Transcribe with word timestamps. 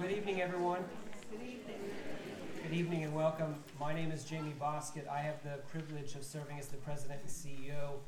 Good 0.00 0.12
evening, 0.12 0.40
everyone. 0.40 0.84
Good 2.62 2.72
evening 2.72 3.02
and 3.02 3.12
welcome. 3.12 3.56
My 3.80 3.92
name 3.92 4.12
is 4.12 4.22
Jamie 4.22 4.54
Bosket. 4.60 5.08
I 5.08 5.18
have 5.18 5.42
the 5.42 5.58
privilege 5.72 6.14
of 6.14 6.22
serving 6.22 6.56
as 6.56 6.68
the 6.68 6.76
president 6.76 7.18
and 7.20 7.28
CEO 7.28 7.98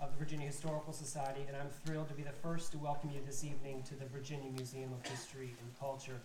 of 0.00 0.12
the 0.12 0.18
Virginia 0.20 0.46
Historical 0.46 0.92
Society, 0.92 1.40
and 1.48 1.56
I'm 1.56 1.68
thrilled 1.84 2.06
to 2.10 2.14
be 2.14 2.22
the 2.22 2.30
first 2.30 2.70
to 2.72 2.78
welcome 2.78 3.10
you 3.10 3.20
this 3.26 3.42
evening 3.42 3.82
to 3.88 3.96
the 3.96 4.04
Virginia 4.06 4.52
Museum 4.52 4.92
of 4.92 5.04
History 5.10 5.52
and 5.60 5.80
Culture 5.80 6.20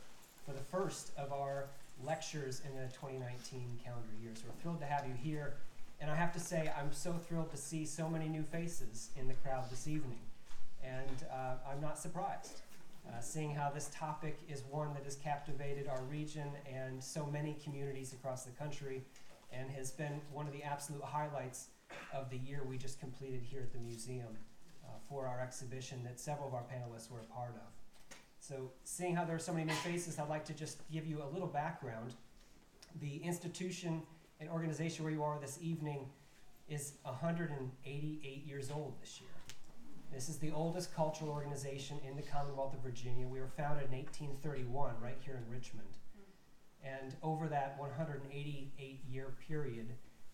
for 0.46 0.52
the 0.52 0.64
first 0.72 1.14
of 1.18 1.34
our 1.34 1.66
lectures 2.06 2.62
in 2.64 2.76
the 2.76 2.86
2019 2.94 3.80
calendar 3.84 4.08
year. 4.22 4.34
So 4.36 4.44
we're 4.48 4.62
thrilled 4.62 4.82
to 4.82 4.86
have 4.86 5.08
you 5.08 5.16
here. 5.16 5.56
And 6.00 6.12
I 6.12 6.16
have 6.16 6.32
to 6.34 6.40
say, 6.40 6.72
I'm 6.80 6.94
so 6.94 7.14
thrilled 7.14 7.50
to 7.50 7.58
see 7.58 7.86
so 7.86 8.08
many 8.08 8.28
new 8.28 8.44
faces 8.44 9.10
in 9.16 9.28
the 9.28 9.34
crowd 9.34 9.72
this 9.72 9.88
evening. 9.88 10.20
And 10.84 11.26
uh, 11.32 11.56
I'm 11.68 11.82
not 11.82 11.98
surprised, 11.98 12.62
uh, 13.10 13.20
seeing 13.20 13.54
how 13.54 13.70
this 13.70 13.90
topic 13.94 14.38
is 14.50 14.64
one 14.70 14.94
that 14.94 15.04
has 15.04 15.16
captivated 15.16 15.88
our 15.88 16.02
region 16.04 16.50
and 16.72 17.04
so 17.04 17.26
many 17.26 17.56
communities 17.64 18.14
across 18.14 18.44
the 18.44 18.52
country 18.52 19.02
and 19.52 19.70
has 19.70 19.92
been 19.92 20.22
one 20.32 20.46
of 20.46 20.54
the 20.54 20.64
absolute 20.64 21.04
highlights 21.04 21.68
of 22.14 22.30
the 22.30 22.38
year 22.38 22.62
we 22.68 22.78
just 22.78 23.00
completed 23.00 23.42
here 23.42 23.62
at 23.62 23.72
the 23.72 23.80
museum 23.80 24.38
uh, 24.86 24.90
for 25.10 25.26
our 25.26 25.40
exhibition 25.40 26.04
that 26.04 26.20
several 26.20 26.48
of 26.48 26.54
our 26.54 26.64
panelists 26.64 27.10
were 27.10 27.20
a 27.20 27.34
part 27.34 27.56
of. 27.56 28.16
So, 28.40 28.72
seeing 28.84 29.16
how 29.16 29.26
there 29.26 29.36
are 29.36 29.40
so 29.40 29.52
many 29.52 29.66
new 29.66 29.74
faces, 29.74 30.20
I'd 30.20 30.30
like 30.30 30.46
to 30.46 30.54
just 30.54 30.90
give 30.92 31.06
you 31.06 31.22
a 31.24 31.30
little 31.34 31.48
background. 31.48 32.14
The 33.02 33.18
institution 33.18 34.02
and 34.40 34.50
organization 34.50 35.04
where 35.04 35.14
you 35.14 35.24
are 35.24 35.40
this 35.40 35.60
evening 35.62 36.08
is 36.70 36.94
188 37.04 38.46
years 38.46 38.72
old 38.72 38.94
this 39.02 39.20
year. 39.20 39.37
This 40.18 40.30
is 40.30 40.40
the 40.40 40.52
oldest 40.52 40.96
cultural 40.96 41.30
organization 41.30 42.00
in 42.04 42.16
the 42.16 42.24
Commonwealth 42.24 42.74
of 42.74 42.80
Virginia. 42.80 43.28
We 43.28 43.40
were 43.40 43.52
founded 43.56 43.86
in 43.92 43.98
1831 44.00 44.96
right 45.00 45.20
here 45.24 45.36
in 45.36 45.54
Richmond. 45.54 46.00
And 46.84 47.16
over 47.22 47.48
that 47.50 47.78
188 47.78 49.00
year 49.08 49.36
period, 49.48 49.86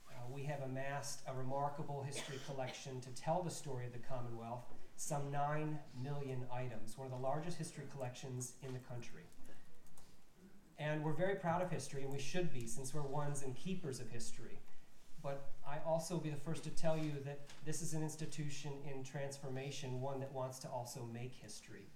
uh, 0.10 0.14
we 0.32 0.44
have 0.44 0.62
amassed 0.62 1.20
a 1.28 1.38
remarkable 1.38 2.02
history 2.02 2.38
collection 2.48 3.02
to 3.02 3.10
tell 3.10 3.44
the 3.44 3.52
story 3.52 3.86
of 3.86 3.92
the 3.92 4.00
Commonwealth 4.00 4.64
some 4.96 5.30
9 5.30 5.78
million 6.02 6.46
items, 6.50 6.98
one 6.98 7.06
of 7.06 7.12
the 7.12 7.20
largest 7.20 7.58
history 7.58 7.84
collections 7.94 8.54
in 8.66 8.72
the 8.72 8.80
country. 8.80 9.24
And 10.80 11.04
we're 11.04 11.12
very 11.12 11.36
proud 11.36 11.62
of 11.62 11.70
history, 11.70 12.04
and 12.04 12.12
we 12.14 12.20
should 12.20 12.54
be, 12.54 12.68
since 12.68 12.94
we're 12.94 13.02
ones 13.02 13.44
and 13.44 13.54
keepers 13.54 14.00
of 14.00 14.10
history. 14.10 14.63
But 15.24 15.54
I 15.66 15.78
also 15.86 16.16
will 16.16 16.22
be 16.22 16.30
the 16.30 16.36
first 16.36 16.64
to 16.66 16.70
tell 16.70 16.98
you 16.98 17.14
that 17.26 17.40
this 17.66 17.82
is 17.82 17.94
an 17.94 18.04
institution 18.04 18.74
in 18.94 19.04
transformation, 19.04 20.02
one 20.02 20.20
that 20.20 20.32
wants 20.34 20.60
to 20.60 20.68
also 20.68 21.08
make 21.14 21.34
history. 21.34 21.88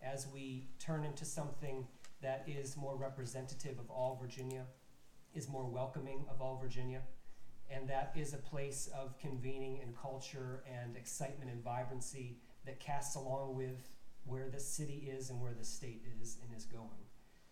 As 0.00 0.28
we 0.32 0.68
turn 0.78 1.04
into 1.04 1.24
something 1.24 1.86
that 2.22 2.44
is 2.46 2.76
more 2.76 2.96
representative 2.96 3.80
of 3.80 3.90
all 3.90 4.16
Virginia, 4.20 4.64
is 5.34 5.48
more 5.48 5.64
welcoming 5.64 6.24
of 6.30 6.40
all 6.40 6.56
Virginia, 6.56 7.02
and 7.70 7.88
that 7.88 8.12
is 8.16 8.32
a 8.32 8.38
place 8.38 8.88
of 8.96 9.18
convening 9.18 9.80
and 9.82 9.96
culture 9.96 10.62
and 10.66 10.96
excitement 10.96 11.50
and 11.50 11.62
vibrancy 11.62 12.38
that 12.64 12.80
casts 12.80 13.16
along 13.16 13.56
with 13.56 13.90
where 14.24 14.48
the 14.48 14.60
city 14.60 15.10
is 15.10 15.30
and 15.30 15.40
where 15.40 15.54
the 15.54 15.64
state 15.64 16.02
is 16.20 16.38
and 16.42 16.56
is 16.56 16.64
going. 16.64 17.02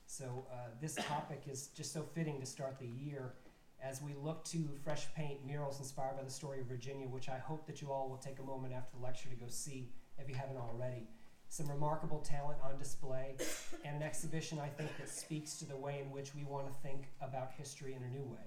So 0.07 0.47
uh, 0.53 0.69
this 0.81 0.95
topic 0.95 1.43
is 1.49 1.67
just 1.69 1.93
so 1.93 2.03
fitting 2.15 2.39
to 2.41 2.47
start 2.47 2.79
the 2.79 2.87
year 2.87 3.35
as 3.83 4.03
we 4.03 4.15
look 4.15 4.45
to 4.45 4.69
fresh 4.83 5.07
paint 5.15 5.45
murals 5.47 5.79
inspired 5.79 6.17
by 6.17 6.25
the 6.25 6.31
story 6.31 6.61
of 6.61 6.67
Virginia, 6.67 7.07
which 7.07 7.29
I 7.29 7.39
hope 7.39 7.67
that 7.67 7.81
you 7.81 7.93
all 7.93 8.09
will 8.09 8.17
take 8.17 8.39
a 8.39 8.43
moment 8.43 8.75
after 8.75 8.97
the 8.97 9.03
lecture 9.03 9.29
to 9.29 9.37
go 9.37 9.47
see 9.49 9.91
if 10.19 10.29
you 10.29 10.35
haven't 10.35 10.57
already. 10.57 11.09
Some 11.49 11.69
remarkable 11.69 12.19
talent 12.19 12.59
on 12.65 12.79
display, 12.79 13.37
and 13.85 13.97
an 13.97 14.03
exhibition 14.03 14.59
I 14.59 14.69
think 14.69 14.91
that 14.99 15.09
speaks 15.09 15.57
to 15.59 15.65
the 15.65 15.77
way 15.77 16.01
in 16.05 16.11
which 16.11 16.35
we 16.35 16.45
want 16.45 16.67
to 16.67 16.73
think 16.83 17.09
about 17.21 17.53
history 17.57 17.95
in 17.95 18.03
a 18.03 18.09
new 18.09 18.25
way, 18.25 18.47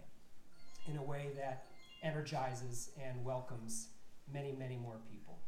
in 0.88 0.98
a 0.98 1.04
way 1.04 1.30
that 1.38 1.66
energizes 2.04 2.90
and 3.02 3.24
welcomes 3.24 3.90
many, 4.34 4.52
many 4.52 4.78
more 4.78 4.98
people. 5.10 5.40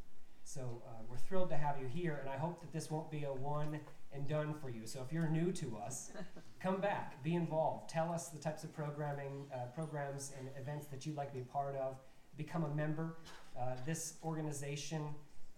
So 0.43 0.81
uh, 0.87 1.03
we're 1.09 1.17
thrilled 1.17 1.49
to 1.49 1.57
have 1.57 1.79
you 1.79 1.87
here, 1.87 2.19
and 2.21 2.29
I 2.29 2.37
hope 2.37 2.61
that 2.61 2.71
this 2.71 2.89
won't 2.89 3.11
be 3.11 3.23
a 3.25 3.33
one 3.33 3.79
and 4.13 4.27
done 4.27 4.53
for 4.53 4.69
you. 4.69 4.85
So 4.85 5.01
if 5.05 5.13
you're 5.13 5.27
new 5.27 5.51
to 5.53 5.77
us, 5.77 6.11
come 6.61 6.81
back, 6.81 7.23
be 7.23 7.35
involved, 7.35 7.89
tell 7.89 8.11
us 8.11 8.29
the 8.29 8.39
types 8.39 8.63
of 8.63 8.73
programming, 8.73 9.45
uh, 9.53 9.65
programs, 9.73 10.33
and 10.37 10.49
events 10.59 10.87
that 10.87 11.05
you'd 11.05 11.15
like 11.15 11.29
to 11.31 11.37
be 11.37 11.43
part 11.43 11.75
of. 11.75 11.97
Become 12.37 12.63
a 12.63 12.73
member. 12.75 13.17
Uh, 13.59 13.75
this 13.85 14.15
organization, 14.23 15.03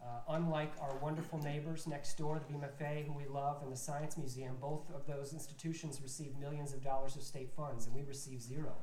uh, 0.01 0.35
unlike 0.35 0.73
our 0.81 0.95
wonderful 0.97 1.39
neighbors 1.39 1.87
next 1.87 2.17
door, 2.17 2.39
the 2.39 2.53
VMFA, 2.53 3.05
who 3.05 3.13
we 3.13 3.25
love, 3.25 3.61
and 3.63 3.71
the 3.71 3.77
Science 3.77 4.17
Museum, 4.17 4.55
both 4.59 4.89
of 4.93 5.05
those 5.07 5.33
institutions 5.33 5.99
receive 6.01 6.37
millions 6.37 6.73
of 6.73 6.83
dollars 6.83 7.15
of 7.15 7.21
state 7.21 7.51
funds, 7.55 7.85
and 7.85 7.95
we 7.95 8.03
receive 8.03 8.41
zero. 8.41 8.73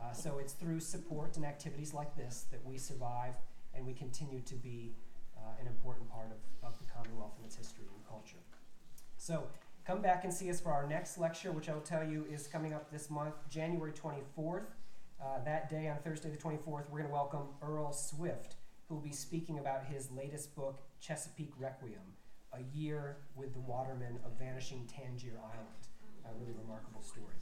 Uh, 0.00 0.12
so 0.12 0.38
it's 0.38 0.52
through 0.52 0.80
support 0.80 1.36
and 1.36 1.44
activities 1.44 1.94
like 1.94 2.14
this 2.16 2.46
that 2.50 2.64
we 2.64 2.76
survive 2.78 3.34
and 3.74 3.86
we 3.86 3.92
continue 3.92 4.40
to 4.40 4.54
be 4.54 4.94
uh, 5.36 5.60
an 5.60 5.66
important 5.66 6.08
part 6.10 6.30
of, 6.30 6.68
of 6.68 6.78
the 6.78 6.84
Commonwealth 6.84 7.32
and 7.36 7.46
its 7.46 7.56
history 7.56 7.84
and 7.94 8.06
culture. 8.06 8.41
So 9.22 9.44
come 9.86 10.02
back 10.02 10.24
and 10.24 10.34
see 10.34 10.50
us 10.50 10.60
for 10.60 10.72
our 10.72 10.84
next 10.84 11.16
lecture, 11.16 11.52
which 11.52 11.68
I 11.68 11.74
will 11.74 11.80
tell 11.80 12.02
you 12.02 12.26
is 12.28 12.48
coming 12.48 12.74
up 12.74 12.90
this 12.90 13.08
month, 13.08 13.36
January 13.48 13.92
24th. 13.92 14.64
Uh, 15.22 15.44
that 15.44 15.70
day, 15.70 15.86
on 15.86 15.98
Thursday 15.98 16.28
the 16.28 16.36
24th, 16.36 16.90
we're 16.90 16.98
going 16.98 17.06
to 17.06 17.12
welcome 17.12 17.42
Earl 17.62 17.92
Swift, 17.92 18.56
who 18.88 18.96
will 18.96 19.02
be 19.02 19.12
speaking 19.12 19.60
about 19.60 19.84
his 19.84 20.10
latest 20.10 20.56
book, 20.56 20.80
Chesapeake 21.00 21.52
Requiem 21.56 22.00
A 22.52 22.76
Year 22.76 23.18
with 23.36 23.52
the 23.52 23.60
Watermen 23.60 24.18
of 24.26 24.36
Vanishing 24.40 24.88
Tangier 24.88 25.38
Island. 25.38 25.86
A 26.24 26.36
really 26.40 26.58
remarkable 26.60 27.02
story. 27.02 27.36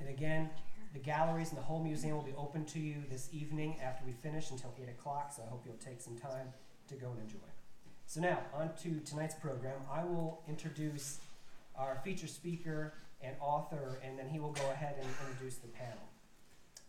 And 0.00 0.10
again, 0.10 0.50
the 0.92 1.00
galleries 1.00 1.48
and 1.48 1.56
the 1.56 1.62
whole 1.62 1.82
museum 1.82 2.14
will 2.14 2.24
be 2.24 2.34
open 2.36 2.66
to 2.66 2.78
you 2.78 3.04
this 3.08 3.30
evening 3.32 3.76
after 3.82 4.04
we 4.04 4.12
finish 4.12 4.50
until 4.50 4.74
8 4.78 4.90
o'clock, 4.90 5.32
so 5.34 5.44
I 5.46 5.48
hope 5.48 5.62
you'll 5.64 5.76
take 5.76 6.02
some 6.02 6.18
time 6.18 6.48
to 6.88 6.94
go 6.94 7.10
and 7.10 7.20
enjoy. 7.20 7.38
So 8.10 8.20
now, 8.20 8.40
on 8.52 8.70
to 8.82 8.98
tonight's 9.08 9.36
program. 9.36 9.82
I 9.88 10.02
will 10.02 10.42
introduce 10.48 11.20
our 11.76 12.00
feature 12.02 12.26
speaker 12.26 12.94
and 13.22 13.36
author, 13.40 14.00
and 14.04 14.18
then 14.18 14.28
he 14.28 14.40
will 14.40 14.50
go 14.50 14.68
ahead 14.72 14.96
and 14.98 15.06
introduce 15.28 15.58
the 15.58 15.68
panel. 15.68 16.08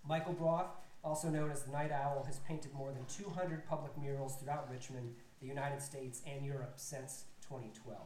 Mickael 0.10 0.36
Broth, 0.36 0.72
also 1.04 1.30
known 1.30 1.52
as 1.52 1.62
the 1.62 1.72
Night 1.72 1.92
Owl, 1.92 2.24
has 2.26 2.40
painted 2.40 2.74
more 2.74 2.92
than 2.92 3.06
200 3.06 3.68
public 3.68 3.96
murals 4.02 4.38
throughout 4.38 4.68
Richmond, 4.72 5.14
the 5.40 5.46
United 5.48 5.80
States, 5.80 6.24
and 6.26 6.44
Europe 6.44 6.74
since 6.78 7.26
2012. 7.44 8.00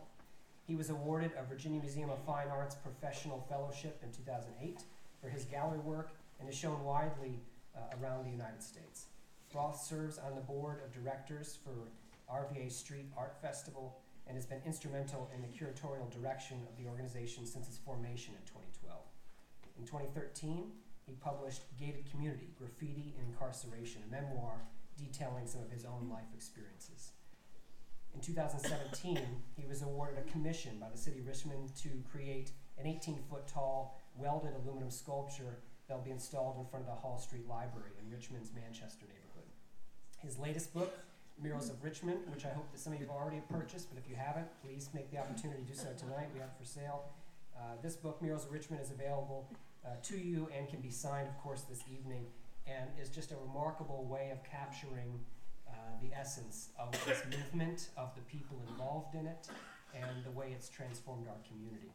He 0.68 0.76
was 0.76 0.90
awarded 0.90 1.32
a 1.40 1.46
Virginia 1.46 1.80
Museum 1.80 2.10
of 2.10 2.20
Fine 2.26 2.50
Arts 2.50 2.76
Professional 2.76 3.46
Fellowship 3.48 3.98
in 4.04 4.12
2008 4.12 4.82
for 5.22 5.30
his 5.30 5.46
gallery 5.46 5.80
work 5.80 6.10
and 6.42 6.50
is 6.50 6.56
shown 6.56 6.84
widely 6.84 7.40
uh, 7.78 7.96
around 7.98 8.26
the 8.26 8.32
United 8.32 8.62
States. 8.62 9.06
Broth 9.54 9.82
serves 9.82 10.18
on 10.18 10.36
the 10.36 10.42
board 10.42 10.82
of 10.84 10.92
directors 10.92 11.58
for 11.64 11.72
RVA 12.32 12.72
Street 12.72 13.12
Art 13.18 13.36
Festival 13.42 14.00
and 14.28 14.36
has 14.36 14.46
been 14.46 14.62
instrumental 14.66 15.30
in 15.36 15.42
the 15.42 15.48
curatorial 15.48 16.10
direction 16.10 16.58
of 16.68 16.78
the 16.78 16.90
organization 16.90 17.46
since 17.46 17.68
its 17.68 17.78
formation 17.78 18.34
in 18.34 18.46
2012. 18.46 19.00
In 19.78 19.86
2013, 19.86 20.72
he 21.06 21.14
published 21.14 21.62
Gated 21.80 22.10
Community 22.10 22.50
Graffiti 22.58 23.14
and 23.20 23.28
Incarceration, 23.30 24.02
a 24.08 24.12
memoir 24.12 24.62
detailing 24.98 25.46
some 25.46 25.62
of 25.62 25.70
his 25.70 25.86
own 25.86 26.10
life 26.10 26.34
experiences. 26.34 27.12
In 28.16 28.22
2017, 28.22 29.20
he 29.56 29.68
was 29.68 29.82
awarded 29.82 30.18
a 30.18 30.32
commission 30.32 30.78
by 30.80 30.90
the 30.90 30.98
city 30.98 31.20
of 31.20 31.28
Richmond 31.28 31.76
to 31.84 31.90
create 32.10 32.52
an 32.78 32.88
18 32.88 33.20
foot 33.30 33.46
tall 33.48 34.02
welded 34.16 34.54
aluminum 34.56 34.90
sculpture 34.90 35.60
that 35.88 35.98
will 35.98 36.04
be 36.04 36.12
installed 36.12 36.58
in 36.58 36.66
front 36.66 36.88
of 36.88 36.96
the 36.96 37.02
Hull 37.02 37.20
Street 37.20 37.48
Library 37.48 37.92
in 38.02 38.10
Richmond's 38.10 38.52
Manchester 38.56 39.06
neighborhood. 39.06 39.52
His 40.20 40.40
latest 40.40 40.74
book, 40.74 40.98
Murals 41.42 41.70
of 41.70 41.84
Richmond, 41.84 42.20
which 42.34 42.46
I 42.46 42.50
hope 42.50 42.72
that 42.72 42.80
some 42.80 42.94
of 42.94 43.00
you 43.00 43.06
have 43.06 43.16
already 43.16 43.42
purchased, 43.50 43.90
but 43.94 44.02
if 44.02 44.10
you 44.10 44.16
haven't, 44.16 44.48
please 44.64 44.90
make 44.94 45.12
the 45.12 45.18
opportunity 45.18 45.62
to 45.64 45.68
do 45.68 45.74
so 45.74 45.90
tonight. 45.98 46.30
We 46.34 46.40
have 46.40 46.50
it 46.50 46.58
for 46.58 46.66
sale. 46.66 47.04
Uh, 47.56 47.76
this 47.82 47.96
book, 47.96 48.22
Murals 48.22 48.46
of 48.46 48.52
Richmond, 48.52 48.82
is 48.82 48.92
available 48.92 49.50
uh, 49.86 49.90
to 50.04 50.18
you 50.18 50.50
and 50.56 50.68
can 50.70 50.80
be 50.82 50.90
signed, 50.90 51.28
of 51.28 51.38
course, 51.38 51.62
this 51.62 51.84
evening, 51.92 52.26
and 52.68 52.90
is 53.02 53.10
just 53.10 53.32
a 53.32 53.36
remarkable 53.36 54.06
way 54.06 54.32
of 54.32 54.44
capturing 54.44 55.20
uh, 55.68 55.72
the 56.02 56.18
essence 56.18 56.70
of 56.80 56.92
this 57.06 57.22
movement, 57.30 57.90
of 57.98 58.16
the 58.16 58.22
people 58.22 58.62
involved 58.70 59.14
in 59.16 59.28
it, 59.28 59.48
and 59.94 60.24
the 60.24 60.32
way 60.32 60.48
it's 60.52 60.70
transformed 60.70 61.28
our 61.28 61.38
community. 61.48 61.92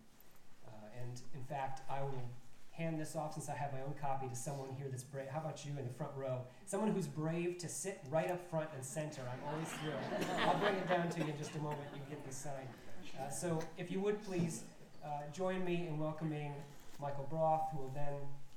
Uh, 0.66 1.00
and 1.00 1.20
in 1.34 1.44
fact, 1.44 1.80
I 1.90 2.02
will 2.02 2.28
hand 2.72 2.98
this 3.00 3.16
off 3.16 3.34
since 3.34 3.48
I 3.48 3.54
have 3.54 3.72
my 3.72 3.80
own 3.80 3.94
copy 4.00 4.28
to 4.28 4.34
someone 4.34 4.70
here 4.78 4.86
that's 4.88 5.02
brave. 5.02 5.28
How 5.28 5.40
about 5.40 5.64
you 5.64 5.72
in 5.78 5.84
the 5.86 5.92
front 5.92 6.12
row? 6.16 6.40
Someone 6.66 6.90
who's 6.92 7.06
brave 7.06 7.58
to 7.58 7.68
sit 7.68 8.00
right 8.10 8.30
up 8.30 8.48
front 8.50 8.68
and 8.74 8.84
center. 8.84 9.22
I'm 9.30 9.52
always 9.52 9.68
thrilled. 9.68 10.26
I'll 10.46 10.58
bring 10.58 10.74
it 10.74 10.88
down 10.88 11.08
to 11.08 11.20
you 11.20 11.26
in 11.26 11.38
just 11.38 11.54
a 11.56 11.58
moment. 11.58 11.82
You 11.94 12.00
get 12.08 12.26
the 12.26 12.34
sign. 12.34 12.68
Uh, 13.18 13.28
so 13.28 13.58
if 13.76 13.90
you 13.90 14.00
would 14.00 14.22
please 14.24 14.62
uh, 15.04 15.08
join 15.32 15.64
me 15.64 15.86
in 15.88 15.98
welcoming 15.98 16.54
Mickael 17.02 17.28
Broth, 17.28 17.68
who 17.72 17.78
will 17.78 17.92
then 17.94 18.14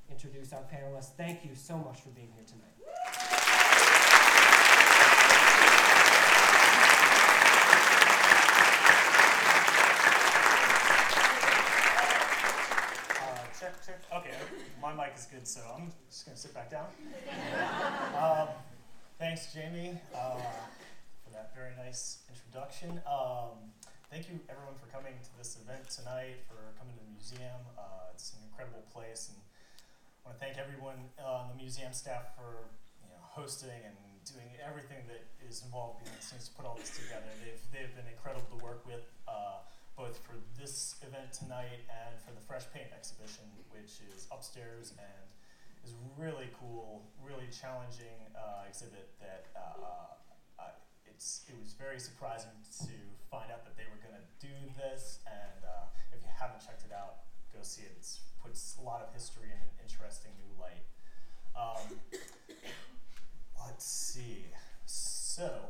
introduce 0.09 0.53
our 0.53 0.63
panelists. 0.63 1.11
Thank 1.17 1.43
you 1.43 1.51
so 1.55 1.77
much 1.77 2.01
for 2.01 2.09
being 2.09 2.29
here 2.35 2.45
tonight. 2.45 2.72
Okay, 14.13 14.37
my 14.79 14.93
mic 14.93 15.17
is 15.17 15.25
good, 15.25 15.47
so 15.47 15.57
I'm 15.73 15.89
just 16.05 16.25
gonna 16.25 16.37
sit 16.37 16.53
back 16.53 16.69
down. 16.69 16.85
Um, 18.13 18.47
thanks, 19.17 19.51
Jamie, 19.51 19.97
uh, 20.13 20.37
for 21.25 21.33
that 21.33 21.49
very 21.57 21.73
nice 21.81 22.21
introduction. 22.29 23.01
Um, 23.09 23.73
thank 24.13 24.29
you, 24.29 24.37
everyone, 24.53 24.77
for 24.77 24.85
coming 24.93 25.17
to 25.17 25.31
this 25.33 25.57
event 25.57 25.89
tonight, 25.89 26.45
for 26.45 26.77
coming 26.77 26.93
to 26.93 27.01
the 27.01 27.09
museum. 27.09 27.57
Uh, 27.73 28.13
it's 28.13 28.37
an 28.37 28.45
incredible 28.45 28.85
place, 28.93 29.33
and 29.33 29.41
I 30.21 30.29
want 30.29 30.37
to 30.37 30.45
thank 30.45 30.61
everyone 30.61 31.09
uh, 31.17 31.41
on 31.41 31.49
the 31.49 31.57
museum 31.57 31.89
staff 31.89 32.37
for 32.37 32.69
you 33.01 33.09
know, 33.09 33.17
hosting 33.17 33.81
and 33.81 33.97
doing 34.29 34.53
everything 34.61 35.09
that 35.09 35.25
is 35.41 35.65
involved 35.65 36.05
in 36.05 36.13
scenes 36.21 36.49
to 36.49 36.53
put 36.53 36.69
all 36.69 36.77
this 36.77 36.93
together. 36.93 37.33
They've, 37.41 37.65
they've 37.73 37.93
been 37.97 38.05
incredible 38.13 38.45
to 38.53 38.61
work 38.61 38.85
with. 38.85 39.09
Uh, 39.25 39.65
both 39.97 40.17
for 40.25 40.35
this 40.59 40.95
event 41.05 41.31
tonight 41.33 41.85
and 41.89 42.17
for 42.21 42.33
the 42.33 42.41
Fresh 42.47 42.65
Paint 42.73 42.89
exhibition, 42.95 43.45
which 43.69 44.01
is 44.09 44.27
upstairs 44.31 44.93
and 44.97 45.27
is 45.85 45.93
really 46.17 46.49
cool, 46.59 47.03
really 47.21 47.45
challenging 47.51 48.31
uh, 48.33 48.65
exhibit 48.67 49.13
that 49.19 49.51
uh, 49.55 50.17
uh, 50.59 50.73
it's 51.05 51.45
it 51.47 51.55
was 51.59 51.73
very 51.73 51.99
surprising 51.99 52.55
to 52.81 52.95
find 53.29 53.51
out 53.51 53.63
that 53.65 53.77
they 53.77 53.85
were 53.91 54.01
going 54.01 54.17
to 54.17 54.27
do 54.41 54.55
this. 54.79 55.19
And 55.27 55.61
uh, 55.61 55.91
if 56.15 56.23
you 56.23 56.29
haven't 56.31 56.65
checked 56.65 56.85
it 56.85 56.93
out, 56.95 57.29
go 57.53 57.59
see 57.61 57.83
it. 57.83 57.93
It 57.99 58.07
puts 58.41 58.77
a 58.79 58.83
lot 58.83 59.01
of 59.01 59.13
history 59.13 59.51
in 59.51 59.59
an 59.59 59.73
interesting 59.83 60.31
new 60.41 60.53
light. 60.57 60.87
Um, 61.53 61.99
let's 63.61 63.85
see. 63.85 64.45
So, 64.85 65.69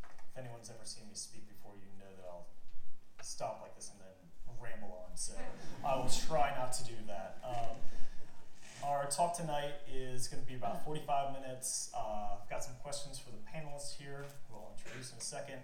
if 0.00 0.34
anyone's 0.38 0.70
ever 0.70 0.84
seen 0.84 1.04
me 1.08 1.14
speak 1.14 1.48
before, 1.48 1.74
you 1.76 1.90
know 1.98 2.10
that 2.16 2.26
I'll 2.28 2.46
stop 3.22 3.60
like 3.62 3.74
this 3.76 3.90
and 3.90 4.00
then 4.00 4.08
ramble 4.60 5.04
on. 5.04 5.16
So 5.16 5.34
I 5.84 5.96
will 5.96 6.10
try 6.28 6.52
not 6.56 6.72
to 6.74 6.84
do 6.84 6.94
that. 7.06 7.38
Um, 7.44 7.76
our 8.84 9.06
talk 9.10 9.36
tonight 9.36 9.74
is 9.92 10.28
going 10.28 10.42
to 10.42 10.48
be 10.48 10.54
about 10.54 10.84
45 10.84 11.40
minutes. 11.40 11.90
Uh, 11.94 12.38
I've 12.40 12.48
got 12.48 12.62
some 12.62 12.74
questions 12.82 13.18
for 13.18 13.30
the 13.30 13.42
panelists 13.42 13.96
here, 13.98 14.26
who 14.48 14.56
I'll 14.56 14.72
introduce 14.76 15.12
in 15.12 15.18
a 15.18 15.20
second. 15.20 15.58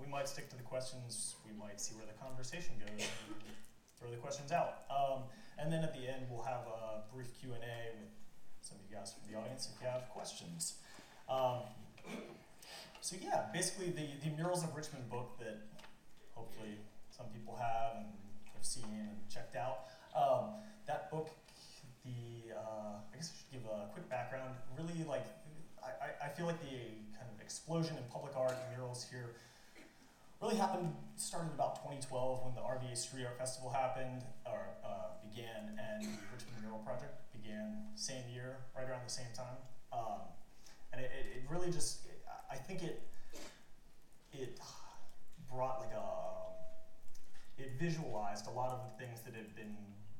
We 0.00 0.10
might 0.10 0.28
stick 0.28 0.48
to 0.50 0.56
the 0.56 0.62
questions. 0.62 1.36
We 1.46 1.52
might 1.56 1.80
see 1.80 1.94
where 1.94 2.06
the 2.06 2.18
conversation 2.18 2.74
goes 2.80 3.06
and 3.28 3.36
throw 4.00 4.10
the 4.10 4.16
questions 4.16 4.50
out. 4.50 4.84
Um, 4.90 5.22
and 5.58 5.72
then 5.72 5.84
at 5.84 5.94
the 5.94 6.08
end, 6.08 6.26
we'll 6.30 6.42
have 6.42 6.66
a 6.66 7.14
brief 7.14 7.28
Q&A 7.38 7.54
with 7.54 8.10
some 8.60 8.78
of 8.78 8.90
you 8.90 8.96
guys 8.96 9.12
from 9.12 9.30
the 9.30 9.38
audience 9.38 9.68
if 9.72 9.80
you 9.80 9.86
have 9.86 10.08
questions. 10.08 10.74
Um, 11.28 11.62
so 13.00 13.16
yeah, 13.22 13.44
basically 13.52 13.90
the, 13.90 14.08
the 14.24 14.34
Murals 14.36 14.64
of 14.64 14.74
Richmond 14.74 15.08
book 15.10 15.38
that 15.38 15.60
hopefully 16.32 16.78
some 17.16 17.26
people 17.30 17.54
have 17.54 17.96
and 17.96 18.10
have 18.54 18.64
seen 18.64 18.90
and 18.90 19.14
checked 19.30 19.54
out. 19.54 19.86
Um, 20.16 20.58
that 20.86 21.10
book, 21.10 21.30
the 22.04 22.54
uh, 22.54 22.98
I 23.12 23.16
guess 23.16 23.30
I 23.30 23.34
should 23.38 23.62
give 23.62 23.70
a 23.70 23.86
quick 23.92 24.08
background. 24.10 24.54
Really, 24.76 25.06
like 25.06 25.26
I, 25.82 26.26
I 26.26 26.28
feel 26.28 26.46
like 26.46 26.60
the 26.60 26.98
kind 27.14 27.30
of 27.30 27.40
explosion 27.40 27.96
in 27.96 28.02
public 28.10 28.36
art 28.36 28.52
and 28.52 28.76
murals 28.76 29.06
here 29.08 29.36
really 30.42 30.56
happened 30.56 30.92
started 31.16 31.52
about 31.54 31.76
2012 31.76 32.44
when 32.44 32.54
the 32.54 32.60
RVA 32.60 32.96
Street 32.96 33.24
Art 33.24 33.38
Festival 33.38 33.70
happened 33.70 34.22
or 34.44 34.60
uh, 34.84 35.14
began, 35.22 35.78
and 35.78 36.04
the 36.04 36.10
Richmond 36.34 36.60
Mural 36.60 36.78
Project 36.80 37.14
began 37.32 37.86
same 37.94 38.24
year, 38.32 38.58
right 38.76 38.88
around 38.88 39.00
the 39.06 39.12
same 39.12 39.30
time. 39.34 39.56
Um, 39.92 40.20
and 40.92 41.00
it, 41.00 41.10
it, 41.14 41.42
really 41.50 41.70
just 41.70 42.06
I 42.50 42.56
think 42.56 42.82
it 42.82 43.02
it 44.32 44.58
brought 45.50 45.80
like 45.80 45.94
a 45.94 46.24
it 47.58 47.78
visualized 47.78 48.46
a 48.46 48.50
lot 48.50 48.70
of 48.70 48.80
the 48.84 49.04
things 49.04 49.20
that 49.22 49.34
had 49.34 49.54
been 49.54 49.76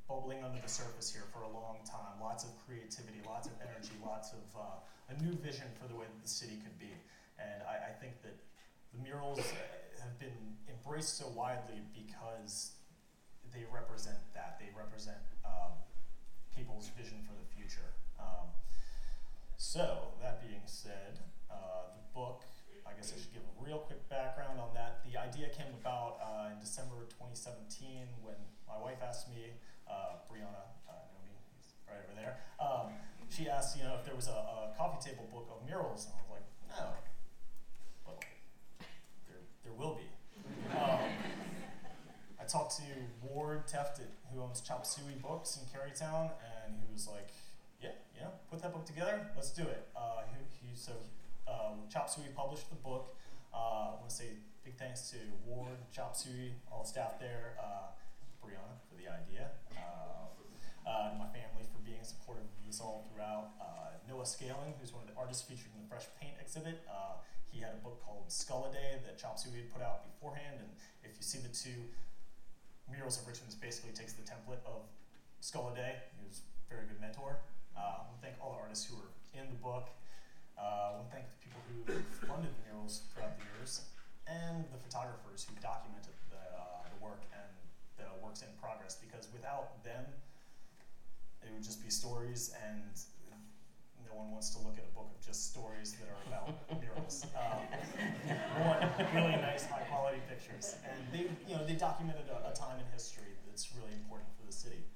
bubbling 0.09 0.45
under 0.45 0.61
the 0.61 0.69
surface 0.69 1.13
here 1.13 1.25
for 1.33 1.43
a 1.43 1.49
long 1.49 1.79
time. 1.85 2.21
Lots 2.21 2.45
of 2.45 2.51
creativity, 2.67 3.21
lots 3.27 3.49
of 3.49 3.55
energy, 3.63 3.97
lots 4.05 4.33
of 4.33 4.45
uh, 4.55 5.11
a 5.11 5.23
new 5.23 5.33
vision 5.39 5.67
for 5.81 5.89
the 5.89 5.95
way 5.95 6.07
that 6.07 6.23
the 6.23 6.29
city 6.29 6.59
could 6.63 6.79
be. 6.79 6.93
And 7.39 7.63
I, 7.67 7.91
I 7.91 7.93
think 7.99 8.23
that 8.23 8.37
the 8.93 9.03
murals 9.03 9.41
have 10.01 10.19
been 10.21 10.57
embraced 10.69 11.19
so 11.19 11.27
widely 11.35 11.83
because 11.95 12.73
they 13.53 13.65
represent 13.73 14.19
that. 14.35 14.61
They 14.61 14.71
represent 14.77 15.19
um, 15.45 15.73
people's 16.55 16.91
vision 16.97 17.19
for 17.27 17.35
the 17.35 17.47
future. 17.51 17.91
Um, 18.21 18.49
so, 19.57 20.13
that 20.21 20.47
being 20.47 20.63
said, 20.67 21.19
uh, 21.51 21.91
the 21.97 22.05
book 22.15 22.45
I 22.87 22.93
guess 22.93 23.13
I 23.13 23.21
should 23.21 23.33
give 23.33 23.43
a 23.43 23.55
real 23.65 23.79
quick 23.79 24.07
background 24.09 24.61
on 24.61 24.73
that. 24.75 25.01
The 25.09 25.19
idea 25.19 25.49
came 25.49 25.73
about 25.81 26.21
uh, 26.21 26.53
in 26.53 26.61
December 26.61 27.09
2017 27.17 28.07
when 28.23 28.37
my 28.69 28.79
wife 28.79 29.01
asked 29.03 29.29
me, 29.29 29.57
uh, 29.89 30.21
Brianna, 30.29 30.69
uh, 30.89 30.93
right 31.89 32.01
over 32.05 32.15
there, 32.17 32.41
um, 32.61 32.93
she 33.29 33.49
asked, 33.49 33.77
you 33.77 33.85
know, 33.85 33.97
if 33.99 34.05
there 34.05 34.15
was 34.15 34.29
a, 34.29 34.31
a, 34.31 34.75
coffee 34.77 35.11
table 35.11 35.27
book 35.33 35.49
of 35.51 35.67
murals, 35.67 36.07
and 36.07 36.15
I 36.15 36.21
was 36.23 36.31
like, 36.31 36.47
no. 36.71 36.87
Well, 38.07 38.19
there, 39.29 39.43
there 39.65 39.73
will 39.73 39.99
be. 39.99 40.07
Um, 40.77 41.11
I 42.41 42.45
talked 42.45 42.77
to 42.77 42.83
Ward 43.23 43.67
Tefton, 43.67 44.11
who 44.33 44.43
owns 44.43 44.61
Chop 44.61 44.85
Suey 44.85 45.15
Books 45.23 45.59
in 45.59 45.65
Carytown, 45.71 46.31
and 46.43 46.77
he 46.77 46.93
was 46.93 47.09
like, 47.09 47.29
yeah, 47.83 47.91
yeah, 48.17 48.29
put 48.51 48.63
that 48.63 48.73
book 48.73 48.85
together, 48.85 49.27
let's 49.37 49.51
do 49.51 49.63
it. 49.63 49.89
Uh, 49.97 50.23
he, 50.31 50.69
he, 50.69 50.77
so 50.77 50.93
um, 51.49 51.87
Chop 51.93 52.09
Suey 52.09 52.29
published 52.35 52.69
the 52.71 52.77
book. 52.77 53.17
Uh, 53.53 53.95
I 53.95 54.01
want 54.01 54.09
to 54.09 54.15
say 54.15 54.39
big 54.65 54.77
thanks 54.77 55.11
to 55.11 55.19
Ward, 55.47 55.79
Chop 55.93 56.17
Suey, 56.17 56.55
all 56.71 56.83
the 56.83 56.89
staff 56.89 57.21
there, 57.21 57.55
uh, 57.61 57.93
Brianna 58.43 58.77
for 58.89 58.97
the 58.97 59.07
idea, 59.07 59.53
uh, 59.77 60.33
uh, 60.89 61.11
and 61.11 61.19
my 61.19 61.29
family 61.31 61.65
for 61.71 61.79
being 61.85 62.03
supportive 62.03 62.45
of 62.45 62.67
this 62.67 62.81
all 62.81 63.07
throughout. 63.09 63.55
Uh, 63.61 63.97
Noah 64.09 64.25
Scalin, 64.25 64.75
who's 64.81 64.93
one 64.93 65.03
of 65.03 65.09
the 65.09 65.17
artists 65.17 65.43
featured 65.47 65.71
in 65.77 65.83
the 65.85 65.89
Fresh 65.89 66.09
Paint 66.21 66.35
exhibit, 66.41 66.83
uh, 66.89 67.21
he 67.49 67.61
had 67.61 67.73
a 67.73 67.81
book 67.85 68.03
called 68.03 68.27
Skull-a-Day 68.29 69.01
that 69.07 69.17
Chop 69.17 69.39
Suey 69.39 69.65
had 69.65 69.73
put 69.73 69.83
out 69.83 70.05
beforehand, 70.11 70.59
and 70.59 70.71
if 71.05 71.17
you 71.17 71.23
see 71.23 71.39
the 71.39 71.53
two 71.53 71.89
murals 72.91 73.21
of 73.21 73.29
Richmond, 73.29 73.55
basically 73.61 73.93
takes 73.93 74.13
the 74.13 74.27
template 74.27 74.61
of 74.67 74.85
Skull-a-Day. 75.41 75.95
He 76.19 76.27
was 76.27 76.43
a 76.43 76.75
very 76.75 76.87
good 76.89 77.01
mentor. 77.01 77.39
I 77.77 78.07
want 78.07 78.19
to 78.19 78.23
thank 78.23 78.37
all 78.43 78.53
the 78.53 78.61
artists 78.61 78.87
who 78.87 78.97
were 78.97 79.11
in 79.35 79.51
the 79.51 79.61
book. 79.61 79.89
Uh, 80.59 80.63
I 80.63 80.89
want 80.95 81.11
to 81.11 81.13
thank 81.13 81.27
the 81.31 81.41
people 81.43 81.61
who 81.67 81.83
funded 82.27 82.51
the 82.51 82.63
murals 82.71 83.03
throughout 83.13 83.37
the 83.39 83.45
years 83.59 83.85
and 84.27 84.65
the 84.73 84.81
photographers 84.81 85.45
who 85.45 85.55
documented 85.61 86.15
the, 86.31 86.41
uh, 86.55 86.87
the 86.89 86.99
work 87.05 87.21
and 87.35 87.51
the 87.99 88.09
works 88.25 88.41
in 88.41 88.49
progress 88.61 88.97
because 88.97 89.29
without 89.35 89.83
them, 89.85 90.05
it 91.43 91.53
would 91.53 91.63
just 91.63 91.83
be 91.85 91.91
stories 91.91 92.55
and 92.65 92.97
no 94.09 94.17
one 94.17 94.31
wants 94.31 94.51
to 94.55 94.59
look 94.63 94.79
at 94.79 94.85
a 94.87 94.95
book 94.95 95.11
of 95.11 95.21
just 95.21 95.51
stories 95.51 95.97
that 95.99 96.07
are 96.09 96.23
about 96.31 96.55
murals. 96.81 97.27
Um, 97.35 97.61
want 98.63 98.81
really 99.13 99.37
nice, 99.43 99.67
high 99.67 99.85
quality 99.91 100.23
pictures. 100.29 100.77
And 100.87 100.99
they, 101.13 101.27
you 101.51 101.57
know, 101.57 101.67
they 101.67 101.75
documented 101.75 102.31
a, 102.31 102.51
a 102.51 102.55
time 102.55 102.79
in 102.79 102.87
history 102.93 103.35
that's 103.49 103.75
really 103.75 103.93
important 103.93 104.31
for 104.39 104.47
the 104.47 104.53
city. 104.55 104.87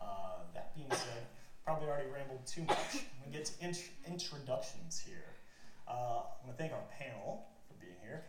Uh, 0.00 0.42
that 0.54 0.74
being 0.74 0.90
said, 0.90 1.22
probably 1.68 1.86
already 1.86 2.08
rambled 2.08 2.40
too 2.46 2.62
much. 2.62 2.78
I'm 2.96 3.20
going 3.20 3.30
to 3.30 3.38
get 3.38 3.44
to 3.44 3.52
int- 3.60 3.90
introductions 4.08 4.98
here. 4.98 5.36
Uh, 5.86 6.24
I 6.24 6.40
want 6.40 6.56
to 6.56 6.62
thank 6.62 6.72
our 6.72 6.80
panel 6.98 7.44
for 7.68 7.74
being 7.78 8.00
here. 8.00 8.24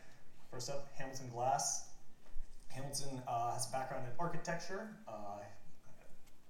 First 0.52 0.70
up, 0.70 0.90
Hamilton 0.98 1.30
Glass. 1.32 1.88
Hamilton 2.68 3.22
uh, 3.30 3.54
has 3.54 3.70
a 3.70 3.72
background 3.72 4.04
in 4.04 4.12
architecture. 4.20 4.90
Uh, 5.08 5.40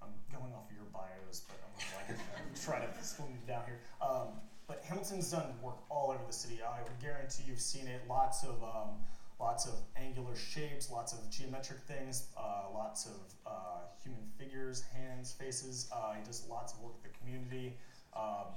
I'm 0.02 0.10
going 0.32 0.52
off 0.52 0.66
of 0.66 0.74
your 0.74 0.90
bios, 0.92 1.46
but 1.46 1.62
I'm 1.62 2.08
going 2.08 2.20
to 2.54 2.60
try 2.60 2.80
to 2.80 3.04
slim 3.04 3.38
down 3.46 3.62
here. 3.66 3.78
Um, 4.02 4.42
but 4.66 4.82
Hamilton's 4.82 5.30
done 5.30 5.46
work 5.62 5.78
all 5.90 6.10
over 6.10 6.24
the 6.26 6.32
city. 6.32 6.58
I 6.60 6.82
would 6.82 6.98
guarantee 7.00 7.44
you've 7.46 7.60
seen 7.60 7.86
it. 7.86 8.02
Lots 8.08 8.42
of 8.42 8.60
um, 8.64 8.98
lots 9.40 9.66
of 9.66 9.74
angular 9.96 10.36
shapes, 10.36 10.90
lots 10.90 11.12
of 11.12 11.30
geometric 11.30 11.80
things, 11.80 12.28
uh, 12.36 12.64
lots 12.72 13.06
of 13.06 13.34
uh, 13.46 13.80
human 14.02 14.22
figures, 14.38 14.84
hands, 14.94 15.32
faces. 15.32 15.88
Uh, 15.92 16.12
he 16.12 16.24
does 16.24 16.46
lots 16.48 16.74
of 16.74 16.80
work 16.80 16.92
with 17.02 17.10
the 17.10 17.18
community. 17.18 17.76
Um, 18.14 18.52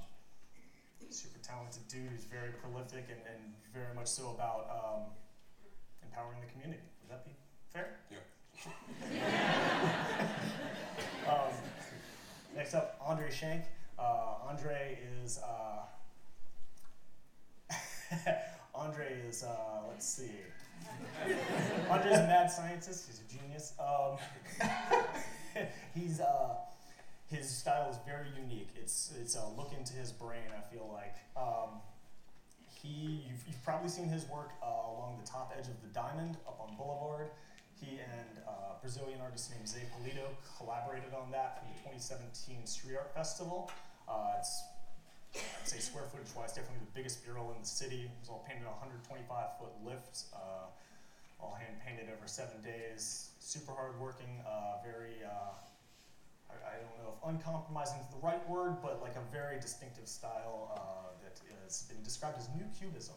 super 1.10 1.38
talented 1.42 1.86
dude 1.88 2.08
who's 2.10 2.24
very 2.24 2.50
prolific 2.50 3.06
and, 3.08 3.20
and 3.32 3.54
very 3.72 3.94
much 3.94 4.08
so 4.08 4.30
about 4.30 4.68
um, 4.70 5.02
empowering 6.02 6.38
the 6.40 6.52
community. 6.52 6.82
Would 7.02 7.10
that 7.10 7.24
be 7.24 7.32
fair? 7.72 8.00
Yeah. 8.10 8.18
um, 11.30 11.54
next 12.56 12.74
up, 12.74 12.98
Andre 13.04 13.30
Shank. 13.30 13.64
Uh, 13.98 14.48
Andre 14.48 14.98
is 15.22 15.38
uh, 15.38 15.84
Andre 18.74 19.20
is 19.28 19.44
uh, 19.44 19.82
let's 19.88 20.06
see. 20.06 20.30
Andre's 21.90 22.18
a 22.18 22.26
mad 22.26 22.50
scientist. 22.50 23.06
He's 23.06 23.20
a 23.20 23.38
genius. 23.38 23.72
Um, 23.78 24.18
he's 25.94 26.20
uh, 26.20 26.54
his 27.30 27.48
style 27.48 27.90
is 27.90 27.96
very 28.06 28.28
unique. 28.40 28.68
It's 28.76 29.12
it's 29.20 29.36
a 29.36 29.46
look 29.56 29.72
into 29.76 29.94
his 29.94 30.12
brain. 30.12 30.48
I 30.56 30.60
feel 30.72 30.90
like 30.92 31.16
um, 31.36 31.80
he 32.82 33.24
you've, 33.28 33.42
you've 33.46 33.64
probably 33.64 33.88
seen 33.88 34.08
his 34.08 34.28
work 34.28 34.50
uh, 34.62 34.66
along 34.66 35.18
the 35.22 35.28
top 35.28 35.54
edge 35.58 35.68
of 35.68 35.80
the 35.82 35.88
diamond 35.88 36.36
up 36.46 36.60
on 36.60 36.76
Boulevard. 36.76 37.28
He 37.80 37.98
and 37.98 38.44
uh, 38.46 38.80
Brazilian 38.80 39.20
artist 39.20 39.50
named 39.50 39.68
Zay 39.68 39.82
Polito 39.92 40.28
collaborated 40.56 41.12
on 41.14 41.30
that 41.32 41.58
for 41.58 41.64
the 41.66 41.74
2017 41.96 42.66
Street 42.66 42.96
Art 42.96 43.12
Festival. 43.14 43.70
Uh, 44.08 44.38
it's, 44.38 44.62
I'd 45.34 45.68
say 45.68 45.78
square 45.78 46.04
footage 46.10 46.30
wise, 46.36 46.52
definitely 46.52 46.84
the 46.86 46.94
biggest 46.94 47.24
mural 47.26 47.50
in 47.52 47.60
the 47.60 47.66
city. 47.66 48.02
It 48.06 48.10
was 48.20 48.28
all 48.28 48.44
painted 48.46 48.66
on 48.66 48.72
125 48.78 49.26
foot 49.58 49.72
lift, 49.84 50.24
uh, 50.34 50.70
all 51.40 51.54
hand 51.58 51.74
painted 51.84 52.06
over 52.12 52.26
seven 52.26 52.60
days. 52.62 53.30
Super 53.40 53.72
hard 53.72 53.98
working, 54.00 54.40
uh, 54.46 54.78
very, 54.84 55.18
uh, 55.26 55.54
I, 56.50 56.54
I 56.54 56.74
don't 56.78 56.96
know 57.02 57.14
if 57.18 57.20
uncompromising 57.26 57.98
is 57.98 58.06
the 58.14 58.20
right 58.22 58.42
word, 58.48 58.76
but 58.80 59.02
like 59.02 59.16
a 59.16 59.24
very 59.32 59.58
distinctive 59.58 60.06
style 60.06 60.70
uh, 60.76 61.10
that 61.24 61.40
has 61.64 61.82
been 61.90 62.02
described 62.02 62.38
as 62.38 62.48
new 62.54 62.66
cubism. 62.78 63.14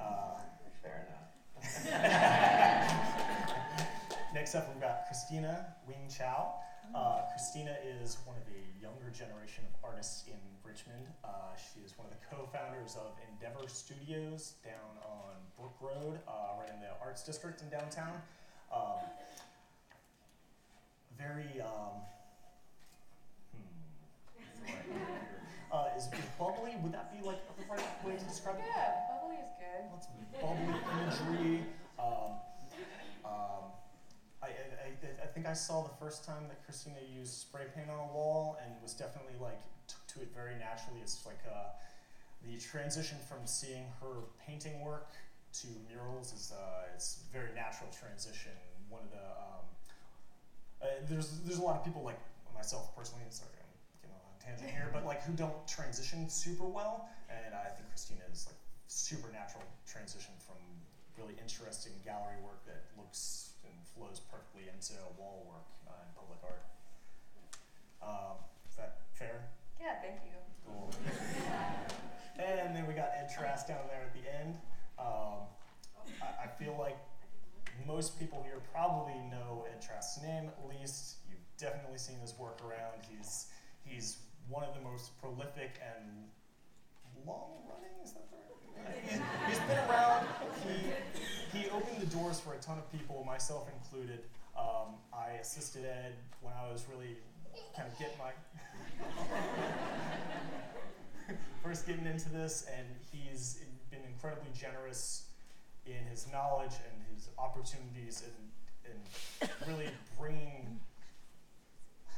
Uh, 0.00 0.40
Fair 0.82 1.06
enough. 1.08 1.56
Next 4.34 4.54
up, 4.54 4.68
we've 4.72 4.80
got 4.80 5.06
Christina 5.06 5.66
Wing 5.88 6.08
Chow. 6.14 6.54
Uh, 6.94 7.22
Christina 7.30 7.76
is 7.84 8.18
one 8.24 8.36
of 8.36 8.44
the 8.46 8.62
younger 8.80 9.10
generation 9.10 9.64
of 9.66 9.72
artists 9.84 10.24
in 10.28 10.38
Richmond. 10.64 11.06
Uh, 11.24 11.54
she 11.56 11.80
is 11.84 11.96
one 11.98 12.06
of 12.06 12.12
the 12.12 12.22
co-founders 12.26 12.96
of 12.96 13.12
Endeavor 13.30 13.68
Studios 13.68 14.54
down 14.64 14.96
on 15.04 15.36
Brook 15.58 15.74
Road, 15.80 16.20
uh, 16.28 16.58
right 16.58 16.70
in 16.72 16.80
the 16.80 16.92
Arts 17.02 17.24
District 17.24 17.60
in 17.62 17.68
downtown. 17.68 18.20
Um, 18.72 19.00
very, 21.18 21.60
um, 21.60 22.00
hmm, 23.52 23.62
what's 24.36 24.60
the 24.60 24.72
right 24.72 24.88
word 24.88 24.98
here? 24.98 25.36
uh, 25.72 25.96
is, 25.96 26.04
is 26.04 26.28
bubbly. 26.38 26.76
Would 26.82 26.92
that 26.92 27.12
be 27.12 27.24
like 27.26 27.40
the 27.56 27.64
right 27.70 27.80
way 28.04 28.16
to 28.16 28.24
describe 28.24 28.56
it? 28.56 28.64
Yeah, 28.68 28.94
bubbly 29.08 29.36
is 29.36 29.52
good. 29.58 29.84
lots 29.92 30.06
of 30.06 30.14
bubbly 30.40 30.76
imagery. 31.02 31.64
Um, 31.98 32.40
think 35.36 35.46
I 35.46 35.52
saw 35.52 35.82
the 35.84 35.92
first 36.00 36.24
time 36.24 36.48
that 36.48 36.64
Christina 36.64 36.96
used 37.12 37.34
spray 37.44 37.68
paint 37.76 37.92
on 37.92 38.00
a 38.08 38.10
wall 38.16 38.56
and 38.64 38.72
was 38.80 38.94
definitely 38.94 39.36
like 39.36 39.60
took 39.84 40.00
to 40.16 40.24
it 40.24 40.32
very 40.32 40.56
naturally. 40.56 41.04
It's 41.04 41.26
like 41.28 41.44
uh, 41.44 41.76
the 42.40 42.56
transition 42.56 43.18
from 43.28 43.44
seeing 43.44 43.84
her 44.00 44.32
painting 44.40 44.80
work 44.80 45.12
to 45.60 45.68
murals 45.92 46.32
is 46.32 46.56
uh, 46.56 46.88
it's 46.96 47.20
a 47.20 47.32
very 47.36 47.52
natural 47.52 47.92
transition. 47.92 48.56
One 48.88 49.04
of 49.04 49.12
the 49.12 49.28
um, 49.36 49.64
uh, 50.80 50.86
there's 51.04 51.44
there's 51.44 51.60
a 51.60 51.66
lot 51.68 51.76
of 51.76 51.84
people 51.84 52.00
like 52.00 52.18
myself 52.56 52.96
personally. 52.96 53.20
Sorry, 53.28 53.60
I'm 53.60 53.68
getting 54.00 54.16
on 54.16 54.24
a 54.24 54.40
tangent 54.40 54.72
here, 54.72 54.88
but 54.88 55.04
like 55.04 55.20
who 55.20 55.36
don't 55.36 55.68
transition 55.68 56.32
super 56.32 56.64
well, 56.64 57.12
and 57.28 57.52
I 57.52 57.68
think 57.76 57.92
Christina 57.92 58.24
is 58.32 58.48
like 58.48 58.56
super 58.88 59.28
natural 59.36 59.68
transition 59.84 60.32
from 60.40 60.56
really 61.20 61.36
interesting 61.36 61.92
gallery 62.08 62.40
work 62.40 62.64
that 62.64 62.88
flows 63.96 64.20
perfectly 64.20 64.68
into 64.68 64.92
wall 65.16 65.48
work 65.48 65.66
uh, 65.88 66.04
in 66.04 66.10
public 66.12 66.38
art. 66.44 66.64
Um, 68.04 68.36
is 68.68 68.76
that 68.76 69.00
fair? 69.16 69.48
Yeah, 69.80 69.96
thank 70.04 70.20
you. 70.24 70.36
Cool. 70.68 70.90
and 72.38 72.76
then 72.76 72.86
we 72.86 72.94
got 72.94 73.10
Ed 73.16 73.30
Trask 73.34 73.66
down 73.66 73.88
there 73.88 74.04
at 74.04 74.12
the 74.12 74.24
end. 74.28 74.58
Um, 74.98 75.48
I, 76.20 76.44
I 76.44 76.46
feel 76.58 76.76
like 76.78 76.96
most 77.86 78.18
people 78.18 78.42
here 78.44 78.60
probably 78.72 79.18
know 79.30 79.64
Ed 79.72 79.80
Trask's 79.80 80.22
name 80.22 80.48
at 80.48 80.68
least. 80.68 81.16
You've 81.28 81.44
definitely 81.58 81.98
seen 81.98 82.18
his 82.20 82.38
work 82.38 82.60
around. 82.62 83.00
He's 83.08 83.46
he's 83.84 84.18
one 84.48 84.64
of 84.64 84.74
the 84.74 84.80
most 84.80 85.18
prolific 85.20 85.80
and 85.82 86.28
long 87.26 87.64
running. 87.68 87.96
Is 88.04 88.12
that 88.12 88.30
the 88.30 88.36
right? 88.76 88.96
He's, 89.04 89.20
he's 89.48 89.58
been 89.66 89.78
around. 89.90 90.26
He 90.64 91.58
he 91.58 91.68
doors 92.26 92.40
for 92.40 92.54
a 92.54 92.58
ton 92.58 92.76
of 92.76 92.90
people, 92.90 93.22
myself 93.24 93.68
included. 93.72 94.18
Um, 94.58 94.98
I 95.14 95.38
assisted 95.40 95.84
Ed 95.84 96.14
when 96.40 96.52
I 96.54 96.72
was 96.72 96.84
really 96.90 97.18
kind 97.76 97.86
of 97.86 97.96
getting 98.00 98.18
my 98.18 98.32
first 101.62 101.86
getting 101.86 102.04
into 102.04 102.28
this, 102.30 102.66
and 102.76 102.86
he's 103.12 103.60
been 103.92 104.00
incredibly 104.12 104.50
generous 104.58 105.26
in 105.86 106.04
his 106.10 106.26
knowledge 106.32 106.74
and 106.90 107.14
his 107.14 107.28
opportunities 107.38 108.24
and, 108.26 108.90
and 108.90 109.50
really 109.68 109.88
bringing 110.18 110.80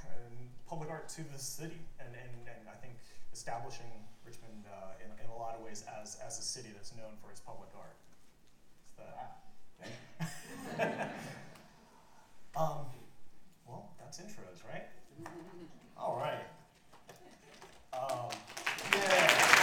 um, 0.07 0.33
public 0.67 0.89
art 0.89 1.11
to 1.11 1.23
the 1.33 1.39
city 1.39 1.85
and, 2.01 2.09
and, 2.09 2.49
and 2.49 2.67
I 2.67 2.77
think 2.81 2.95
establishing 3.35 3.93
Richmond 4.25 4.65
uh, 4.73 5.05
in, 5.05 5.11
in 5.23 5.31
a 5.31 5.37
lot 5.37 5.55
of 5.55 5.63
ways 5.63 5.85
as, 6.01 6.17
as 6.27 6.39
a 6.39 6.43
city 6.43 6.71
that's 6.73 6.97
known 6.97 7.13
for 7.23 7.31
its 7.31 7.41
public 7.41 7.69
art. 7.77 7.97
It's 8.89 8.97
um, 12.57 12.87
well, 13.67 13.91
that's 13.99 14.19
intros, 14.19 14.65
right? 14.69 14.85
All 15.97 16.17
right. 16.17 16.47
Um, 17.93 18.31
yeah. 18.95 19.59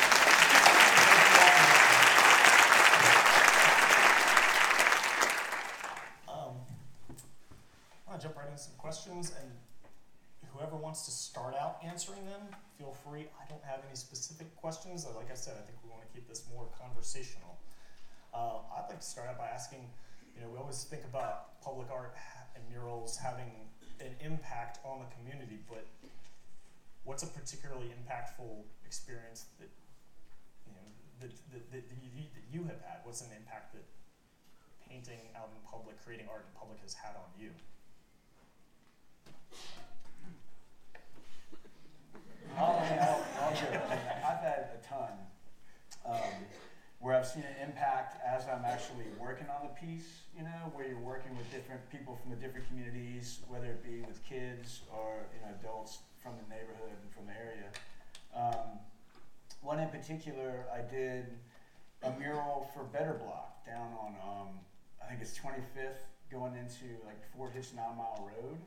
Um, 6.28 6.56
I 8.08 8.10
want 8.10 8.20
to 8.22 8.28
jump 8.28 8.36
right 8.38 8.48
into 8.48 8.62
some 8.62 8.74
questions, 8.78 9.32
and 9.42 9.52
whoever 10.54 10.76
wants 10.76 11.06
to 11.06 11.12
start 11.12 11.56
out 11.56 11.78
answering 11.84 12.26
them, 12.26 12.42
feel 12.78 12.96
free. 13.08 13.28
I 13.42 13.50
don't 13.50 13.64
have 13.64 13.80
any 13.88 13.96
specific 13.96 14.54
questions. 14.56 15.06
Like 15.16 15.32
I 15.32 15.36
said, 15.36 15.54
I 15.58 15.62
think 15.66 15.78
we 15.84 15.90
want 15.90 16.04
to 16.04 16.10
keep 16.14 16.28
this 16.28 16.44
more 16.54 16.68
conversational. 16.80 17.58
Uh, 18.36 18.60
I'd 18.76 18.90
like 18.90 19.00
to 19.00 19.06
start 19.06 19.30
out 19.30 19.38
by 19.38 19.48
asking, 19.48 19.88
you 20.36 20.42
know, 20.42 20.50
we 20.52 20.60
always 20.60 20.84
think 20.84 21.04
about 21.06 21.62
public 21.62 21.88
art 21.90 22.14
and 22.54 22.64
murals 22.70 23.16
having 23.16 23.48
an 24.02 24.12
impact 24.20 24.80
on 24.84 25.00
the 25.00 25.08
community, 25.16 25.64
but 25.70 25.88
what's 27.06 27.24
a 27.24 27.28
particularly 27.28 27.96
impactful 27.96 28.68
experience 28.86 29.46
that 29.60 29.72
you 30.68 30.74
know 30.76 30.84
that, 31.22 31.32
that, 31.54 31.72
that, 31.72 31.96
you, 32.04 32.28
that 32.36 32.44
you 32.52 32.64
have 32.68 32.82
had? 32.84 33.00
What's 33.06 33.22
an 33.22 33.32
impact 33.32 33.72
that 33.72 33.86
painting 34.84 35.32
out 35.38 35.48
in 35.56 35.62
public, 35.64 35.96
creating 36.04 36.28
art 36.30 36.44
in 36.44 36.60
public 36.60 36.80
has 36.84 36.94
had 36.94 37.16
on 37.16 37.32
you? 37.40 37.52
I'll, 42.58 42.84
I'll, 42.84 43.24
I'll 43.40 43.56
go. 43.56 43.68
I 43.72 43.96
mean, 43.96 44.08
I've 44.28 44.44
had 44.44 44.76
a 44.76 44.80
ton 44.84 45.12
um, 46.06 46.36
where 47.06 47.14
I've 47.14 47.28
seen 47.28 47.44
an 47.44 47.70
impact 47.70 48.18
as 48.26 48.48
I'm 48.50 48.66
actually 48.66 49.06
working 49.22 49.46
on 49.46 49.70
the 49.70 49.74
piece, 49.78 50.26
you 50.36 50.42
know, 50.42 50.74
where 50.74 50.88
you're 50.88 51.06
working 51.06 51.38
with 51.38 51.46
different 51.52 51.80
people 51.92 52.18
from 52.18 52.32
the 52.32 52.36
different 52.36 52.68
communities, 52.68 53.46
whether 53.48 53.68
it 53.68 53.86
be 53.86 54.02
with 54.02 54.18
kids 54.26 54.82
or, 54.90 55.22
you 55.30 55.46
know, 55.46 55.54
adults 55.62 56.00
from 56.18 56.34
the 56.42 56.50
neighborhood 56.50 56.98
and 56.98 57.14
from 57.14 57.30
the 57.30 57.38
area. 57.38 57.70
Um, 58.34 58.82
one 59.62 59.78
in 59.78 59.90
particular, 59.90 60.66
I 60.74 60.82
did 60.82 61.30
a 62.02 62.10
mural 62.18 62.72
for 62.74 62.86
Better 62.86 63.14
Block 63.14 63.64
down 63.68 63.94
on, 64.02 64.16
um, 64.26 64.50
I 64.98 65.06
think 65.06 65.22
it's 65.22 65.38
25th 65.38 66.02
going 66.32 66.58
into 66.58 66.90
like 67.06 67.22
Fort 67.38 67.54
Hitch 67.54 67.70
Nine 67.78 67.98
Mile 68.02 68.32
Road 68.34 68.58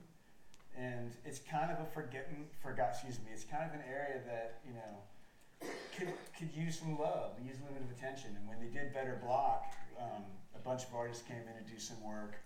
and 0.78 1.10
it's 1.24 1.40
kind 1.40 1.72
of 1.72 1.80
a 1.80 1.90
forgetting 1.90 2.46
forgot 2.62 2.90
excuse 2.94 3.18
me 3.18 3.34
it's 3.34 3.42
kind 3.42 3.66
of 3.66 3.74
an 3.74 3.82
area 3.90 4.22
that 4.24 4.60
you 4.64 4.72
know 4.72 5.02
could 6.38 6.54
use 6.54 6.78
some 6.78 6.98
love 6.98 7.32
use 7.44 7.56
a 7.58 7.62
little 7.66 7.74
bit 7.74 7.90
of 7.90 7.98
attention. 7.98 8.30
And 8.38 8.48
when 8.48 8.60
they 8.60 8.70
did 8.70 8.94
better 8.94 9.18
block 9.24 9.66
um, 9.98 10.22
a 10.54 10.58
bunch 10.58 10.84
of 10.84 10.94
artists 10.94 11.26
came 11.26 11.42
in 11.42 11.64
to 11.64 11.70
do 11.70 11.78
some 11.78 12.02
work 12.02 12.36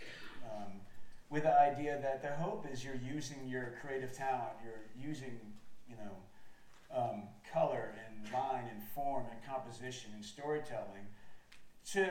um, 0.44 0.80
with 1.30 1.44
the 1.44 1.60
idea 1.60 1.98
that 2.00 2.22
the 2.22 2.32
hope 2.42 2.66
is 2.70 2.84
you're 2.84 2.94
using 2.96 3.46
your 3.46 3.74
creative 3.80 4.12
talent 4.12 4.56
you're 4.64 4.88
using 4.96 5.38
you 5.88 5.96
know 5.96 6.14
um, 6.96 7.22
color 7.52 7.94
and 8.06 8.32
line 8.32 8.64
and 8.72 8.82
form 8.94 9.24
and 9.30 9.38
composition 9.44 10.10
and 10.14 10.24
storytelling 10.24 11.06
to 11.92 12.08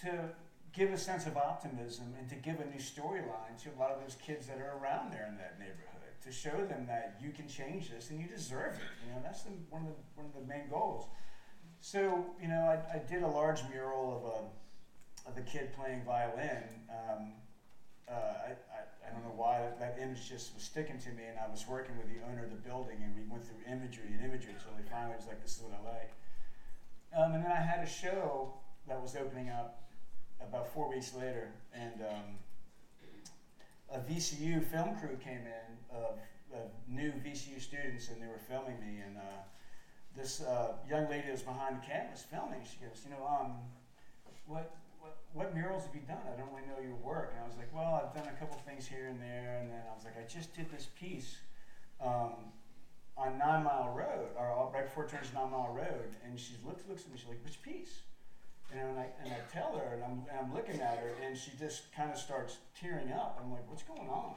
to 0.00 0.30
give 0.72 0.92
a 0.92 0.98
sense 0.98 1.26
of 1.26 1.36
optimism 1.36 2.14
and 2.18 2.28
to 2.28 2.34
give 2.34 2.60
a 2.60 2.66
new 2.66 2.80
storyline 2.80 3.56
to 3.62 3.70
a 3.70 3.76
lot 3.78 3.90
of 3.90 4.00
those 4.02 4.16
kids 4.16 4.46
that 4.46 4.58
are 4.58 4.78
around 4.82 5.10
there 5.10 5.26
in 5.28 5.36
that 5.36 5.58
neighborhood 5.58 5.95
to 6.26 6.32
show 6.32 6.66
them 6.66 6.86
that 6.86 7.18
you 7.22 7.30
can 7.30 7.48
change 7.48 7.90
this 7.90 8.10
and 8.10 8.20
you 8.20 8.26
deserve 8.26 8.74
it 8.74 8.90
you 9.06 9.12
know 9.12 9.20
that's 9.22 9.42
the, 9.42 9.50
one 9.70 9.82
of 9.82 9.88
the 9.88 9.94
one 10.14 10.26
of 10.26 10.34
the 10.34 10.46
main 10.46 10.68
goals. 10.68 11.08
So 11.80 12.26
you 12.40 12.48
know 12.48 12.62
I, 12.66 12.96
I 12.96 12.98
did 12.98 13.22
a 13.22 13.28
large 13.28 13.60
mural 13.70 14.16
of 14.16 14.22
a 14.24 15.30
of 15.30 15.36
a 15.36 15.42
kid 15.42 15.72
playing 15.72 16.04
violin 16.04 16.64
um, 16.90 17.32
uh, 18.08 18.12
I, 18.12 18.50
I, 18.70 19.08
I 19.08 19.12
don't 19.12 19.24
know 19.24 19.34
why 19.34 19.68
that, 19.80 19.98
image 20.00 20.28
just 20.28 20.54
was 20.54 20.62
sticking 20.62 20.98
to 20.98 21.10
me 21.10 21.24
and 21.28 21.38
I 21.38 21.48
was 21.48 21.66
working 21.66 21.98
with 21.98 22.06
the 22.06 22.22
owner 22.30 22.44
of 22.44 22.50
the 22.50 22.56
building 22.56 22.98
and 23.02 23.14
we 23.14 23.22
went 23.28 23.44
through 23.44 23.58
imagery 23.66 24.12
and 24.12 24.24
imagery 24.24 24.52
until 24.52 24.76
he 24.76 24.88
finally 24.88 25.16
was 25.16 25.26
like 25.26 25.42
this 25.42 25.56
is 25.56 25.62
what 25.62 25.74
I 25.74 25.82
like. 25.82 26.12
Um, 27.12 27.34
and 27.34 27.44
then 27.44 27.50
I 27.50 27.60
had 27.60 27.80
a 27.82 27.86
show 27.88 28.52
that 28.86 29.00
was 29.00 29.16
opening 29.16 29.48
up 29.48 29.82
about 30.40 30.72
four 30.72 30.88
weeks 30.88 31.14
later, 31.14 31.52
and 31.72 32.02
um, 32.02 32.24
a 33.92 33.98
VCU 33.98 34.62
film 34.64 34.96
crew 34.96 35.16
came 35.22 35.46
in 35.46 35.96
of, 35.96 36.18
of 36.52 36.70
new 36.88 37.12
VCU 37.24 37.60
students, 37.60 38.08
and 38.08 38.20
they 38.20 38.26
were 38.26 38.40
filming 38.48 38.80
me. 38.80 39.00
And 39.06 39.16
uh, 39.16 39.42
this 40.16 40.42
uh, 40.42 40.72
young 40.88 41.08
lady 41.08 41.30
was 41.30 41.42
behind 41.42 41.76
the 41.76 41.86
camera 41.86 42.10
was 42.10 42.22
filming. 42.22 42.60
She 42.64 42.84
goes, 42.84 43.02
"You 43.04 43.10
know, 43.10 43.26
um, 43.26 43.52
what, 44.46 44.70
what 45.00 45.18
what 45.32 45.54
murals 45.54 45.84
have 45.84 45.94
you 45.94 46.00
done? 46.08 46.24
I 46.24 46.38
don't 46.38 46.48
really 46.50 46.66
know 46.66 46.80
your 46.82 46.96
work. 46.96 47.32
And 47.34 47.44
I 47.44 47.46
was 47.46 47.56
like, 47.56 47.68
well, 47.74 48.00
I've 48.00 48.14
done 48.14 48.26
a 48.32 48.38
couple 48.40 48.58
things 48.66 48.86
here 48.86 49.06
and 49.06 49.20
there. 49.20 49.58
And 49.60 49.70
then 49.70 49.82
I 49.90 49.94
was 49.94 50.04
like, 50.04 50.16
I 50.16 50.26
just 50.26 50.56
did 50.56 50.70
this 50.70 50.88
piece 50.98 51.36
um, 52.00 52.52
on 53.18 53.38
Nine 53.38 53.64
Mile 53.64 53.92
Road, 53.94 54.32
or 54.38 54.70
right 54.72 54.84
before 54.84 55.04
it 55.04 55.10
turns 55.10 55.28
to 55.28 55.34
Nine 55.34 55.50
Mile 55.50 55.72
Road. 55.76 56.16
And 56.24 56.40
she 56.40 56.54
looks, 56.64 56.82
looks 56.88 57.04
at 57.04 57.12
me, 57.12 57.18
she's 57.18 57.28
like, 57.28 57.44
which 57.44 57.60
piece? 57.60 58.00
And 58.72 58.80
I'm 58.80 58.96
and 59.24 59.32
I 59.32 59.38
tell 59.52 59.76
her, 59.76 59.94
and 59.94 60.02
I'm, 60.02 60.22
and 60.30 60.38
I'm 60.40 60.54
looking 60.54 60.80
at 60.80 60.98
her, 60.98 61.12
and 61.24 61.36
she 61.36 61.52
just 61.58 61.94
kind 61.94 62.10
of 62.10 62.18
starts 62.18 62.58
tearing 62.78 63.12
up. 63.12 63.40
I'm 63.42 63.52
like, 63.52 63.68
what's 63.68 63.84
going 63.84 64.08
on? 64.08 64.34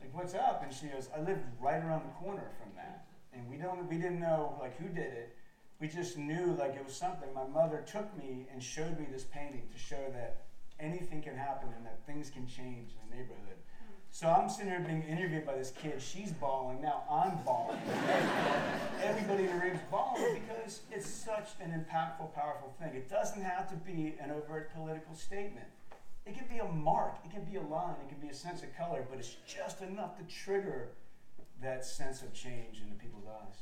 Like, 0.00 0.14
what's 0.14 0.34
up? 0.34 0.62
And 0.64 0.72
she 0.72 0.86
goes, 0.86 1.08
I 1.14 1.20
live 1.20 1.38
right 1.60 1.82
around 1.82 2.04
the 2.04 2.14
corner 2.24 2.50
from 2.58 2.72
that, 2.76 3.04
and 3.34 3.48
we 3.50 3.56
don't, 3.56 3.86
we 3.88 3.96
didn't 3.96 4.20
know 4.20 4.56
like 4.60 4.78
who 4.78 4.88
did 4.88 5.12
it. 5.12 5.36
We 5.78 5.88
just 5.88 6.16
knew 6.16 6.56
like 6.58 6.74
it 6.74 6.84
was 6.84 6.94
something. 6.94 7.28
My 7.34 7.46
mother 7.46 7.84
took 7.86 8.16
me 8.16 8.46
and 8.52 8.62
showed 8.62 8.98
me 8.98 9.06
this 9.10 9.24
painting 9.24 9.68
to 9.72 9.78
show 9.78 10.10
that 10.12 10.42
anything 10.78 11.22
can 11.22 11.36
happen 11.36 11.68
and 11.76 11.84
that 11.84 12.04
things 12.06 12.30
can 12.30 12.46
change 12.46 12.90
in 12.92 13.10
the 13.10 13.16
neighborhood. 13.16 13.56
So 14.12 14.28
I'm 14.28 14.48
sitting 14.48 14.70
here 14.70 14.80
being 14.80 15.04
interviewed 15.04 15.46
by 15.46 15.54
this 15.56 15.72
kid. 15.80 16.02
She's 16.02 16.32
bawling. 16.32 16.82
Now 16.82 17.04
I'm 17.10 17.38
bawling. 17.44 17.78
Everybody 19.02 19.44
in 19.44 19.56
the 19.56 19.64
room's 19.64 19.80
bawling 19.90 20.42
because 20.42 20.80
it's 20.90 21.06
such 21.06 21.50
an 21.60 21.70
impactful, 21.70 22.34
powerful 22.34 22.74
thing. 22.80 22.94
It 22.94 23.08
doesn't 23.08 23.40
have 23.40 23.70
to 23.70 23.76
be 23.76 24.16
an 24.20 24.30
overt 24.30 24.74
political 24.74 25.14
statement. 25.14 25.66
It 26.26 26.36
can 26.36 26.46
be 26.48 26.58
a 26.58 26.66
mark, 26.66 27.16
it 27.24 27.30
can 27.32 27.44
be 27.44 27.56
a 27.56 27.62
line, 27.62 27.94
it 28.04 28.08
can 28.10 28.20
be 28.20 28.28
a 28.28 28.34
sense 28.34 28.62
of 28.62 28.76
color, 28.76 29.04
but 29.08 29.18
it's 29.18 29.36
just 29.46 29.80
enough 29.80 30.18
to 30.18 30.24
trigger 30.24 30.88
that 31.62 31.84
sense 31.84 32.22
of 32.22 32.32
change 32.34 32.82
in 32.82 32.90
the 32.90 32.96
people's 32.96 33.24
eyes. 33.26 33.56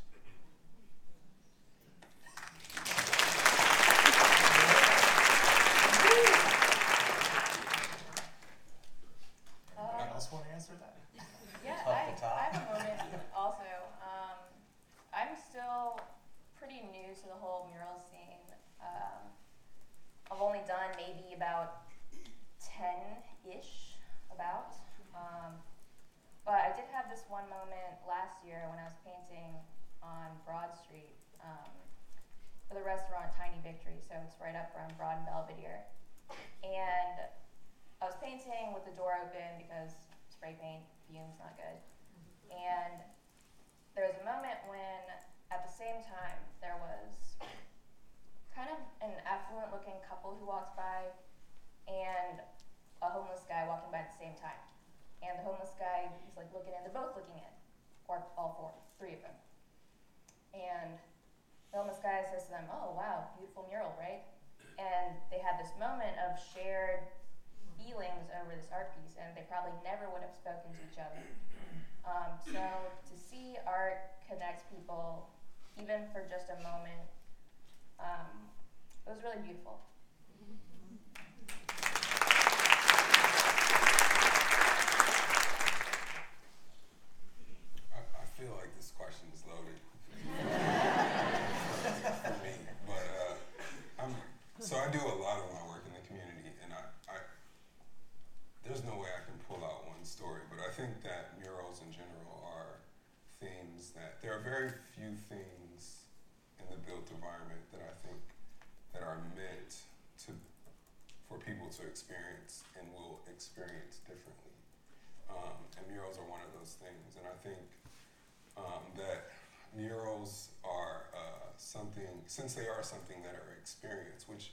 Since 122.29 122.53
they 122.53 122.69
are 122.69 122.83
something 122.83 123.17
that 123.25 123.33
are 123.33 123.57
experienced, 123.59 124.29
which 124.29 124.53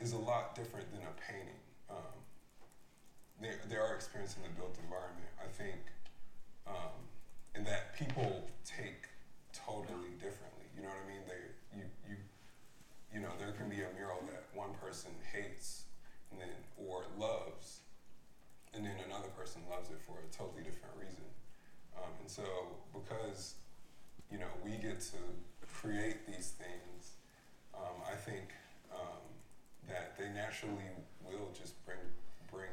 is 0.00 0.12
a 0.12 0.18
lot 0.18 0.54
different 0.54 0.90
than 0.90 1.02
a 1.06 1.14
painting. 1.22 1.62
Um, 1.88 2.18
they, 3.40 3.54
they 3.70 3.78
are 3.78 3.94
experienced 3.94 4.36
in 4.36 4.42
the 4.42 4.50
built 4.58 4.74
environment. 4.82 5.30
I 5.38 5.46
think, 5.46 5.78
um, 6.66 7.06
and 7.54 7.64
that 7.66 7.94
people 7.94 8.50
take 8.66 9.06
totally 9.54 10.18
differently. 10.18 10.66
You 10.74 10.82
know 10.82 10.90
what 10.90 11.06
I 11.06 11.08
mean? 11.08 11.22
They, 11.30 11.42
you, 11.78 11.86
you, 12.10 12.16
you 13.14 13.20
know, 13.22 13.30
there 13.38 13.54
can 13.54 13.70
be 13.70 13.86
a 13.86 13.90
mural 13.94 14.18
that 14.34 14.50
one 14.52 14.74
person 14.82 15.14
hates 15.30 15.86
and 16.30 16.40
then 16.40 16.50
or 16.76 17.06
loves, 17.18 17.86
and 18.74 18.84
then 18.84 18.98
another 19.06 19.30
person 19.38 19.62
loves 19.70 19.90
it 19.90 20.02
for 20.02 20.18
a 20.18 20.26
totally 20.34 20.66
different 20.66 20.98
reason. 20.98 21.26
Um, 21.94 22.10
and 22.20 22.30
so, 22.30 22.42
because 22.90 23.54
you 24.30 24.38
know 24.38 24.50
we 24.64 24.70
get 24.82 24.98
to 25.14 25.20
create 25.80 26.26
these 26.26 26.52
things, 26.60 27.16
um, 27.72 28.04
I 28.04 28.14
think 28.14 28.52
um, 28.92 29.24
that 29.88 30.12
they 30.18 30.28
naturally 30.28 30.92
will 31.24 31.48
just 31.56 31.72
bring 31.86 32.04
bring 32.52 32.72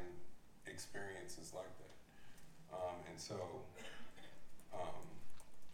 experiences 0.66 1.52
like 1.56 1.72
that. 1.80 1.96
Um, 2.68 2.96
and 3.08 3.16
so, 3.16 3.40
um, 4.74 5.00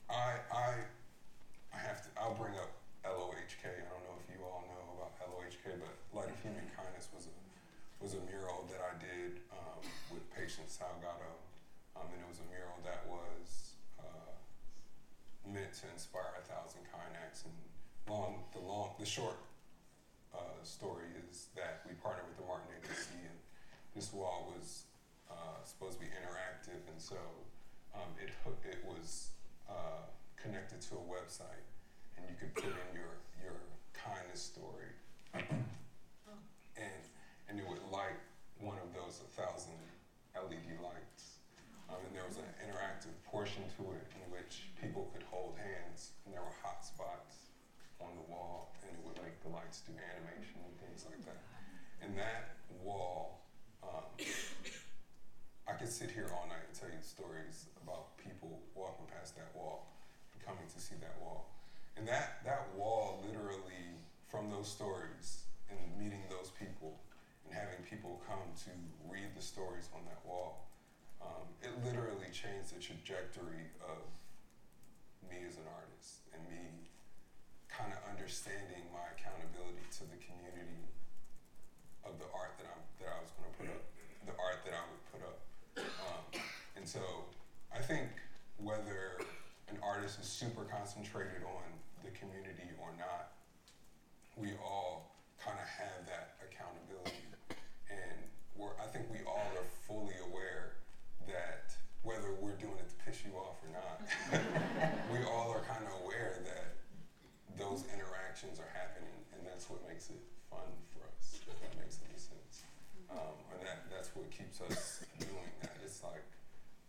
I 0.07 0.39
I 0.55 0.71
I 1.75 1.79
have 1.83 2.07
to. 2.07 2.09
I'll 2.15 2.39
bring 2.39 2.55
up 2.55 2.71
LOHK. 3.03 3.67
I 3.67 3.91
don't 3.91 4.05
know 4.07 4.17
if 4.23 4.27
you 4.31 4.39
all 4.47 4.63
know 4.71 4.87
about 4.95 5.19
LOHK, 5.19 5.83
but 5.83 5.95
Light 6.15 6.31
of 6.31 6.39
Human 6.39 6.71
Kindness 6.79 7.11
was 7.11 7.27
a 7.27 7.35
was 7.99 8.15
a 8.15 8.23
mural 8.31 8.63
that 8.71 8.79
I 8.79 8.95
did 9.03 9.43
um, 9.51 9.83
with 10.15 10.23
Patience 10.31 10.79
Salgado, 10.79 11.35
um, 11.99 12.07
and 12.15 12.23
it 12.23 12.29
was 12.31 12.39
a 12.39 12.49
mural 12.55 12.79
that 12.87 13.03
was 13.11 13.54
meant 15.47 15.73
to 15.81 15.87
inspire 15.93 16.35
a 16.39 16.45
thousand 16.45 16.83
kind 16.91 17.13
acts. 17.21 17.45
And 17.45 17.55
long, 18.09 18.45
the 18.53 18.61
long, 18.61 18.97
the 18.99 19.07
short 19.07 19.37
uh, 20.35 20.61
story 20.63 21.09
is 21.29 21.47
that 21.57 21.83
we 21.87 21.95
partnered 22.03 22.27
with 22.29 22.39
the 22.39 22.47
Martin 22.47 22.69
Agency, 22.81 23.21
and 23.23 23.39
this 23.95 24.13
wall 24.13 24.53
was 24.57 24.85
uh, 25.31 25.63
supposed 25.65 26.01
to 26.01 26.05
be 26.05 26.11
interactive, 26.11 26.83
and 26.91 26.99
so 26.99 27.17
um, 27.95 28.11
it 28.19 28.31
it 28.67 28.83
was 28.85 29.31
uh, 29.69 30.05
connected 30.37 30.81
to 30.81 30.95
a 30.97 31.05
website, 31.07 31.65
and 32.17 32.27
you 32.29 32.37
could 32.39 32.53
put 32.55 32.73
in 32.73 32.91
your 32.93 33.15
your 33.41 33.59
kindness 33.95 34.43
story, 34.43 34.91
and 36.77 37.03
and 37.49 37.59
it 37.59 37.67
would 37.69 37.81
light 37.93 38.19
one 38.61 38.79
of 38.83 38.91
those 38.95 39.21
a 39.23 39.29
thousand 39.41 39.79
LED 40.35 40.83
lights. 40.83 41.39
Um, 41.89 42.01
and 42.09 42.17
there 42.17 42.25
was 42.27 42.41
an 42.41 42.49
interactive 42.65 43.15
portion 43.29 43.63
to 43.77 43.83
it 43.93 44.07
in 44.17 44.25
which 44.33 44.73
people 44.85 45.09
could 45.17 45.25
hold 45.33 45.57
hands, 45.57 46.13
and 46.25 46.37
there 46.37 46.45
were 46.45 46.57
hot 46.61 46.85
spots 46.85 47.49
on 48.05 48.13
the 48.21 48.27
wall, 48.29 48.77
and 48.85 48.93
it 48.93 49.01
would 49.01 49.17
make 49.25 49.41
the 49.41 49.49
lights 49.49 49.81
do 49.89 49.97
animation 49.97 50.61
and 50.61 50.77
things 50.77 51.09
like 51.09 51.25
that. 51.25 51.41
And 52.05 52.13
that 52.21 52.61
wall, 52.85 53.41
um, 53.81 54.05
I 55.69 55.73
could 55.73 55.89
sit 55.89 56.13
here 56.13 56.29
all 56.37 56.45
night 56.53 56.69
and 56.69 56.77
tell 56.77 56.93
you 56.93 57.01
stories 57.01 57.73
about 57.81 58.21
people 58.21 58.61
walking 58.77 59.09
past 59.09 59.33
that 59.41 59.49
wall 59.57 59.89
and 60.37 60.45
coming 60.45 60.69
to 60.69 60.79
see 60.81 61.01
that 61.01 61.17
wall. 61.17 61.49
And 61.97 62.05
that, 62.05 62.45
that 62.45 62.69
wall 62.77 63.25
literally, 63.25 63.97
from 64.29 64.51
those 64.51 64.69
stories 64.69 65.49
and 65.73 65.81
meeting 65.97 66.21
those 66.29 66.53
people 66.61 67.01
and 67.47 67.55
having 67.57 67.81
people 67.89 68.21
come 68.29 68.53
to 68.69 68.73
read 69.09 69.33
the 69.33 69.41
stories 69.41 69.89
on 69.97 70.05
that 70.05 70.21
wall, 70.29 70.69
um, 71.25 71.49
it 71.65 71.73
literally 71.81 72.29
changed 72.37 72.77
the 72.77 72.81
trajectory 72.83 73.73
of 73.81 74.05
me 75.31 75.43
as 75.47 75.57
an 75.57 75.69
artist 75.71 76.25
and 76.33 76.41
me 76.49 76.89
kind 77.69 77.91
of 77.93 78.01
understanding 78.07 78.87
my 78.95 79.03
accountability 79.17 79.83
to 79.99 80.07
the 80.07 80.19
community 80.23 80.87
of 82.07 82.17
the 82.21 82.29
art 82.31 82.55
that 82.61 82.69
I'm 82.71 82.83
that 83.03 83.11
I 83.11 83.19
was 83.21 83.33
going 83.35 83.49
to 83.51 83.55
put 83.59 83.69
up, 83.73 83.83
the 84.29 84.37
art 84.39 84.61
that 84.65 84.75
I 84.77 84.83
would 84.89 85.05
put 85.11 85.23
up. 85.27 85.39
Um, 85.77 86.23
and 86.77 86.87
so 86.87 87.03
I 87.75 87.81
think 87.83 88.07
whether 88.63 89.19
an 89.69 89.79
artist 89.83 90.21
is 90.21 90.29
super 90.29 90.63
concentrated 90.65 91.43
on 91.43 91.67
the 92.05 92.11
community 92.15 92.71
or 92.79 92.95
not, 92.99 93.35
we 94.37 94.55
all 94.63 95.11
kind 95.43 95.59
of 95.59 95.67
have 95.67 96.07
that 96.07 96.39
accountability, 96.45 97.27
and 97.91 98.19
we're 98.57 98.75
I 98.79 98.87
think 98.87 99.11
we 99.11 99.19
all 99.27 99.51
are 99.59 99.69
fully 99.87 100.15
aware 100.31 100.79
that 101.27 101.75
whether 102.03 102.33
we're 102.41 102.57
doing 102.57 102.77
it 102.79 102.89
to 102.89 102.97
piss 103.05 103.25
you 103.25 103.33
off 103.37 103.57
or 103.65 103.71
not, 103.73 104.01
we 105.13 105.23
all 105.25 105.51
are 105.53 105.65
kind 105.65 105.85
of 105.87 105.93
aware 106.05 106.41
that 106.45 106.77
those 107.57 107.85
interactions 107.95 108.59
are 108.59 108.71
happening, 108.75 109.15
and 109.33 109.47
that's 109.47 109.71
what 109.71 109.81
makes 109.87 110.11
it 110.11 110.21
fun 110.51 110.67
for 110.91 111.07
us. 111.15 111.39
If 111.47 111.57
that 111.63 111.75
makes 111.79 112.01
any 112.03 112.19
sense, 112.19 112.65
um, 113.11 113.37
and 113.55 113.61
that 113.63 113.87
that's 113.91 114.11
what 114.17 114.27
keeps 114.31 114.61
us 114.61 115.05
doing 115.21 115.51
that. 115.63 115.77
It's 115.85 116.03
like 116.03 116.25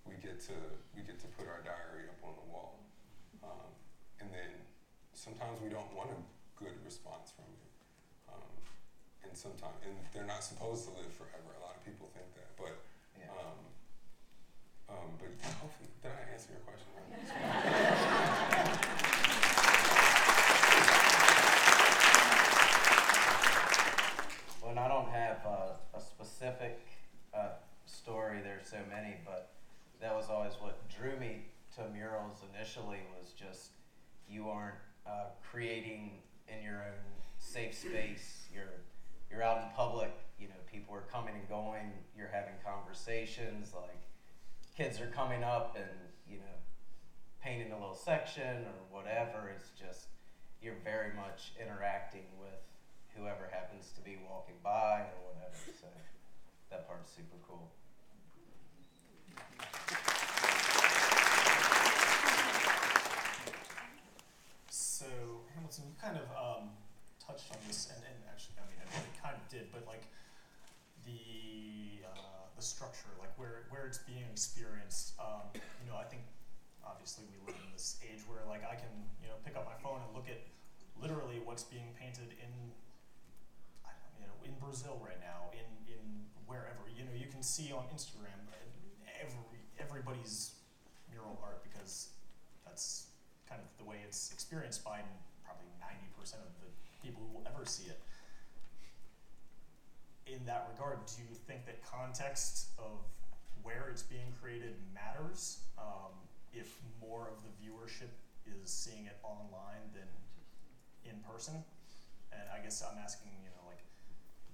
we 0.07 0.15
get 0.21 0.41
to 0.49 0.55
we 0.97 1.01
get 1.05 1.19
to 1.21 1.29
put 1.37 1.45
our 1.47 1.61
diary 1.61 2.09
up 2.09 2.19
on 2.25 2.33
the 2.39 2.47
wall, 2.49 2.81
um, 3.45 3.69
and 4.19 4.29
then 4.33 4.51
sometimes 5.13 5.61
we 5.61 5.69
don't 5.69 5.91
want 5.93 6.09
a 6.11 6.19
good 6.57 6.75
response 6.83 7.29
from 7.35 7.45
it, 7.61 7.71
um, 8.33 8.51
and 9.27 9.33
sometimes 9.37 9.77
and 9.85 9.93
they're 10.15 10.25
not 10.27 10.41
supposed 10.43 10.89
to 10.89 10.91
live 10.97 11.11
forever. 11.13 11.53
A 11.59 11.61
lot 11.61 11.77
of 11.77 11.83
people 11.85 12.09
think 12.15 12.27
that, 12.35 12.49
but 12.57 12.73
Yeah. 13.15 13.31
um, 13.31 13.59
um, 14.89 15.09
but 15.19 15.29
hopefully, 15.61 15.89
did 16.01 16.11
I 16.11 16.33
answer 16.33 16.51
your 16.51 16.61
question? 16.61 16.89
Well, 24.65 24.71
and 24.71 24.79
I 24.79 24.87
don't 24.87 25.09
have 25.09 25.45
uh, 25.45 25.73
a 25.93 26.01
specific 26.01 26.79
uh, 27.35 27.49
story. 27.85 28.39
There's 28.43 28.67
so 28.67 28.79
many, 28.89 29.13
but 29.23 29.51
that 30.01 30.15
was 30.15 30.27
always 30.27 30.53
what 30.59 30.89
drew 30.89 31.19
me 31.19 31.43
to 31.75 31.87
murals 31.93 32.41
initially. 32.55 32.97
Was 33.21 33.33
just 33.33 33.73
you 34.27 34.49
aren't 34.49 34.73
uh, 35.05 35.25
creating 35.51 36.13
in 36.47 36.63
your 36.63 36.77
own 36.77 37.05
safe 37.37 37.75
space. 37.77 38.47
You're 38.51 38.81
you're 39.29 39.43
out 39.43 39.57
in 39.57 39.69
public. 39.75 40.11
You 40.39 40.47
know, 40.47 40.55
people 40.71 40.95
are 40.95 41.05
coming 41.11 41.35
and 41.35 41.47
going. 41.47 41.91
You're 42.17 42.31
having 42.33 42.55
conversations. 42.65 43.71
Like 43.75 44.01
kids 44.75 44.99
are 44.99 45.07
coming 45.07 45.43
up 45.43 45.77
and 45.79 45.87
you 46.29 46.37
know 46.37 46.55
painting 47.41 47.71
a 47.71 47.79
little 47.79 47.95
section 47.95 48.65
or 48.67 48.77
whatever. 48.91 49.51
It's 49.55 49.69
just 49.71 50.07
you're 50.61 50.79
very 50.83 51.13
much 51.15 51.53
interacting 51.61 52.25
with 52.39 52.59
whoever 53.15 53.49
happens 53.51 53.91
to 53.95 54.01
be 54.01 54.17
walking 54.29 54.55
by 54.63 55.07
or 55.15 55.31
whatever. 55.31 55.55
So 55.79 55.87
that 56.69 56.87
part's 56.87 57.09
super 57.11 57.37
cool. 57.47 57.71
So 64.69 65.05
Hamilton, 65.53 65.83
you 65.87 65.95
kind 66.01 66.17
of 66.17 66.27
um, 66.35 66.69
touched 67.21 67.51
on 67.51 67.59
this, 67.67 67.91
and, 67.93 68.03
and 68.03 68.15
actually, 68.27 68.55
I 68.59 68.65
mean, 68.67 68.79
really 68.91 69.13
kind 69.21 69.35
of 69.35 69.43
did, 69.51 69.71
but 69.71 69.85
like 69.87 70.03
structure, 72.65 73.13
like 73.19 73.31
where 73.37 73.69
where 73.69 73.85
it's 73.85 73.99
being 73.99 74.25
experienced. 74.31 75.13
Um, 75.21 75.53
you 75.53 75.87
know, 75.87 75.97
I 75.97 76.05
think 76.09 76.25
obviously 76.81 77.25
we 77.29 77.37
live 77.45 77.57
in 77.61 77.69
this 77.73 77.97
age 78.01 78.25
where 78.27 78.41
like 78.49 78.65
I 78.65 78.75
can 78.75 78.91
you 79.21 79.29
know 79.29 79.37
pick 79.45 79.55
up 79.55 79.65
my 79.65 79.77
phone 79.81 80.01
and 80.01 80.11
look 80.17 80.27
at 80.27 80.41
literally 80.97 81.41
what's 81.43 81.63
being 81.63 81.93
painted 81.99 82.33
in 82.41 82.51
you 84.19 84.25
know 84.25 84.35
in 84.43 84.53
Brazil 84.57 84.97
right 84.99 85.21
now, 85.21 85.53
in 85.53 85.67
in 85.85 86.01
wherever. 86.49 86.89
You 86.89 87.05
know, 87.05 87.15
you 87.15 87.29
can 87.29 87.43
see 87.43 87.71
on 87.71 87.85
Instagram 87.93 88.45
every 89.21 89.61
everybody's 89.79 90.55
mural 91.09 91.39
art 91.43 91.63
because 91.63 92.09
that's 92.65 93.07
kind 93.47 93.61
of 93.61 93.67
the 93.77 93.85
way 93.87 93.97
it's 94.03 94.31
experienced 94.31 94.83
by 94.83 95.01
probably 95.43 95.69
90% 95.79 96.41
of 96.41 96.51
the 96.59 96.69
people 97.03 97.21
who 97.21 97.37
will 97.37 97.47
ever 97.47 97.65
see 97.65 97.85
it. 97.87 98.01
In 100.25 100.45
that 100.45 100.67
regard, 100.73 101.05
do 101.05 101.21
you 101.21 101.35
think 101.47 101.65
that 101.65 101.85
context 101.85 102.69
of 102.79 103.05
where 103.61 103.89
it's 103.91 104.01
being 104.01 104.33
created 104.41 104.73
matters 104.93 105.59
um, 105.77 106.13
if 106.51 106.81
more 106.99 107.29
of 107.29 107.37
the 107.43 107.51
viewership 107.61 108.09
is 108.45 108.69
seeing 108.71 109.05
it 109.05 109.17
online 109.23 109.85
than 109.93 110.09
in 111.05 111.19
person? 111.21 111.53
And 112.31 112.41
I 112.53 112.63
guess 112.63 112.81
I'm 112.81 112.97
asking, 112.97 113.31
you 113.43 113.49
know, 113.49 113.67
like, 113.67 113.85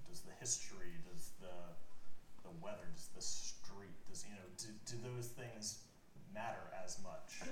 does 0.09 0.21
the 0.21 0.33
history, 0.39 0.99
does 1.09 1.31
the 1.39 1.55
the 2.43 2.49
weather, 2.59 2.89
does 2.93 3.09
the 3.15 3.21
street, 3.21 3.93
does 4.09 4.25
you 4.27 4.33
know, 4.33 4.47
do, 4.57 4.67
do 4.85 4.97
those 5.15 5.27
things 5.27 5.83
matter 6.33 6.73
as 6.83 6.97
much? 7.03 7.47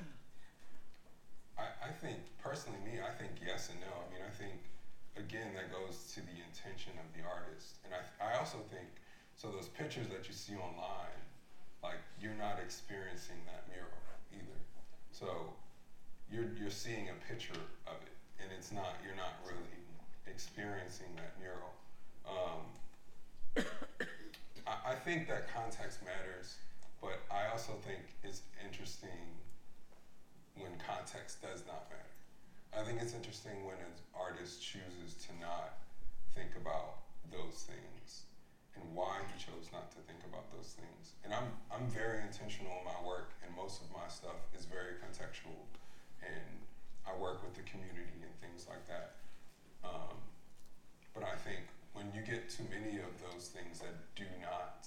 I, 1.57 1.87
I 1.87 1.91
think 1.91 2.19
personally, 2.41 2.79
me, 2.83 2.99
I 2.99 3.11
think 3.13 3.31
yes 3.45 3.69
and 3.69 3.79
no. 3.79 3.87
I 3.87 4.05
mean, 4.11 4.23
I 4.25 4.33
think 4.33 4.59
again 5.17 5.53
that 5.55 5.71
goes 5.71 6.11
to 6.13 6.21
the 6.21 6.37
intention 6.45 6.93
of 6.99 7.07
the 7.15 7.23
artist, 7.25 7.79
and 7.85 7.93
I 7.93 8.01
I 8.19 8.37
also 8.37 8.57
think 8.69 8.87
so. 9.35 9.49
Those 9.49 9.69
pictures 9.69 10.07
that 10.09 10.27
you 10.27 10.33
see 10.33 10.55
online, 10.55 11.21
like 11.81 12.01
you're 12.19 12.37
not 12.37 12.59
experiencing 12.59 13.39
that 13.47 13.65
mural 13.71 14.03
either. 14.33 14.59
So 15.11 15.53
you're 16.31 16.49
you're 16.59 16.73
seeing 16.73 17.09
a 17.09 17.17
picture 17.27 17.59
of 17.87 17.97
it, 18.03 18.15
and 18.41 18.51
it's 18.51 18.71
not 18.71 18.97
you're 19.05 19.17
not 19.17 19.39
really 19.45 19.79
experiencing 20.27 21.09
that 21.17 21.33
mural. 21.39 21.73
Um, 22.27 22.61
I, 24.67 24.93
I 24.93 24.95
think 24.95 25.27
that 25.27 25.53
context 25.53 25.99
matters, 26.05 26.57
but 27.01 27.19
I 27.31 27.49
also 27.51 27.73
think 27.85 27.99
it's 28.23 28.41
interesting 28.63 29.39
when 30.55 30.71
context 30.85 31.41
does 31.41 31.63
not 31.65 31.89
matter. 31.89 32.18
I 32.75 32.83
think 32.83 33.01
it's 33.01 33.13
interesting 33.13 33.65
when 33.65 33.77
an 33.81 33.95
artist 34.13 34.61
chooses 34.61 35.15
to 35.25 35.31
not 35.41 35.81
think 36.35 36.55
about 36.55 37.01
those 37.31 37.65
things 37.65 38.29
and 38.75 38.83
why 38.95 39.19
he 39.27 39.35
chose 39.41 39.67
not 39.73 39.91
to 39.91 39.99
think 40.05 40.21
about 40.23 40.47
those 40.53 40.77
things. 40.77 41.17
And 41.25 41.33
I'm 41.33 41.49
I'm 41.73 41.89
very 41.89 42.21
intentional 42.21 42.71
in 42.79 42.85
my 42.85 42.99
work 43.05 43.33
and 43.43 43.53
most 43.55 43.81
of 43.81 43.91
my 43.91 44.07
stuff 44.07 44.47
is 44.55 44.65
very 44.65 45.01
contextual 45.01 45.57
and 46.21 46.63
I 47.05 47.17
work 47.17 47.43
with 47.43 47.55
the 47.55 47.65
community 47.65 48.21
and 48.21 48.33
things 48.37 48.67
like 48.69 48.85
that. 48.87 49.17
Um, 49.83 50.21
but 51.13 51.23
I 51.23 51.35
think 51.35 51.65
when 51.93 52.13
you 52.13 52.21
get 52.21 52.49
too 52.49 52.63
many 52.69 53.01
of 53.01 53.11
those 53.19 53.49
things 53.49 53.79
that 53.79 53.97
do 54.15 54.29
not 54.41 54.85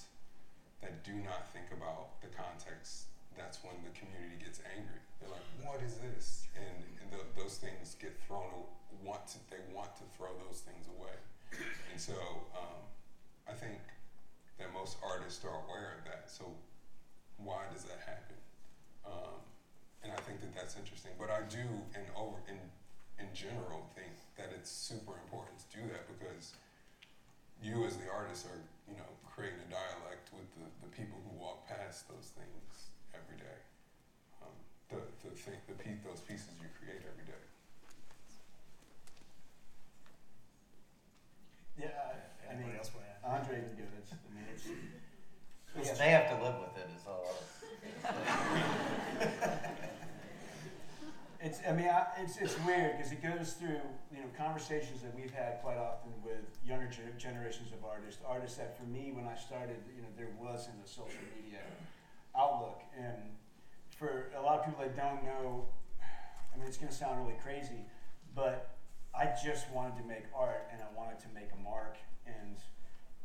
that 0.81 1.05
do 1.05 1.15
not 1.15 1.51
think 1.53 1.71
about 1.71 2.21
the 2.23 2.29
context, 2.31 3.12
that's 3.37 3.59
when 3.65 3.75
the 3.85 3.93
community 3.97 4.39
gets 4.43 4.61
angry. 4.77 5.01
They're 5.21 5.33
like, 5.33 5.47
"What 5.63 5.81
is 5.83 5.99
this?" 6.01 6.47
And, 6.57 6.79
and 7.01 7.07
th- 7.11 7.31
those 7.37 7.59
things 7.59 7.97
get 8.01 8.17
thrown. 8.27 8.69
Want 9.03 9.27
to 9.35 9.39
they 9.51 9.59
want 9.75 9.97
to 9.99 10.07
throw 10.15 10.31
those 10.47 10.63
things 10.63 10.87
away. 10.87 11.17
And 11.91 12.01
so 12.01 12.15
um, 12.55 12.83
I 13.49 13.53
think 13.53 13.81
that 14.59 14.73
most 14.73 14.97
artists 15.03 15.45
are 15.45 15.59
aware 15.67 15.99
of 15.99 16.05
that. 16.07 16.31
So 16.31 16.47
why 17.37 17.67
does 17.75 17.85
that 17.85 17.99
happen? 18.07 18.39
Um, 19.05 19.43
and 20.05 20.13
I 20.13 20.21
think 20.23 20.41
that 20.41 20.55
that's 20.55 20.79
interesting. 20.79 21.13
But 21.19 21.31
I 21.31 21.43
do, 21.51 21.63
in 21.95 22.07
over 22.15 22.39
in 22.47 22.59
in 23.19 23.29
general, 23.35 23.87
think 23.95 24.15
that 24.39 24.51
it's 24.55 24.71
super 24.71 25.15
important 25.23 25.59
to 25.63 25.69
do 25.77 25.83
that 25.93 26.07
because 26.09 26.55
you 27.63 27.87
as 27.87 27.97
the 27.97 28.11
artist 28.11 28.47
are, 28.51 28.59
you 28.91 28.99
know, 28.99 29.11
creating 29.23 29.63
a 29.63 29.71
dialect 29.71 30.35
with 30.35 30.51
the, 30.59 30.67
the 30.83 30.91
people 30.91 31.19
who 31.23 31.39
walk 31.39 31.67
past 31.69 32.11
those 32.11 32.35
things 32.35 32.92
every 33.15 33.37
day. 33.39 33.59
Um, 34.43 34.55
the 34.91 34.99
the 35.29 35.35
thing, 35.37 35.59
the 35.69 35.75
piece, 35.75 36.01
those 36.05 36.21
pieces 36.21 36.53
you 36.61 36.69
create 36.79 37.03
every 37.07 37.25
day. 37.27 37.43
Yeah, 41.79 41.87
I- 41.89 42.53
I 42.53 42.55
mean, 42.55 42.63
Anybody 42.69 42.79
else 42.79 42.91
want 42.95 43.07
to 43.07 43.13
add? 43.13 43.41
Andre 43.41 43.57
can 43.65 43.75
do 43.77 43.83
it. 43.83 44.07
I 44.13 44.29
mean, 44.35 44.45
it's, 44.53 44.67
Yeah, 45.89 45.95
they 45.97 46.11
have 46.11 46.29
to 46.37 46.45
live 46.45 46.57
with 46.61 46.77
it. 46.77 46.89
Is 46.95 47.07
all. 47.09 47.33
It's, 51.45 51.59
I 51.67 51.73
mean, 51.73 51.89
I, 51.91 52.07
it's, 52.23 52.37
it's 52.37 52.55
weird 52.65 52.97
because 52.99 53.11
it 53.11 53.21
goes 53.21 53.55
through, 53.55 53.83
you 54.15 54.21
know, 54.23 54.31
conversations 54.39 55.03
that 55.03 55.11
we've 55.17 55.33
had 55.35 55.59
quite 55.61 55.75
often 55.77 56.13
with 56.23 56.39
younger 56.65 56.87
ge- 56.87 57.19
generations 57.19 57.73
of 57.73 57.83
artists. 57.85 58.23
Artists 58.25 58.59
that 58.59 58.79
for 58.79 58.85
me, 58.85 59.11
when 59.11 59.27
I 59.27 59.35
started, 59.35 59.75
you 59.97 60.03
know, 60.03 60.13
there 60.17 60.31
wasn't 60.39 60.77
a 60.85 60.89
social 60.89 61.19
media 61.35 61.59
outlook. 62.37 62.81
And 62.99 63.17
for 63.99 64.31
a 64.37 64.43
lot 64.43 64.61
of 64.61 64.67
people 64.67 64.83
that 64.83 64.97
don't 64.97 65.25
know, 65.25 65.69
I 66.53 66.59
mean, 66.59 66.67
it's 66.67 66.77
going 66.77 66.91
to 66.91 66.95
sound 66.95 67.21
really 67.21 67.39
crazy, 67.43 67.87
but 68.35 68.77
I 69.15 69.31
just 69.45 69.71
wanted 69.71 69.97
to 69.97 70.05
make 70.05 70.25
art 70.35 70.69
and 70.73 70.81
I 70.83 70.97
wanted 70.97 71.21
to 71.21 71.29
make 71.35 71.49
a 71.53 71.63
mark 71.63 71.97
and 72.27 72.57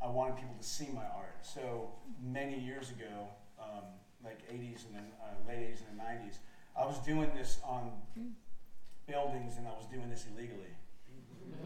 I 0.02 0.08
wanted 0.08 0.36
people 0.36 0.54
to 0.60 0.66
see 0.66 0.88
my 0.94 1.04
art. 1.16 1.36
So 1.42 1.90
many 2.22 2.58
years 2.58 2.90
ago, 2.90 3.28
um, 3.60 3.84
like 4.24 4.40
80s 4.50 4.86
and 4.86 4.94
then 4.94 5.06
uh, 5.22 5.48
late 5.48 5.58
80s 5.58 5.80
and 5.88 5.98
the 5.98 6.02
90s, 6.02 6.38
I 6.76 6.86
was 6.86 6.98
doing 6.98 7.30
this 7.34 7.58
on 7.64 7.92
buildings 9.06 9.56
and 9.56 9.66
I 9.66 9.70
was 9.72 9.86
doing 9.90 10.08
this 10.08 10.26
illegally. 10.32 10.74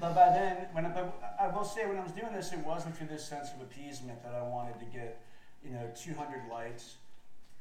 but 0.00 0.14
by 0.14 0.30
then, 0.30 0.66
when 0.72 0.86
I, 0.86 0.88
but 0.88 1.36
I 1.38 1.48
will 1.48 1.64
say, 1.64 1.86
when 1.86 1.98
I 1.98 2.02
was 2.02 2.12
doing 2.12 2.32
this, 2.32 2.52
it 2.52 2.58
wasn't 2.60 2.96
for 2.96 3.04
this 3.04 3.24
sense 3.24 3.50
of 3.52 3.60
appeasement 3.60 4.22
that 4.22 4.34
I 4.34 4.42
wanted 4.42 4.78
to 4.80 4.86
get, 4.86 5.22
you 5.64 5.70
know, 5.72 5.90
200 5.96 6.42
likes. 6.50 6.96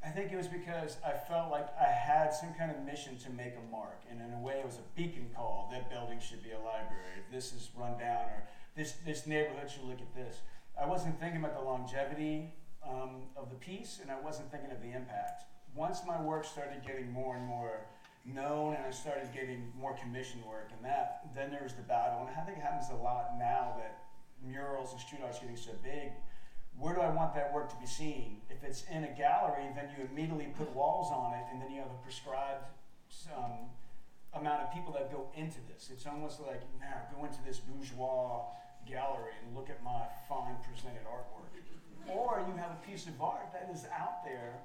I 0.05 0.09
think 0.09 0.33
it 0.33 0.35
was 0.35 0.47
because 0.47 0.97
I 1.05 1.11
felt 1.11 1.49
like 1.49 1.67
I 1.79 1.89
had 1.89 2.33
some 2.33 2.53
kind 2.53 2.69
of 2.69 2.83
mission 2.83 3.17
to 3.19 3.29
make 3.29 3.53
a 3.55 3.71
mark, 3.71 4.01
and 4.11 4.19
in 4.19 4.33
a 4.33 4.39
way, 4.39 4.55
it 4.59 4.65
was 4.65 4.75
a 4.75 4.99
beacon 4.99 5.29
call. 5.33 5.69
That 5.71 5.89
building 5.89 6.19
should 6.19 6.43
be 6.43 6.51
a 6.51 6.59
library. 6.59 7.23
This 7.31 7.53
is 7.53 7.69
run 7.77 7.97
down, 7.97 8.25
or 8.25 8.43
this 8.75 8.93
this 9.05 9.25
neighborhood 9.25 9.71
should 9.71 9.85
look 9.85 10.01
at 10.01 10.13
this. 10.13 10.41
I 10.79 10.85
wasn't 10.85 11.19
thinking 11.21 11.39
about 11.39 11.55
the 11.55 11.63
longevity 11.63 12.53
um, 12.87 13.23
of 13.37 13.49
the 13.49 13.55
piece, 13.55 13.99
and 14.01 14.11
I 14.11 14.19
wasn't 14.19 14.51
thinking 14.51 14.71
of 14.71 14.81
the 14.81 14.91
impact. 14.91 15.43
Once 15.73 16.01
my 16.05 16.21
work 16.21 16.43
started 16.43 16.85
getting 16.85 17.09
more 17.09 17.37
and 17.37 17.45
more 17.45 17.79
known, 18.25 18.75
and 18.75 18.85
I 18.85 18.91
started 18.91 19.29
getting 19.33 19.71
more 19.79 19.95
commission 19.95 20.41
work, 20.47 20.69
and 20.75 20.83
that, 20.83 21.27
then 21.35 21.49
there 21.49 21.63
was 21.63 21.73
the 21.73 21.81
battle. 21.81 22.27
And 22.27 22.29
I 22.29 22.41
think 22.43 22.57
it 22.57 22.61
happens 22.61 22.89
a 22.91 23.01
lot 23.01 23.35
now 23.39 23.75
that 23.77 24.03
murals 24.45 24.91
and 24.91 24.99
street 24.99 25.21
art's 25.23 25.39
getting 25.39 25.55
so 25.55 25.71
big. 25.83 26.11
Where 26.77 26.95
do 26.95 27.01
I 27.01 27.09
want 27.09 27.33
that 27.35 27.53
work 27.53 27.69
to 27.69 27.75
be 27.77 27.85
seen? 27.85 28.41
If 28.49 28.63
it's 28.63 28.83
in 28.91 29.03
a 29.03 29.13
gallery, 29.15 29.69
then 29.75 29.89
you 29.97 30.07
immediately 30.11 30.53
put 30.57 30.73
walls 30.75 31.11
on 31.11 31.33
it, 31.33 31.45
and 31.51 31.61
then 31.61 31.71
you 31.71 31.79
have 31.79 31.91
a 31.91 32.03
prescribed 32.03 32.65
um, 33.35 33.69
amount 34.33 34.63
of 34.63 34.73
people 34.73 34.91
that 34.93 35.11
go 35.11 35.27
into 35.35 35.59
this. 35.71 35.89
It's 35.93 36.05
almost 36.05 36.41
like 36.41 36.61
now 36.79 37.01
go 37.15 37.25
into 37.25 37.39
this 37.45 37.59
bourgeois 37.59 38.41
gallery 38.87 39.31
and 39.45 39.55
look 39.55 39.69
at 39.69 39.83
my 39.83 40.03
fine 40.27 40.55
presented 40.67 41.05
artwork. 41.05 41.47
Or 42.07 42.43
you 42.47 42.57
have 42.57 42.71
a 42.71 42.81
piece 42.85 43.07
of 43.07 43.21
art 43.21 43.53
that 43.53 43.69
is 43.73 43.85
out 43.97 44.25
there 44.25 44.55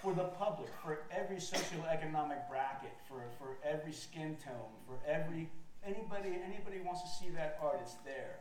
for 0.00 0.14
the 0.14 0.24
public, 0.38 0.70
for 0.82 1.00
every 1.10 1.36
socioeconomic 1.36 2.48
bracket, 2.48 2.94
for, 3.08 3.24
for 3.38 3.56
every 3.64 3.92
skin 3.92 4.36
tone, 4.44 4.70
for 4.86 4.98
every 5.06 5.48
anybody 5.84 6.38
anybody 6.46 6.80
wants 6.84 7.02
to 7.02 7.08
see 7.08 7.30
that 7.30 7.58
art, 7.60 7.80
it's 7.82 7.94
there. 8.04 8.38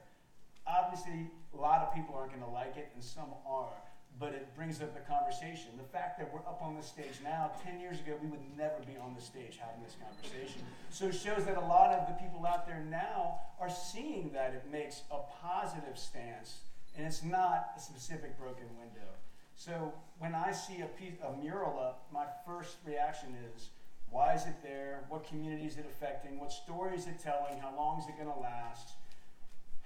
Obviously, 0.65 1.29
a 1.53 1.57
lot 1.57 1.81
of 1.81 1.93
people 1.93 2.15
aren't 2.15 2.31
going 2.31 2.43
to 2.43 2.49
like 2.49 2.77
it, 2.77 2.89
and 2.93 3.03
some 3.03 3.29
are. 3.45 3.73
But 4.19 4.33
it 4.33 4.55
brings 4.55 4.79
up 4.81 4.93
the 4.93 5.01
conversation. 5.01 5.71
The 5.77 5.89
fact 5.89 6.19
that 6.19 6.31
we're 6.31 6.41
up 6.41 6.61
on 6.61 6.75
this 6.75 6.85
stage 6.85 7.17
now, 7.23 7.51
10 7.65 7.79
years 7.79 7.99
ago, 7.99 8.13
we 8.21 8.27
would 8.27 8.45
never 8.55 8.77
be 8.85 8.95
on 8.95 9.15
this 9.15 9.25
stage 9.25 9.57
having 9.59 9.83
this 9.83 9.97
conversation. 9.97 10.61
So 10.91 11.07
it 11.07 11.15
shows 11.15 11.45
that 11.45 11.57
a 11.57 11.65
lot 11.65 11.89
of 11.91 12.07
the 12.07 12.13
people 12.13 12.45
out 12.45 12.67
there 12.67 12.85
now 12.89 13.39
are 13.59 13.71
seeing 13.71 14.31
that 14.33 14.53
it 14.53 14.71
makes 14.71 15.01
a 15.11 15.17
positive 15.41 15.97
stance 15.97 16.59
and 16.95 17.07
it's 17.07 17.23
not 17.23 17.71
a 17.75 17.79
specific 17.79 18.37
broken 18.37 18.65
window. 18.77 19.09
So 19.55 19.93
when 20.19 20.35
I 20.35 20.51
see 20.51 20.81
a, 20.81 20.85
piece, 20.85 21.13
a 21.23 21.35
mural 21.41 21.79
up, 21.79 22.07
my 22.11 22.25
first 22.45 22.77
reaction 22.85 23.35
is, 23.55 23.69
why 24.09 24.35
is 24.35 24.45
it 24.45 24.55
there? 24.61 25.05
What 25.09 25.27
community 25.27 25.65
is 25.65 25.77
it 25.77 25.85
affecting? 25.89 26.39
What 26.39 26.51
story 26.51 26.95
is 26.95 27.07
it 27.07 27.19
telling? 27.23 27.59
How 27.59 27.73
long 27.75 27.99
is 27.99 28.07
it 28.07 28.15
going 28.15 28.31
to 28.31 28.39
last? 28.39 28.93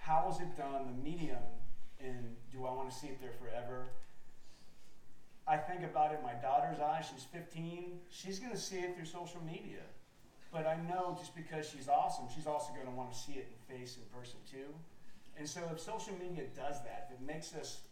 How 0.08 0.32
is 0.32 0.40
it 0.40 0.56
done? 0.56 0.88
The 0.88 1.04
medium, 1.04 1.44
and 2.00 2.32
do 2.50 2.64
I 2.64 2.72
want 2.72 2.90
to 2.90 2.96
see 2.96 3.08
it 3.08 3.20
there 3.20 3.36
forever? 3.36 3.92
I 5.46 5.58
think 5.58 5.84
about 5.84 6.14
it, 6.14 6.24
my 6.24 6.32
daughter's 6.32 6.80
eyes, 6.80 7.12
she's 7.12 7.26
15, 7.26 8.00
she's 8.10 8.40
going 8.40 8.54
to 8.54 8.58
see 8.58 8.80
it 8.80 8.96
through 8.96 9.04
social 9.04 9.44
media. 9.44 9.84
But 10.50 10.66
I 10.66 10.80
know 10.88 11.14
just 11.20 11.36
because 11.36 11.68
she's 11.68 11.90
awesome, 11.90 12.32
she's 12.34 12.48
also 12.48 12.72
going 12.72 12.88
to 12.88 12.96
want 12.96 13.12
to 13.12 13.20
see 13.20 13.34
it 13.34 13.52
in 13.52 13.60
face 13.68 13.98
in 13.98 14.04
person 14.18 14.40
too. 14.50 14.72
And 15.36 15.44
so 15.44 15.60
if 15.76 15.80
social 15.82 16.16
media 16.16 16.48
does 16.56 16.80
that, 16.88 17.12
if 17.12 17.20
it 17.20 17.28
makes 17.28 17.54
us 17.54 17.84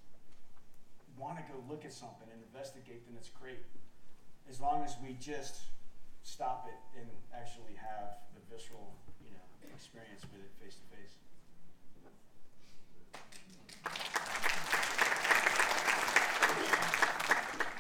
want 1.20 1.36
to 1.36 1.44
go 1.52 1.60
look 1.68 1.84
at 1.84 1.92
something 1.92 2.32
and 2.32 2.40
investigate, 2.48 3.04
then 3.12 3.20
it's 3.20 3.28
great. 3.28 3.60
As 4.50 4.62
long 4.62 4.86
as 4.86 4.96
we 5.04 5.20
just 5.20 5.68
stop 6.24 6.64
it 6.72 6.80
and 6.96 7.12
actually 7.36 7.76
have 7.76 8.24
the 8.32 8.42
visceral, 8.48 8.96
you 9.20 9.36
know, 9.36 9.44
experience 9.76 10.24
with 10.32 10.40
it 10.40 10.52
face 10.64 10.80
to 10.80 10.96
face. 10.96 11.20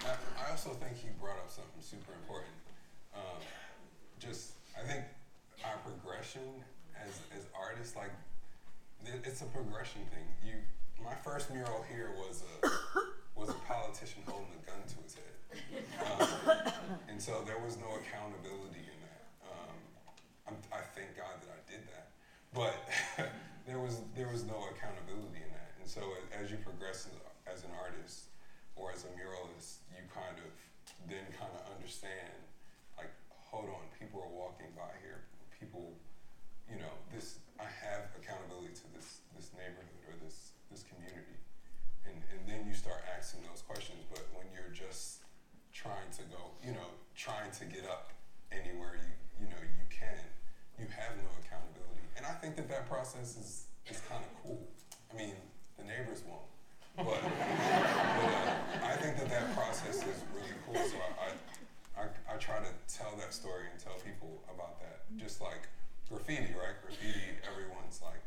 I, 0.06 0.14
I 0.46 0.52
also 0.52 0.70
think 0.72 0.98
he 0.98 1.10
brought 1.20 1.38
up 1.38 1.45
something 1.56 1.80
super 1.80 2.12
important. 2.20 2.52
Um, 3.16 3.40
just, 4.20 4.60
I 4.76 4.84
think 4.84 5.08
our 5.64 5.80
progression 5.88 6.44
as, 7.00 7.16
as 7.32 7.48
artists, 7.56 7.96
like, 7.96 8.12
it's 9.24 9.40
a 9.40 9.50
progression 9.56 10.04
thing. 10.12 10.28
You, 10.44 10.60
my 11.00 11.16
first 11.24 11.54
mural 11.54 11.86
here 11.88 12.12
was 12.20 12.44
a 12.44 12.68
was 13.40 13.50
a 13.50 13.60
politician 13.68 14.24
holding 14.26 14.50
a 14.58 14.62
gun 14.66 14.82
to 14.82 14.98
his 15.06 15.14
head, 15.14 15.36
um, 16.02 16.74
and 17.08 17.22
so 17.22 17.44
there 17.46 17.60
was 17.60 17.78
no 17.78 18.00
accountability 18.02 18.82
in 18.82 18.98
that. 19.06 19.24
Um, 19.46 20.58
I 20.74 20.82
thank 20.98 21.14
God 21.14 21.38
that 21.46 21.52
I 21.54 21.62
did 21.70 21.86
that, 21.94 22.16
but 22.56 22.74
there 23.68 23.78
was 23.78 24.02
there 24.18 24.32
was 24.32 24.42
no 24.48 24.58
accountability 24.74 25.46
in 25.46 25.52
that. 25.54 25.78
And 25.78 25.86
so 25.86 26.02
as 26.34 26.50
you 26.50 26.58
progress 26.66 27.06
as 27.46 27.62
an 27.62 27.70
artist 27.78 28.34
or 28.74 28.90
as 28.90 29.06
a 29.06 29.12
muralist, 29.14 29.86
you 29.94 30.02
kind 30.10 30.40
of 30.42 30.50
then 31.08 31.26
kind 31.38 31.52
of 31.54 31.62
understand, 31.74 32.34
like, 32.98 33.12
hold 33.30 33.70
on, 33.70 33.84
people 34.00 34.22
are 34.22 34.34
walking 34.34 34.72
by 34.76 34.90
here. 35.02 35.26
People, 35.60 35.96
you 36.70 36.78
know, 36.78 36.92
this 37.14 37.40
I 37.60 37.68
have 37.86 38.12
accountability 38.20 38.76
to 38.76 38.86
this 38.92 39.24
this 39.36 39.52
neighborhood 39.56 40.04
or 40.08 40.16
this 40.20 40.52
this 40.72 40.84
community, 40.84 41.40
and 42.04 42.18
and 42.34 42.42
then 42.44 42.68
you 42.68 42.74
start 42.76 43.02
asking 43.18 43.48
those 43.48 43.64
questions. 43.64 44.04
But 44.12 44.28
when 44.36 44.48
you're 44.52 44.74
just 44.74 45.24
trying 45.72 46.12
to 46.20 46.24
go, 46.28 46.56
you 46.64 46.74
know, 46.74 46.90
trying 47.16 47.52
to 47.52 47.66
get 47.66 47.88
up 47.88 48.12
anywhere 48.52 49.00
you 49.00 49.14
you 49.40 49.48
know 49.52 49.62
you 49.62 49.86
can, 49.90 50.20
you 50.80 50.88
have 50.92 51.16
no 51.20 51.32
accountability. 51.44 52.08
And 52.18 52.26
I 52.26 52.34
think 52.40 52.56
that 52.56 52.68
that 52.70 52.88
process 52.90 53.38
is 53.38 53.68
is 53.88 54.02
kind 54.10 54.24
of 54.24 54.32
cool. 54.44 54.60
I 55.12 55.18
mean, 55.18 55.36
the 55.78 55.84
neighbors 55.84 56.24
won't, 56.28 56.50
but, 56.98 57.06
but 57.06 57.20
uh, 57.22 58.88
I 58.88 58.96
think 58.98 59.18
that 59.20 59.30
that 59.30 59.54
process 59.56 60.02
is 60.04 60.20
really 60.34 60.55
cool. 60.66 60.82
So 60.82 60.98
I, 61.22 61.30
I, 62.02 62.04
I, 62.34 62.36
try 62.38 62.58
to 62.58 62.74
tell 62.90 63.14
that 63.22 63.34
story 63.34 63.70
and 63.72 63.78
tell 63.80 63.96
people 64.02 64.42
about 64.50 64.82
that. 64.82 65.06
Just 65.18 65.40
like 65.42 65.70
graffiti, 66.10 66.54
right? 66.58 66.76
Graffiti, 66.82 67.38
everyone's 67.46 68.02
like, 68.02 68.22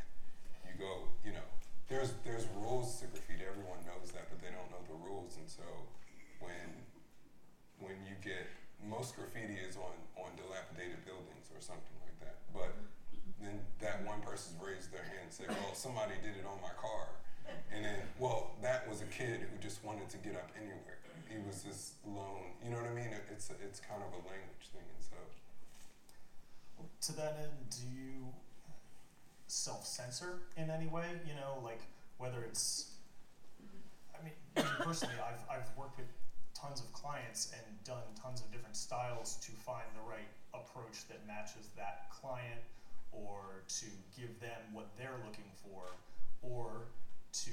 you 0.64 0.79
go, 0.79 1.11
you 1.27 1.35
know, 1.35 1.46
there's 1.90 2.14
there's 2.24 2.46
rules 2.62 3.01
to 3.01 3.07
graffiti. 3.11 3.42
Everyone 3.42 3.81
knows 3.88 4.12
that, 4.12 4.31
but 4.31 4.38
they 4.38 4.53
don't 4.55 4.68
know 4.70 4.83
the 4.87 4.98
rules. 5.03 5.37
And 5.40 5.48
so 5.48 5.66
when 6.40 6.68
when 7.81 7.96
you 8.07 8.14
get 8.22 8.46
most 8.87 9.16
graffiti 9.16 9.59
is 9.59 9.77
on 9.77 9.96
on 10.14 10.31
dilapidated 10.38 11.03
buildings 11.03 11.51
or 11.51 11.61
something 11.61 11.96
like 12.07 12.16
that, 12.22 12.38
but 12.55 12.70
then 13.40 13.59
that 13.81 14.05
one 14.05 14.20
person's 14.20 14.59
raised 14.62 14.92
their 14.92 15.03
hand 15.03 15.31
and 15.31 15.33
said, 15.33 15.48
"Well, 15.48 15.74
somebody 15.74 16.14
did 16.22 16.37
it 16.37 16.46
on 16.46 16.61
my 16.61 16.74
car," 16.77 17.09
and 17.72 17.85
then, 17.85 18.01
well, 18.18 18.53
that 18.62 18.88
was 18.88 19.01
a 19.01 19.09
kid 19.09 19.46
who 19.48 19.57
just 19.59 19.83
wanted 19.85 20.09
to 20.11 20.18
get 20.18 20.37
up 20.37 20.51
anywhere. 20.57 20.97
He 21.29 21.37
was 21.47 21.62
this 21.62 21.93
lone, 22.07 22.57
you 22.64 22.71
know 22.71 22.77
what 22.77 22.87
I 22.91 22.95
mean? 22.95 23.12
It, 23.12 23.25
it's 23.31 23.51
it's 23.62 23.81
kind 23.81 24.03
of 24.03 24.12
a 24.12 24.23
language 24.27 24.67
thing, 24.73 24.83
and 24.83 25.05
so 25.05 25.17
To 27.12 27.17
that 27.17 27.37
end, 27.43 27.53
do 27.71 27.85
you 27.95 28.27
self 29.47 29.87
censor 29.87 30.41
in 30.57 30.71
any 30.71 30.87
way? 30.87 31.07
You 31.27 31.35
know, 31.35 31.61
like 31.64 31.81
whether 32.19 32.43
it's, 32.43 32.93
I 34.19 34.25
mean, 34.25 34.33
personally, 34.81 35.14
I've, 35.21 35.59
I've 35.59 35.69
worked 35.77 35.99
with 35.99 36.09
tons 36.55 36.81
of 36.81 36.93
clients 36.93 37.53
and 37.55 37.62
done 37.85 38.03
tons 38.21 38.41
of 38.41 38.51
different 38.51 38.77
styles 38.77 39.37
to 39.47 39.53
find 39.53 39.87
the 39.95 40.09
right 40.11 40.29
approach 40.55 41.07
that 41.09 41.25
matches 41.27 41.69
that 41.77 42.11
client 42.11 42.61
or 43.12 43.62
to 43.69 43.87
give 44.19 44.41
them 44.41 44.59
what 44.73 44.87
they're 44.99 45.19
looking 45.25 45.49
for 45.62 45.83
or 46.43 46.88
to 47.33 47.51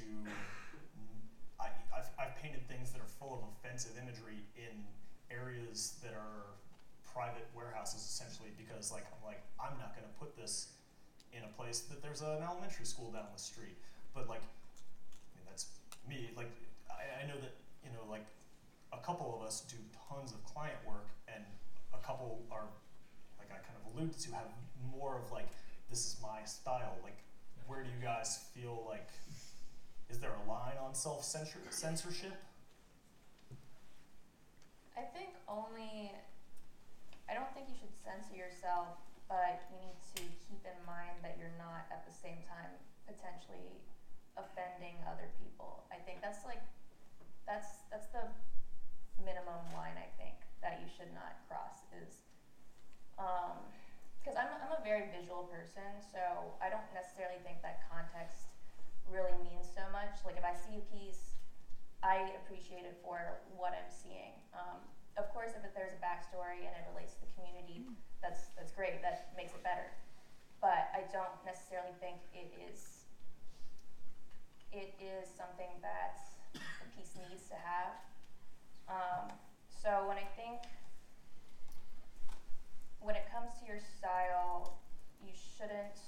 I, 1.59 1.67
I've, 1.95 2.09
I've 2.19 2.35
painted 2.41 2.67
things 2.67 2.91
that 2.91 3.01
are 3.01 3.11
full 3.19 3.33
of 3.33 3.41
offensive 3.55 3.93
imagery 4.01 4.43
in 4.55 4.83
areas 5.31 5.97
that 6.03 6.13
are 6.13 6.55
private 7.03 7.47
warehouses 7.55 8.03
essentially 8.03 8.51
because 8.57 8.91
like 8.91 9.05
I'm 9.07 9.23
like 9.23 9.41
I'm 9.59 9.77
not 9.79 9.95
gonna 9.95 10.11
put 10.19 10.35
this 10.35 10.75
in 11.31 11.43
a 11.43 11.51
place 11.55 11.81
that 11.91 12.01
there's 12.01 12.21
an 12.21 12.43
elementary 12.43 12.85
school 12.85 13.11
down 13.11 13.27
the 13.33 13.41
street. 13.41 13.77
But 14.13 14.27
like 14.27 14.43
I 14.43 15.31
mean 15.35 15.45
that's 15.47 15.67
me, 16.07 16.31
like 16.35 16.51
I, 16.91 17.23
I 17.23 17.27
know 17.27 17.39
that, 17.39 17.55
you 17.83 17.91
know, 17.91 18.03
like 18.09 18.25
a 18.91 18.99
couple 18.99 19.35
of 19.35 19.45
us 19.45 19.61
do 19.69 19.77
tons 20.09 20.31
of 20.31 20.43
client 20.43 20.77
work 20.85 21.07
and 21.33 21.43
a 21.93 22.05
couple 22.05 22.43
are 22.51 22.67
like 23.39 23.49
I 23.51 23.59
kind 23.63 23.79
of 23.79 23.95
alluded 23.95 24.19
to 24.19 24.31
have 24.35 24.51
more 24.91 25.17
of 25.17 25.31
like 25.31 25.49
this 25.89 25.99
is 25.99 26.17
my 26.21 26.43
style. 26.43 26.97
Like 27.03 27.17
where 27.67 27.81
do 27.83 27.89
you 27.89 28.03
guys 28.03 28.43
feel 28.53 28.83
like 28.87 29.09
is 30.09 30.19
there 30.19 30.33
a 30.33 30.43
line 30.49 30.77
on 30.81 30.93
self 30.93 31.23
censorship? 31.23 32.37
I 34.95 35.03
think 35.11 35.35
only, 35.49 36.11
I 37.27 37.35
don't 37.35 37.51
think 37.51 37.67
you 37.67 37.75
should 37.75 37.91
censor 37.91 38.35
yourself, 38.37 38.95
but 39.27 39.67
you 39.67 39.77
need 39.83 39.99
to 40.15 40.23
keep 40.47 40.63
in 40.63 40.79
mind 40.87 41.19
that 41.19 41.35
you're 41.35 41.55
not 41.59 41.89
at 41.91 42.07
the 42.07 42.15
same 42.15 42.39
time 42.47 42.71
potentially 43.03 43.75
offending 44.39 44.95
other 45.03 45.27
people. 45.41 45.83
I 45.91 45.99
think 46.07 46.23
that's 46.23 46.47
like, 46.47 46.63
that's, 47.43 47.83
that's 47.91 48.07
the 48.15 48.23
minimum 49.19 49.67
line 49.75 49.99
I 49.99 50.07
think 50.15 50.35
that 50.63 50.79
you 50.79 50.87
should 50.87 51.11
not 51.11 51.43
cross 51.51 51.83
is, 51.99 52.23
um, 53.19 53.59
cause 54.23 54.39
I'm, 54.39 54.49
I'm 54.63 54.79
a 54.79 54.83
very 54.83 55.11
visual 55.11 55.47
person, 55.51 55.99
so 55.99 56.55
I 56.63 56.71
don't 56.71 56.87
necessarily 56.95 57.39
think 57.43 57.59
that 57.63 57.83
context 57.91 58.44
really 59.09 59.35
means 59.43 59.67
so 59.73 59.81
much. 59.91 60.23
Like 60.25 60.37
if 60.37 60.43
I 60.43 60.53
see 60.53 60.77
a 60.77 60.85
piece, 60.93 61.35
I 62.03 62.31
appreciate 62.43 62.85
it 62.85 62.97
for 63.01 63.41
what 63.55 63.73
I'm 63.73 63.89
seeing. 63.89 64.33
Um, 64.53 64.85
of 65.17 65.31
course, 65.33 65.51
if 65.55 65.73
there's 65.73 65.93
a 65.93 66.01
backstory 66.03 66.67
and 66.67 66.75
it 66.75 66.83
relates 66.91 67.13
to 67.15 67.21
the 67.21 67.31
community, 67.35 67.87
that's 68.21 68.51
that's 68.57 68.71
great. 68.71 69.01
That 69.01 69.31
makes 69.35 69.53
it 69.53 69.63
better. 69.63 69.91
But 70.61 70.91
I 70.93 71.05
don't 71.11 71.33
necessarily 71.45 71.93
think 71.99 72.17
it 72.33 72.51
is. 72.69 73.05
It 74.71 74.93
is 74.99 75.29
something 75.29 75.71
that 75.81 76.19
the 76.53 76.87
piece 76.95 77.15
needs 77.15 77.47
to 77.49 77.55
have. 77.55 77.95
Um, 78.87 79.31
so 79.69 80.05
when 80.07 80.17
I 80.17 80.27
think 80.35 80.61
when 82.99 83.15
it 83.15 83.29
comes 83.31 83.51
to 83.59 83.65
your 83.65 83.79
style, 83.79 84.79
you 85.21 85.31
shouldn't. 85.33 86.01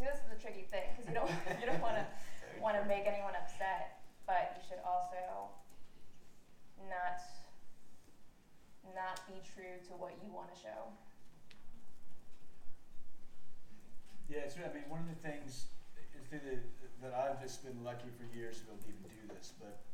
See, 0.00 0.08
this 0.08 0.24
is 0.24 0.32
the 0.32 0.40
tricky 0.40 0.64
thing 0.72 0.88
because 0.96 1.12
you 1.12 1.12
don't 1.12 1.28
you 1.60 1.68
don't 1.68 1.84
want 1.84 2.00
to 2.00 2.08
want 2.56 2.80
to 2.80 2.88
make 2.88 3.04
anyone 3.04 3.36
upset, 3.36 4.00
but 4.24 4.56
you 4.56 4.64
should 4.64 4.80
also 4.80 5.52
not 6.88 7.20
not 8.96 9.20
be 9.28 9.44
true 9.44 9.76
to 9.88 9.92
what 10.00 10.16
you 10.24 10.32
want 10.32 10.48
to 10.48 10.56
show. 10.56 10.88
Yeah, 14.32 14.48
it's, 14.48 14.56
I 14.56 14.72
mean, 14.72 14.88
one 14.88 15.04
of 15.04 15.08
the 15.12 15.20
things 15.20 15.68
is 16.16 16.32
that, 16.32 16.40
that 17.02 17.12
I've 17.12 17.42
just 17.42 17.60
been 17.60 17.84
lucky 17.84 18.08
for 18.16 18.24
years 18.34 18.56
to 18.60 18.64
be 18.64 18.72
able 18.72 18.80
to 18.80 18.88
even 18.88 19.04
do 19.04 19.34
this, 19.36 19.52
but 19.60 19.84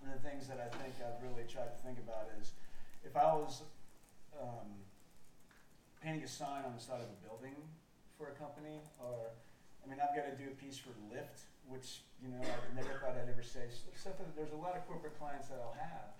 one 0.00 0.10
of 0.10 0.20
the 0.20 0.28
things 0.28 0.48
that 0.48 0.58
I 0.58 0.66
think 0.82 0.98
I've 0.98 1.22
really 1.22 1.46
tried 1.46 1.70
to 1.70 1.78
think 1.86 1.98
about 2.02 2.26
is 2.42 2.58
if 3.04 3.14
I 3.14 3.30
was 3.34 3.62
um, 4.34 4.82
painting 6.02 6.24
a 6.24 6.28
sign 6.28 6.64
on 6.64 6.74
the 6.74 6.82
side 6.82 7.02
of 7.02 7.06
a 7.06 7.18
building 7.22 7.54
for 8.18 8.34
a 8.34 8.36
company, 8.36 8.82
or 8.98 9.30
I 9.78 9.86
mean, 9.86 10.02
I've 10.02 10.10
got 10.10 10.26
to 10.26 10.34
do 10.34 10.50
a 10.50 10.56
piece 10.58 10.76
for 10.76 10.90
Lyft, 11.06 11.46
which 11.70 12.02
you 12.18 12.28
know 12.28 12.42
I 12.42 12.68
never 12.74 12.98
thought 12.98 13.14
I'd 13.14 13.30
ever 13.30 13.46
say. 13.46 13.70
That 14.04 14.18
there's 14.34 14.52
a 14.52 14.58
lot 14.58 14.74
of 14.74 14.82
corporate 14.90 15.14
clients 15.16 15.46
that 15.48 15.62
I'll 15.62 15.78
have, 15.78 16.10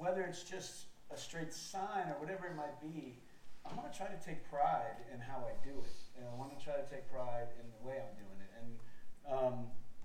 whether 0.00 0.24
it's 0.24 0.42
just 0.42 0.88
a 1.12 1.18
straight 1.20 1.52
sign 1.52 2.08
or 2.08 2.16
whatever 2.16 2.48
it 2.48 2.56
might 2.56 2.80
be. 2.80 3.20
I 3.64 3.72
want 3.76 3.92
to 3.92 3.96
try 3.96 4.08
to 4.08 4.20
take 4.20 4.44
pride 4.48 5.04
in 5.12 5.20
how 5.20 5.44
I 5.44 5.56
do 5.64 5.76
it, 5.76 5.96
and 6.16 6.24
I 6.24 6.32
want 6.36 6.52
to 6.56 6.60
try 6.60 6.76
to 6.76 6.84
take 6.88 7.08
pride 7.08 7.48
in 7.60 7.64
the 7.68 7.80
way 7.80 7.96
I'm 7.96 8.12
doing 8.16 8.40
it. 8.40 8.52
And 8.60 8.68
um, 9.24 9.56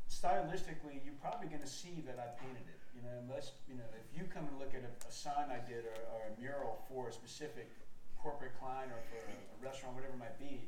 stylistically, 0.07 1.03
you're 1.03 1.19
probably 1.19 1.51
going 1.51 1.63
to 1.63 1.71
see 1.71 2.03
that 2.07 2.19
I 2.19 2.35
painted 2.39 2.67
it. 2.67 2.79
You 2.95 3.03
know, 3.03 3.15
unless 3.23 3.55
you 3.67 3.79
know, 3.79 3.87
if 3.95 4.07
you 4.11 4.27
come 4.27 4.43
and 4.47 4.59
look 4.59 4.75
at 4.75 4.83
a, 4.83 4.91
a 5.07 5.11
sign 5.11 5.47
I 5.51 5.63
did 5.63 5.87
or, 5.87 5.99
or 6.11 6.19
a 6.31 6.33
mural 6.35 6.83
for 6.91 7.07
a 7.07 7.13
specific 7.15 7.71
corporate 8.19 8.55
client 8.59 8.91
or 8.91 8.99
for 9.07 9.19
a, 9.23 9.31
a 9.31 9.57
restaurant, 9.63 9.95
whatever 9.95 10.15
it 10.15 10.19
might 10.19 10.39
be, 10.39 10.67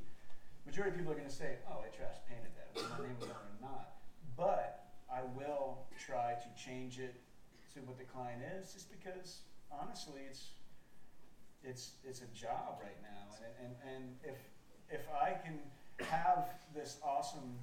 majority 0.65 0.91
of 0.91 0.97
people 0.97 1.11
are 1.11 1.19
going 1.19 1.29
to 1.29 1.33
say, 1.33 1.57
"Oh, 1.69 1.81
I 1.81 1.89
trash 1.95 2.17
painted 2.29 2.51
that," 2.55 2.69
whether 2.73 2.89
my 2.95 3.07
name 3.07 3.17
was 3.19 3.29
on 3.29 3.41
it 3.41 3.53
or 3.57 3.61
not. 3.61 3.97
But 4.37 4.85
I 5.11 5.21
will 5.35 5.85
try 5.99 6.33
to 6.33 6.49
change 6.61 6.99
it 6.99 7.15
to 7.73 7.79
what 7.81 7.97
the 7.97 8.05
client 8.05 8.41
is, 8.59 8.73
just 8.73 8.91
because 8.91 9.41
honestly, 9.71 10.21
it's 10.29 10.51
it's 11.63 11.91
it's 12.03 12.21
a 12.21 12.29
job 12.35 12.79
right 12.81 12.99
now, 13.01 13.35
and 13.43 13.53
and, 13.63 13.73
and 13.95 14.03
if 14.23 14.37
if 14.89 15.07
I 15.09 15.37
can 15.43 15.59
have 16.05 16.49
this 16.73 16.97
awesome 17.03 17.57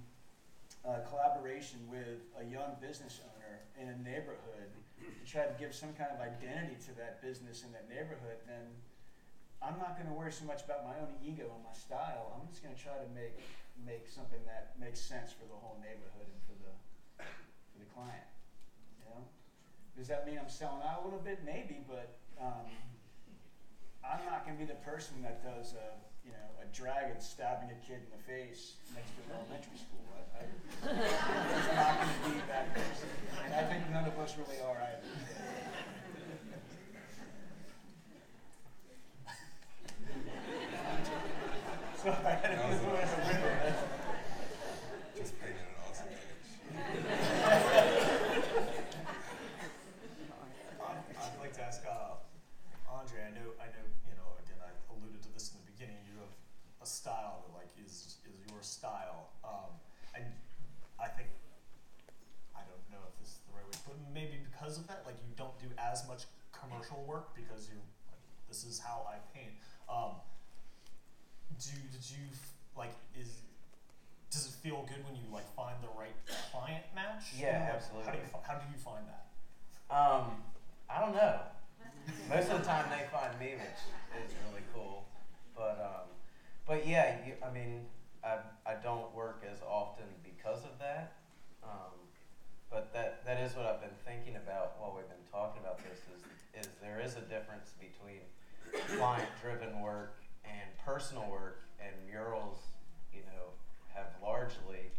uh, 0.85 1.01
collaboration 1.09 1.79
with 1.91 2.23
a 2.39 2.45
young 2.45 2.77
business 2.81 3.21
owner 3.25 3.61
in 3.81 3.89
a 3.89 3.99
neighborhood 4.03 4.71
to 4.99 5.31
try 5.31 5.45
to 5.45 5.55
give 5.59 5.75
some 5.75 5.93
kind 5.95 6.11
of 6.11 6.21
identity 6.21 6.77
to 6.87 6.97
that 6.97 7.21
business 7.23 7.63
in 7.63 7.73
that 7.73 7.89
neighborhood, 7.89 8.39
then 8.47 8.65
I'm 9.59 9.79
not 9.79 9.99
going 9.99 10.07
to 10.07 10.15
worry 10.15 10.31
so 10.31 10.47
much 10.47 10.63
about 10.63 10.87
my 10.87 10.95
own 11.03 11.19
ego 11.19 11.51
and 11.51 11.63
my 11.67 11.75
style. 11.75 12.31
I'm 12.39 12.47
just 12.47 12.63
going 12.63 12.75
to 12.75 12.81
try 12.81 12.95
to 12.95 13.09
make 13.11 13.35
make 13.87 14.11
something 14.11 14.43
that 14.47 14.75
makes 14.79 14.99
sense 14.99 15.31
for 15.31 15.47
the 15.47 15.55
whole 15.55 15.79
neighborhood 15.79 16.27
and 16.27 16.41
for 16.47 16.57
the 16.63 16.73
for 17.19 17.79
the 17.83 17.91
client. 17.91 18.27
You 18.99 19.11
know, 19.11 19.19
does 19.99 20.07
that 20.07 20.27
mean 20.27 20.39
I'm 20.39 20.51
selling 20.51 20.83
out 20.87 21.03
a 21.03 21.05
little 21.05 21.23
bit? 21.23 21.43
Maybe, 21.43 21.83
but 21.91 22.19
um, 22.39 22.71
I'm 24.07 24.23
not 24.31 24.47
going 24.47 24.59
to 24.59 24.63
be 24.63 24.69
the 24.71 24.79
person 24.87 25.19
that 25.27 25.43
does 25.43 25.75
a 25.75 25.99
you 26.23 26.31
know 26.31 26.49
a 26.63 26.67
dragon 26.71 27.19
stabbing 27.19 27.75
a 27.75 27.79
kid 27.83 27.99
in 28.07 28.11
the 28.15 28.23
face 28.23 28.79
next 28.95 29.11
to 29.19 29.21
an 29.27 29.43
elementary 29.43 29.79
school. 29.79 30.07
I, 30.15 30.23
I, 30.39 30.43
I'm 30.95 31.77
not 31.83 31.95
going 31.99 32.15
to 32.15 32.23
be 32.31 32.47
that 32.47 32.67
person, 32.79 33.11
and 33.43 33.55
I 33.59 33.63
think 33.67 33.91
none 33.91 34.07
of 34.07 34.15
us 34.23 34.39
really 34.39 34.63
are 34.63 34.79
either. 34.79 35.03
Just 41.99 42.15
painted 45.43 45.59
an 45.59 45.75
awesome. 45.83 46.07
Um, 50.79 50.95
I'd 51.19 51.41
like 51.41 51.55
to 51.55 51.63
ask 51.63 51.83
uh, 51.83 52.23
Andre. 52.87 53.19
I 53.27 53.35
know, 53.35 53.51
I 53.59 53.67
know, 53.75 53.83
you 54.07 54.15
know. 54.15 54.31
Again, 54.47 54.63
I 54.63 54.71
alluded 54.95 55.27
to 55.27 55.31
this 55.35 55.51
in 55.51 55.59
the 55.59 55.67
beginning. 55.75 55.99
You 56.07 56.23
have 56.23 56.31
a 56.81 56.87
style 56.87 57.43
that 57.43 57.59
like 57.59 57.75
is 57.85 58.15
is 58.31 58.47
your 58.47 58.63
style. 58.63 59.35
Um, 59.43 59.75
and 60.15 60.23
I 61.03 61.09
think 61.11 61.35
I 62.55 62.63
don't 62.63 62.87
know 62.95 63.03
if 63.11 63.19
this 63.19 63.35
is 63.35 63.43
the 63.51 63.59
right 63.59 63.67
way, 63.67 63.75
but 63.83 63.99
maybe 64.15 64.39
because 64.47 64.79
of 64.79 64.87
that, 64.87 65.03
like 65.05 65.19
you 65.27 65.35
don't 65.35 65.59
do 65.59 65.67
as 65.83 66.07
much 66.07 66.31
commercial 66.55 67.03
work 67.11 67.35
because 67.35 67.67
you 67.67 67.83
like 68.07 68.23
this 68.47 68.63
is 68.63 68.79
how 68.79 69.03
I 69.11 69.19
paint. 69.35 69.59
Um, 69.91 70.23
do 71.59 71.75
did 71.93 72.05
you 72.11 72.25
like 72.77 72.95
is 73.19 73.43
does 74.31 74.47
it 74.47 74.53
feel 74.63 74.87
good 74.89 75.05
when 75.05 75.17
you 75.17 75.23
like 75.33 75.49
find 75.55 75.77
the 75.83 75.89
right 75.99 76.15
client 76.53 76.85
match? 76.95 77.33
Yeah, 77.37 77.75
Like, 77.95 78.05
How 78.05 78.13
do 78.13 78.19
you 78.19 78.25
fi- 78.25 78.45
how 78.47 78.55
do 78.55 78.67
you 78.71 78.79
find 78.79 79.05
that? 79.09 79.25
Um, 79.95 80.43
I 80.89 81.01
don't 81.01 81.15
know. 81.15 81.41
Most 82.29 82.51
of 82.51 82.59
the 82.61 82.65
time 82.65 82.87
they 82.91 83.05
find 83.11 83.39
me, 83.41 83.55
which 83.57 84.25
is 84.25 84.35
really 84.49 84.63
cool. 84.73 85.05
But 85.55 85.81
um, 85.81 86.07
but 86.67 86.87
yeah, 86.87 87.17
you, 87.27 87.35
I 87.43 87.51
mean, 87.51 87.87
I 88.23 88.39
I 88.67 88.75
don't 88.75 89.13
work 89.15 89.45
as 89.51 89.61
often 89.63 90.05
because 90.23 90.65
of 90.65 90.79
that. 90.79 91.13
Um, 91.63 91.97
but 92.71 92.93
that 92.93 93.25
that 93.25 93.41
is 93.41 93.57
what 93.57 93.67
I've 93.67 93.81
been 93.81 93.97
thinking 94.05 94.37
about 94.37 94.79
while 94.79 94.93
we've 94.95 95.09
been 95.09 95.27
talking 95.33 95.63
about 95.63 95.79
this. 95.79 95.99
Is 96.15 96.67
is 96.67 96.73
there 96.83 97.01
is 97.01 97.17
a 97.17 97.23
difference 97.23 97.73
between 97.81 98.21
client-driven 98.99 99.81
work 99.81 100.21
and 100.49 100.71
personal 100.85 101.29
work, 101.31 101.63
and 101.81 101.95
murals, 102.11 102.59
you 103.13 103.21
know, 103.21 103.53
have 103.95 104.09
largely 104.23 104.91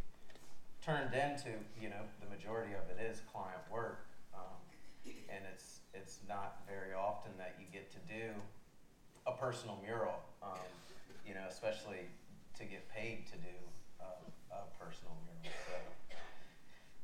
turned 0.83 1.13
into, 1.13 1.49
you 1.79 1.89
know, 1.89 2.03
the 2.21 2.29
majority 2.29 2.73
of 2.73 2.83
it 2.89 3.01
is 3.01 3.21
client 3.31 3.61
work. 3.71 4.05
Um, 4.33 4.57
and 5.05 5.43
it's 5.51 5.79
it's 5.93 6.19
not 6.27 6.61
very 6.67 6.93
often 6.93 7.31
that 7.37 7.55
you 7.59 7.65
get 7.71 7.91
to 7.91 7.99
do 8.07 8.31
a 9.27 9.31
personal 9.31 9.77
mural, 9.83 10.21
um, 10.41 10.69
you 11.25 11.33
know, 11.33 11.45
especially 11.49 12.07
to 12.57 12.63
get 12.63 12.89
paid 12.89 13.25
to 13.27 13.37
do 13.37 13.55
a, 14.01 14.05
personal 14.79 15.13
mural. 15.27 15.57
So, 15.67 15.75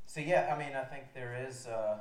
so 0.08 0.20
yeah, 0.22 0.54
I 0.54 0.58
mean, 0.58 0.76
I 0.76 0.84
think 0.84 1.14
there 1.14 1.36
is, 1.48 1.68
uh, 1.68 2.00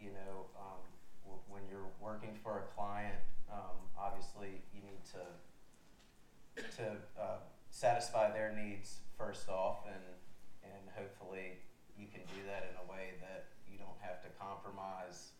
you 0.00 0.10
know, 0.10 0.50
um, 0.58 0.82
w- 1.24 1.42
when 1.48 1.62
you're 1.70 1.86
working 2.00 2.36
for 2.42 2.66
a 2.66 2.74
client, 2.74 3.14
um, 3.50 3.78
obviously 3.98 4.60
you 4.74 4.82
need 4.82 5.04
to 5.12 5.22
to 6.76 6.96
uh, 7.20 7.38
satisfy 7.70 8.30
their 8.32 8.52
needs 8.52 8.98
first 9.16 9.48
off, 9.48 9.86
and 9.86 10.04
and 10.62 10.82
hopefully 10.94 11.58
you 11.96 12.06
can 12.10 12.22
do 12.34 12.42
that 12.46 12.66
in 12.70 12.74
a 12.82 12.86
way 12.90 13.14
that 13.20 13.54
you 13.70 13.78
don't 13.78 13.98
have 14.00 14.22
to 14.22 14.28
compromise 14.38 15.34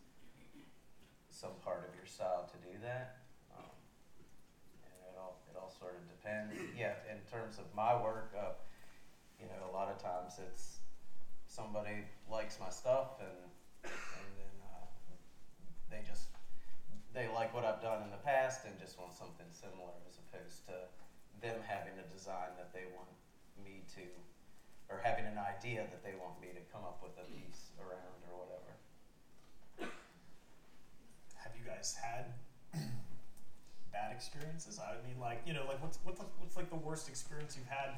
some 1.28 1.58
part 1.64 1.82
of 1.88 1.94
your 1.96 2.06
style 2.06 2.46
to 2.46 2.58
do 2.62 2.78
that. 2.82 3.26
Um, 3.50 3.74
and 4.86 4.98
it 5.10 5.16
all 5.18 5.42
it 5.50 5.56
all 5.58 5.70
sort 5.70 5.98
of 5.98 6.02
depends. 6.06 6.54
Yeah, 6.78 6.94
in 7.10 7.18
terms 7.30 7.58
of 7.58 7.66
my 7.74 7.94
work, 8.00 8.32
uh, 8.38 8.54
you 9.40 9.46
know, 9.46 9.70
a 9.70 9.72
lot 9.72 9.90
of 9.90 9.98
times 9.98 10.38
it's 10.38 10.78
somebody 11.46 12.06
likes 12.30 12.58
my 12.58 12.70
stuff 12.70 13.20
and 13.20 13.38
and 13.85 14.30
then 14.38 14.56
uh, 14.64 14.87
they 15.90 16.02
just 16.06 16.28
they 17.14 17.28
like 17.30 17.54
what 17.54 17.64
I've 17.64 17.82
done 17.82 18.02
in 18.02 18.10
the 18.10 18.22
past 18.24 18.66
and 18.66 18.74
just 18.78 18.98
want 18.98 19.14
something 19.14 19.46
similar 19.52 19.94
as 20.08 20.18
opposed 20.18 20.66
to 20.66 20.74
them 21.44 21.60
having 21.68 21.92
a 22.00 22.06
design 22.08 22.56
that 22.56 22.72
they 22.72 22.88
want 22.96 23.12
me 23.60 23.84
to 23.92 24.08
or 24.88 24.96
having 25.04 25.28
an 25.28 25.36
idea 25.36 25.84
that 25.92 26.00
they 26.00 26.16
want 26.16 26.40
me 26.40 26.48
to 26.56 26.64
come 26.72 26.80
up 26.84 27.04
with 27.04 27.12
a 27.20 27.26
piece 27.28 27.68
around 27.76 28.20
or 28.32 28.48
whatever. 28.48 28.72
have 31.36 31.52
you 31.52 31.64
guys 31.68 31.96
had 32.00 32.32
bad 33.92 34.12
experiences? 34.12 34.80
I 34.80 34.96
mean, 35.04 35.20
like, 35.20 35.44
you 35.44 35.52
know, 35.52 35.68
like 35.68 35.82
what's 35.84 36.00
what's 36.04 36.20
like, 36.20 36.32
what's 36.40 36.56
like 36.56 36.72
the 36.72 36.80
worst 36.80 37.08
experience 37.08 37.56
you've 37.60 37.68
had 37.68 37.92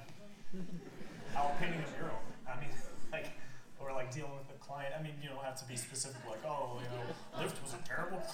out 1.38 1.58
painting 1.62 1.82
a 1.82 1.90
mural? 1.98 2.18
I 2.50 2.58
mean, 2.58 2.74
like, 3.14 3.30
or 3.78 3.92
like 3.92 4.10
dealing 4.10 4.34
with 4.34 4.50
a 4.50 4.58
client. 4.58 4.94
I 4.98 5.02
mean, 5.02 5.14
you 5.22 5.28
don't 5.28 5.42
have 5.42 5.58
to 5.62 5.66
be 5.70 5.76
specific, 5.76 6.18
like, 6.26 6.42
oh, 6.46 6.82
you 6.82 6.90
know, 6.90 7.06
Lyft 7.38 7.62
was 7.62 7.74
a 7.78 7.82
terrible. 7.86 8.18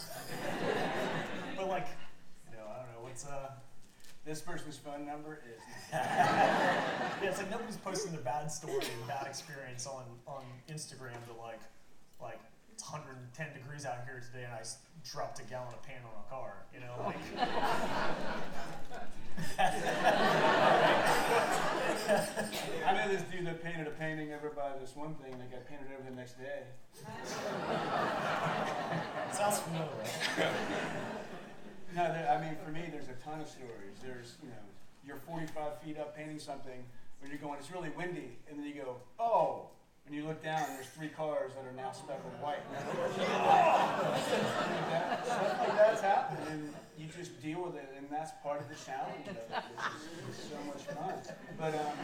but 1.56 1.68
like, 1.68 1.88
you 2.48 2.56
know, 2.56 2.64
I 2.64 2.80
don't 2.80 2.92
know. 2.96 3.02
What's 3.04 3.26
uh, 3.26 3.52
this 4.25 4.41
person's 4.41 4.77
phone 4.77 5.05
number 5.07 5.41
is. 5.53 5.61
Yeah, 5.93 7.29
it's 7.29 7.39
like 7.39 7.51
nobody's 7.51 7.77
posting 7.77 8.11
their 8.12 8.20
bad 8.20 8.51
story 8.51 8.75
and 8.79 9.07
bad 9.07 9.27
experience 9.29 9.87
on, 9.87 10.05
on 10.27 10.43
Instagram 10.68 11.12
to 11.29 11.35
like, 11.41 11.61
like 12.20 12.41
it's 12.73 12.83
110 12.83 13.53
degrees 13.53 13.87
out 13.87 13.99
here 14.05 14.20
today 14.20 14.43
and 14.45 14.53
I 14.53 14.59
s- 14.61 14.79
dropped 15.09 15.39
a 15.39 15.45
gallon 15.45 15.68
of 15.73 15.83
paint 15.85 16.01
on 16.03 16.11
a 16.27 16.29
car, 16.29 16.66
you 16.75 16.81
know, 16.81 16.95
like. 17.07 17.16
I 22.85 22.93
know 22.95 23.09
this 23.12 23.23
dude 23.31 23.47
that 23.47 23.62
painted 23.62 23.87
a 23.87 23.91
painting 23.91 24.33
over 24.33 24.51
by 24.51 24.73
this 24.81 24.97
one 24.97 25.14
thing 25.14 25.39
that 25.39 25.51
got 25.51 25.66
painted 25.68 25.87
over 25.99 26.11
the 26.11 26.16
next 26.16 26.39
day. 26.39 26.64
sounds 29.33 29.61
familiar. 29.61 30.93
No, 31.95 32.05
there, 32.09 32.24
I 32.30 32.40
mean, 32.40 32.57
for 32.64 32.70
me, 32.70 32.88
there's 32.90 33.09
a 33.09 33.18
ton 33.22 33.40
of 33.40 33.49
stories. 33.49 34.01
There's, 34.03 34.36
you 34.43 34.49
know, 34.49 34.64
you're 35.07 35.20
45 35.28 35.78
feet 35.84 35.99
up 35.99 36.16
painting 36.16 36.38
something, 36.38 36.82
when 37.20 37.30
you're 37.30 37.40
going, 37.40 37.59
it's 37.59 37.70
really 37.70 37.90
windy, 37.90 38.38
and 38.49 38.59
then 38.59 38.66
you 38.66 38.74
go, 38.74 38.97
oh, 39.20 39.68
and 40.07 40.14
you 40.14 40.24
look 40.26 40.43
down, 40.43 40.64
there's 40.74 40.88
three 40.88 41.09
cars 41.09 41.53
that 41.55 41.68
are 41.68 41.76
now 41.76 41.93
speckled 41.93 42.32
white. 42.40 42.64
You're 42.72 43.28
like, 45.38 45.76
that's 45.76 46.01
happening, 46.01 46.47
and 46.51 46.74
you 46.99 47.07
just 47.16 47.40
deal 47.43 47.62
with 47.62 47.76
it, 47.76 47.93
and 47.97 48.07
that's 48.11 48.32
part 48.43 48.61
of 48.61 48.68
the 48.68 48.74
challenge 48.74 49.28
of 49.28 49.36
it, 49.36 49.51
is 50.30 50.36
so 50.49 50.57
much 50.66 50.82
fun. 50.97 51.14
But, 51.59 51.74
um, 51.74 51.99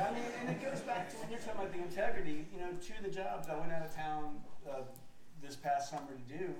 I 0.00 0.10
mean, 0.12 0.24
and 0.40 0.48
it 0.50 0.62
goes 0.64 0.80
back 0.80 1.10
to 1.10 1.16
when 1.18 1.30
you're 1.30 1.38
talking 1.40 1.60
about 1.60 1.72
the 1.72 1.82
integrity, 1.82 2.46
you 2.52 2.60
know, 2.60 2.70
two 2.82 2.94
of 2.98 3.04
the 3.04 3.14
jobs 3.14 3.48
I 3.48 3.54
went 3.60 3.70
out 3.70 3.84
of 3.84 3.94
town 3.94 4.40
uh, 4.68 4.82
this 5.42 5.56
past 5.56 5.90
summer 5.90 6.10
to 6.10 6.38
do, 6.38 6.54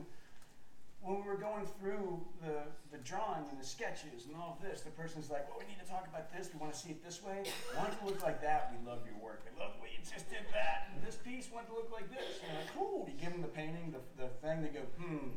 when 1.05 1.21
we 1.21 1.29
were 1.29 1.37
going 1.37 1.69
through 1.77 2.17
the, 2.41 2.65
the 2.89 2.97
drawing 3.05 3.45
and 3.53 3.61
the 3.61 3.65
sketches 3.65 4.25
and 4.25 4.33
all 4.41 4.57
of 4.57 4.65
this, 4.65 4.81
the 4.81 4.91
person's 4.97 5.29
like, 5.29 5.45
well, 5.53 5.61
we 5.61 5.69
need 5.69 5.77
to 5.77 5.85
talk 5.85 6.09
about 6.09 6.33
this. 6.33 6.49
We 6.49 6.59
want 6.59 6.73
to 6.73 6.79
see 6.79 6.97
it 6.97 7.05
this 7.05 7.21
way. 7.21 7.45
We 7.45 7.77
want 7.77 7.93
it 7.93 8.01
to 8.01 8.05
look 8.09 8.25
like 8.25 8.41
that. 8.41 8.73
We 8.73 8.81
love 8.89 9.05
your 9.05 9.21
work. 9.21 9.45
We 9.45 9.53
love 9.61 9.77
the 9.77 9.85
way 9.85 9.93
you 9.93 10.01
just 10.01 10.33
did 10.33 10.49
that. 10.57 10.89
And 10.89 11.05
this 11.05 11.21
piece 11.21 11.53
want 11.53 11.69
to 11.69 11.77
look 11.77 11.93
like 11.93 12.09
this. 12.09 12.41
And 12.41 12.49
you're 12.49 12.61
like, 12.65 12.73
cool. 12.73 13.05
You 13.05 13.21
give 13.21 13.37
them 13.37 13.45
the 13.45 13.53
painting, 13.53 13.93
the, 13.93 14.01
the 14.17 14.33
thing. 14.41 14.65
They 14.65 14.73
go, 14.73 14.81
hmm, 14.97 15.37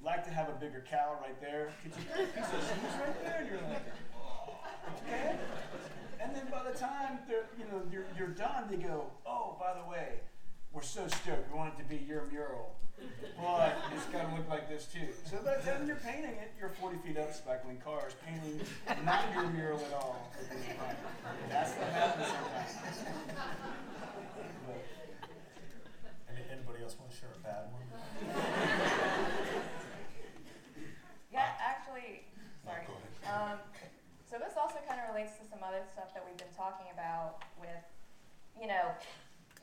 like 0.00 0.24
to 0.24 0.32
have 0.32 0.48
a 0.48 0.56
bigger 0.56 0.80
cow 0.88 1.20
right 1.20 1.36
there. 1.44 1.76
Could 1.84 1.92
you 1.92 2.04
put 2.08 2.24
a 2.24 2.32
piece 2.32 2.50
of 2.56 2.60
shoes 2.64 2.94
right 2.96 3.18
there? 3.20 3.38
And 3.44 3.46
you're 3.52 3.68
like, 3.68 3.84
okay. 4.96 5.36
And 6.24 6.32
then 6.32 6.48
by 6.48 6.64
the 6.64 6.72
time 6.72 7.20
they're, 7.28 7.44
you 7.60 7.68
know, 7.68 7.84
you're, 7.92 8.08
you're 8.16 8.32
done, 8.32 8.64
they 8.72 8.80
go, 8.80 9.12
oh, 9.28 9.60
by 9.60 9.76
the 9.76 9.84
way, 9.84 10.24
we're 10.76 10.82
so 10.82 11.08
stoked. 11.08 11.50
We 11.50 11.56
want 11.56 11.72
it 11.72 11.82
to 11.82 11.88
be 11.88 12.04
your 12.04 12.28
mural. 12.30 12.76
But 13.40 13.78
it's 13.96 14.04
got 14.12 14.28
to 14.28 14.36
look 14.36 14.48
like 14.48 14.68
this 14.68 14.84
too. 14.84 15.08
So 15.24 15.38
by 15.40 15.56
the 15.56 15.64
time 15.64 15.86
you're 15.86 15.96
painting 15.96 16.36
it, 16.36 16.52
you're 16.60 16.68
40 16.68 16.98
feet 16.98 17.16
up, 17.16 17.32
speckling 17.32 17.78
cars, 17.80 18.12
painting 18.20 18.60
not 19.04 19.24
your 19.32 19.48
mural 19.48 19.80
at 19.80 19.92
all. 19.96 20.30
That's 21.48 21.72
what 21.72 21.88
happens 21.88 22.28
sometimes. 22.28 22.76
But, 24.68 24.84
Any, 26.28 26.44
anybody 26.52 26.84
else 26.84 26.96
want 27.00 27.10
to 27.10 27.16
share 27.16 27.32
a 27.32 27.40
bad 27.40 27.72
one? 27.72 27.80
Yeah, 31.32 31.56
actually, 31.60 32.20
No, 32.64 32.72
sorry. 32.72 32.84
go 32.84 32.92
ahead. 33.00 33.52
Um, 33.52 33.58
so 34.28 34.36
this 34.36 34.52
also 34.60 34.76
kind 34.88 35.00
of 35.00 35.08
relates 35.14 35.36
to 35.40 35.44
some 35.48 35.60
other 35.64 35.80
stuff 35.92 36.12
that 36.12 36.24
we've 36.24 36.36
been 36.36 36.52
talking 36.56 36.86
about 36.92 37.40
with, 37.60 37.84
you 38.60 38.68
know, 38.68 38.92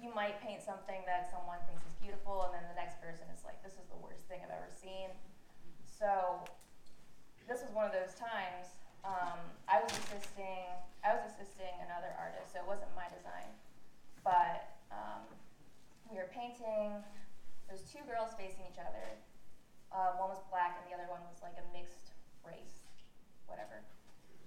you 0.04 0.12
might 0.12 0.36
paint 0.44 0.60
something 0.60 1.00
that 1.08 1.32
someone 1.32 1.64
thinks 1.64 1.80
is 1.88 1.96
beautiful, 2.04 2.44
and 2.44 2.52
then 2.52 2.68
the 2.68 2.76
next 2.76 3.00
person 3.00 3.24
is 3.32 3.40
like, 3.48 3.64
"This 3.64 3.80
is 3.80 3.88
the 3.88 3.96
worst 4.04 4.28
thing 4.28 4.44
I've 4.44 4.52
ever 4.52 4.68
seen." 4.68 5.08
So 5.88 6.44
this 7.48 7.64
was 7.64 7.72
one 7.72 7.88
of 7.88 7.96
those 7.96 8.12
times. 8.20 8.84
Um, 9.08 9.40
I 9.72 9.80
was 9.80 9.96
assisting. 9.96 10.68
I 11.08 11.16
was 11.16 11.24
assisting 11.32 11.72
another 11.88 12.12
artist, 12.20 12.52
so 12.52 12.60
it 12.60 12.68
wasn't 12.68 12.92
my 13.00 13.08
design, 13.16 13.48
but 14.28 14.76
um, 14.92 15.24
we 16.12 16.20
were 16.20 16.28
painting. 16.36 17.00
There's 17.72 17.88
two 17.88 18.04
girls 18.04 18.36
facing 18.36 18.68
each 18.68 18.84
other. 18.84 19.08
Uh, 19.88 20.20
one 20.20 20.36
was 20.36 20.44
black, 20.52 20.76
and 20.80 20.84
the 20.92 20.94
other 21.00 21.08
one 21.08 21.24
was 21.32 21.40
like 21.40 21.56
a 21.56 21.66
mixed 21.72 22.12
race, 22.44 22.84
whatever. 23.48 23.80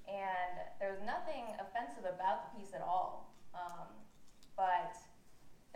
And 0.04 0.61
there 0.78 0.92
was 0.92 1.00
nothing 1.00 1.48
offensive 1.57 2.04
about 2.04 2.44
the 2.44 2.61
piece 2.61 2.76
at 2.76 2.84
all. 2.84 3.32
Um, 3.57 3.88
but 4.57 4.96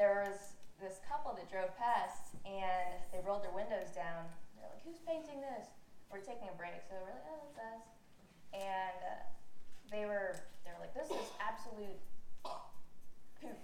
there 0.01 0.25
was 0.25 0.57
this 0.81 0.97
couple 1.05 1.37
that 1.37 1.45
drove 1.53 1.69
past, 1.77 2.33
and 2.49 2.97
they 3.13 3.21
rolled 3.21 3.45
their 3.45 3.53
windows 3.53 3.93
down. 3.93 4.25
They're 4.57 4.73
like, 4.73 4.81
"Who's 4.81 4.97
painting 5.05 5.45
this?" 5.45 5.69
We're 6.09 6.25
taking 6.25 6.49
a 6.49 6.57
break, 6.57 6.81
so 6.89 6.97
we're 6.97 7.13
like, 7.13 7.29
"Oh, 7.29 7.45
it's 7.45 7.61
us." 7.61 7.85
And 8.57 8.97
uh, 9.05 9.21
they 9.93 10.09
were 10.09 10.41
they 10.65 10.73
were 10.73 10.81
like, 10.81 10.97
"This 10.97 11.13
is 11.13 11.29
absolute 11.37 12.01
poop." 13.45 13.61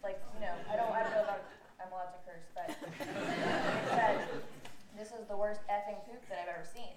Like, 0.00 0.16
you 0.32 0.40
know, 0.40 0.56
I 0.72 0.80
don't 0.80 0.88
I 0.96 1.04
don't 1.04 1.12
know 1.12 1.28
if 1.28 1.30
I'm, 1.36 1.44
I'm 1.84 1.92
allowed 1.92 2.16
to 2.16 2.24
curse, 2.24 2.48
but 2.56 2.72
they 2.96 3.92
said, 3.92 4.16
"This 4.96 5.12
is 5.12 5.28
the 5.28 5.36
worst 5.36 5.60
effing 5.68 6.00
poop 6.08 6.24
that 6.32 6.40
I've 6.40 6.56
ever 6.56 6.64
seen." 6.64 6.96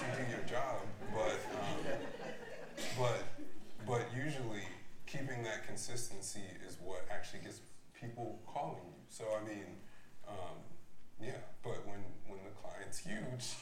They 0.00 0.20
you 0.20 0.26
do 0.26 0.30
your 0.30 0.44
job. 0.44 0.82
But 1.14 1.38
um, 1.56 1.96
but 2.98 3.22
but 3.86 4.02
usually 4.16 4.64
keeping 5.06 5.42
that 5.44 5.66
consistency 5.66 6.42
is 6.66 6.76
what 6.82 7.06
actually 7.10 7.40
gets 7.40 7.60
people 7.98 8.40
calling 8.46 8.84
you. 8.84 9.00
So 9.08 9.24
I 9.24 9.46
mean, 9.46 9.66
um, 10.28 10.58
yeah. 11.20 11.40
But 11.62 11.86
when 11.86 12.02
when 12.26 12.40
the 12.44 12.54
client's 12.60 12.98
huge, 12.98 13.56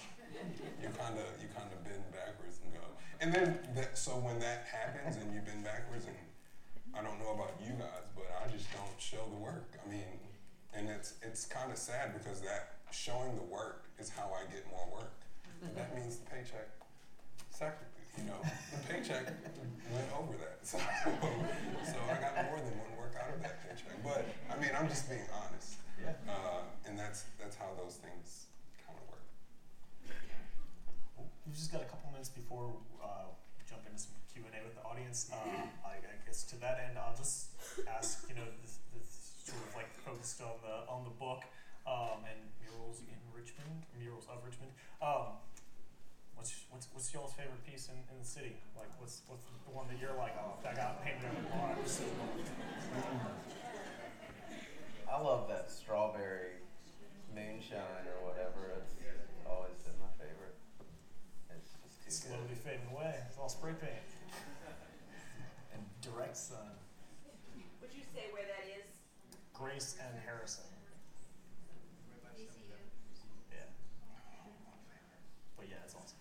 you 0.82 0.88
kind 0.98 1.18
of 1.18 1.26
you 1.40 1.48
kind 1.54 1.70
of 1.70 1.84
bend 1.84 2.04
backwards 2.10 2.58
and 2.64 2.72
go. 2.72 2.84
and 3.20 3.32
then 3.32 3.58
that, 3.76 3.96
so 3.96 4.12
when 4.12 4.38
that 4.40 4.66
happens 4.70 5.16
and 5.16 5.32
you 5.32 5.40
bend 5.40 5.64
backwards, 5.64 6.06
and 6.06 6.16
I 6.94 7.02
don't 7.02 7.18
know 7.18 7.32
about 7.34 7.54
you 7.62 7.72
guys, 7.78 8.06
but 8.14 8.26
I 8.42 8.50
just 8.50 8.72
don't 8.72 8.98
show 8.98 9.22
the 9.30 9.38
work. 9.38 9.78
I 9.84 9.90
mean, 9.90 10.18
and 10.74 10.88
it's 10.88 11.14
it's 11.22 11.44
kind 11.46 11.70
of 11.70 11.78
sad 11.78 12.14
because 12.18 12.40
that 12.40 12.80
showing 12.90 13.34
the 13.34 13.42
work 13.42 13.90
is 13.98 14.08
how 14.08 14.30
I 14.34 14.50
get 14.52 14.66
more 14.70 14.88
work. 14.92 15.23
That 15.72 15.94
means 15.96 16.16
the 16.20 16.28
paycheck, 16.28 16.68
second, 17.50 17.88
you 18.18 18.24
know, 18.24 18.38
the 18.44 18.78
paycheck 18.92 19.26
went 19.92 20.08
over 20.18 20.36
that. 20.38 20.52
So, 20.64 20.78
so 20.80 21.98
I 22.08 22.16
got 22.24 22.32
more 22.48 22.56
than 22.56 22.72
one 22.80 22.88
work 22.96 23.12
out 23.20 23.28
of 23.36 23.42
that 23.44 23.60
paycheck. 23.60 24.00
But 24.00 24.24
I 24.48 24.56
mean, 24.56 24.72
I'm 24.72 24.88
just 24.88 25.08
being 25.12 25.28
honest, 25.28 25.76
Yeah. 26.00 26.16
uh, 26.24 26.64
and 26.88 26.96
that's 26.98 27.28
that's 27.36 27.52
how 27.56 27.68
those 27.76 28.00
things 28.00 28.48
kind 28.80 28.96
of 28.96 29.04
work. 29.12 29.20
We've 31.44 31.52
just 31.52 31.68
got 31.68 31.82
a 31.84 31.88
couple 31.88 32.08
minutes 32.16 32.32
before 32.32 32.72
uh, 33.04 33.28
we 33.60 33.68
jump 33.68 33.84
into 33.84 34.00
some 34.00 34.16
Q 34.32 34.40
and 34.48 34.56
A 34.56 34.64
with 34.64 34.72
the 34.72 34.84
audience. 34.88 35.28
Um, 35.36 35.68
I, 35.84 36.00
I 36.00 36.16
guess 36.24 36.44
to 36.48 36.56
that 36.64 36.80
end, 36.88 36.96
I'll 36.96 37.12
just 37.16 37.52
ask, 37.84 38.24
you 38.32 38.36
know, 38.40 38.48
this, 38.64 38.80
this 38.96 39.36
sort 39.44 39.60
of 39.68 39.76
like 39.76 39.92
focused 40.00 40.40
on 40.40 40.56
the 40.64 40.88
on 40.88 41.04
the 41.04 41.12
book 41.20 41.44
um, 41.84 42.24
and 42.24 42.40
murals 42.64 43.04
in 43.04 43.20
Richmond, 43.36 43.84
murals 44.00 44.24
of 44.32 44.40
Richmond. 44.40 44.72
Um, 45.04 45.36
what's 46.44 46.60
what's 46.68 46.92
what's 46.92 47.08
y'all's 47.16 47.32
favorite 47.32 47.64
piece 47.64 47.88
in, 47.88 47.96
in 48.12 48.20
the 48.20 48.28
city? 48.28 48.52
Like, 48.76 48.92
what's 49.00 49.24
what's 49.32 49.48
the 49.64 49.72
one 49.72 49.88
that 49.88 49.96
you're 49.96 50.12
like, 50.20 50.36
oh, 50.36 50.60
that 50.60 50.76
got 50.76 51.00
painted 51.00 51.24
on 51.24 51.40
the 51.40 51.48
wall. 51.48 51.72
so. 51.88 52.04
Mm-hmm. 52.04 53.32
I 55.08 55.16
love 55.24 55.48
that 55.48 55.72
strawberry 55.72 56.60
moonshine 57.32 58.04
or 58.12 58.28
whatever. 58.28 58.76
It's 58.76 58.92
always 59.48 59.72
been 59.88 59.96
my 59.96 60.12
favorite. 60.20 60.52
It's 61.48 61.72
just 61.80 61.96
It's 62.04 62.20
too 62.20 62.28
good. 62.28 62.44
slowly 62.44 62.60
fading 62.60 62.92
away. 62.92 63.24
It's 63.24 63.40
all 63.40 63.48
spray 63.48 63.72
paint 63.80 64.04
and 65.72 65.80
direct 66.04 66.36
sun. 66.36 66.76
Would 67.80 67.96
you 67.96 68.04
say 68.12 68.28
where 68.36 68.44
that 68.44 68.68
is? 68.68 68.84
Grace 69.56 69.96
and 69.96 70.12
Harrison. 70.28 70.68
VCU. 72.36 72.76
Yeah. 73.48 73.64
But 75.56 75.72
yeah, 75.72 75.80
it's 75.88 75.94
awesome. 75.94 76.18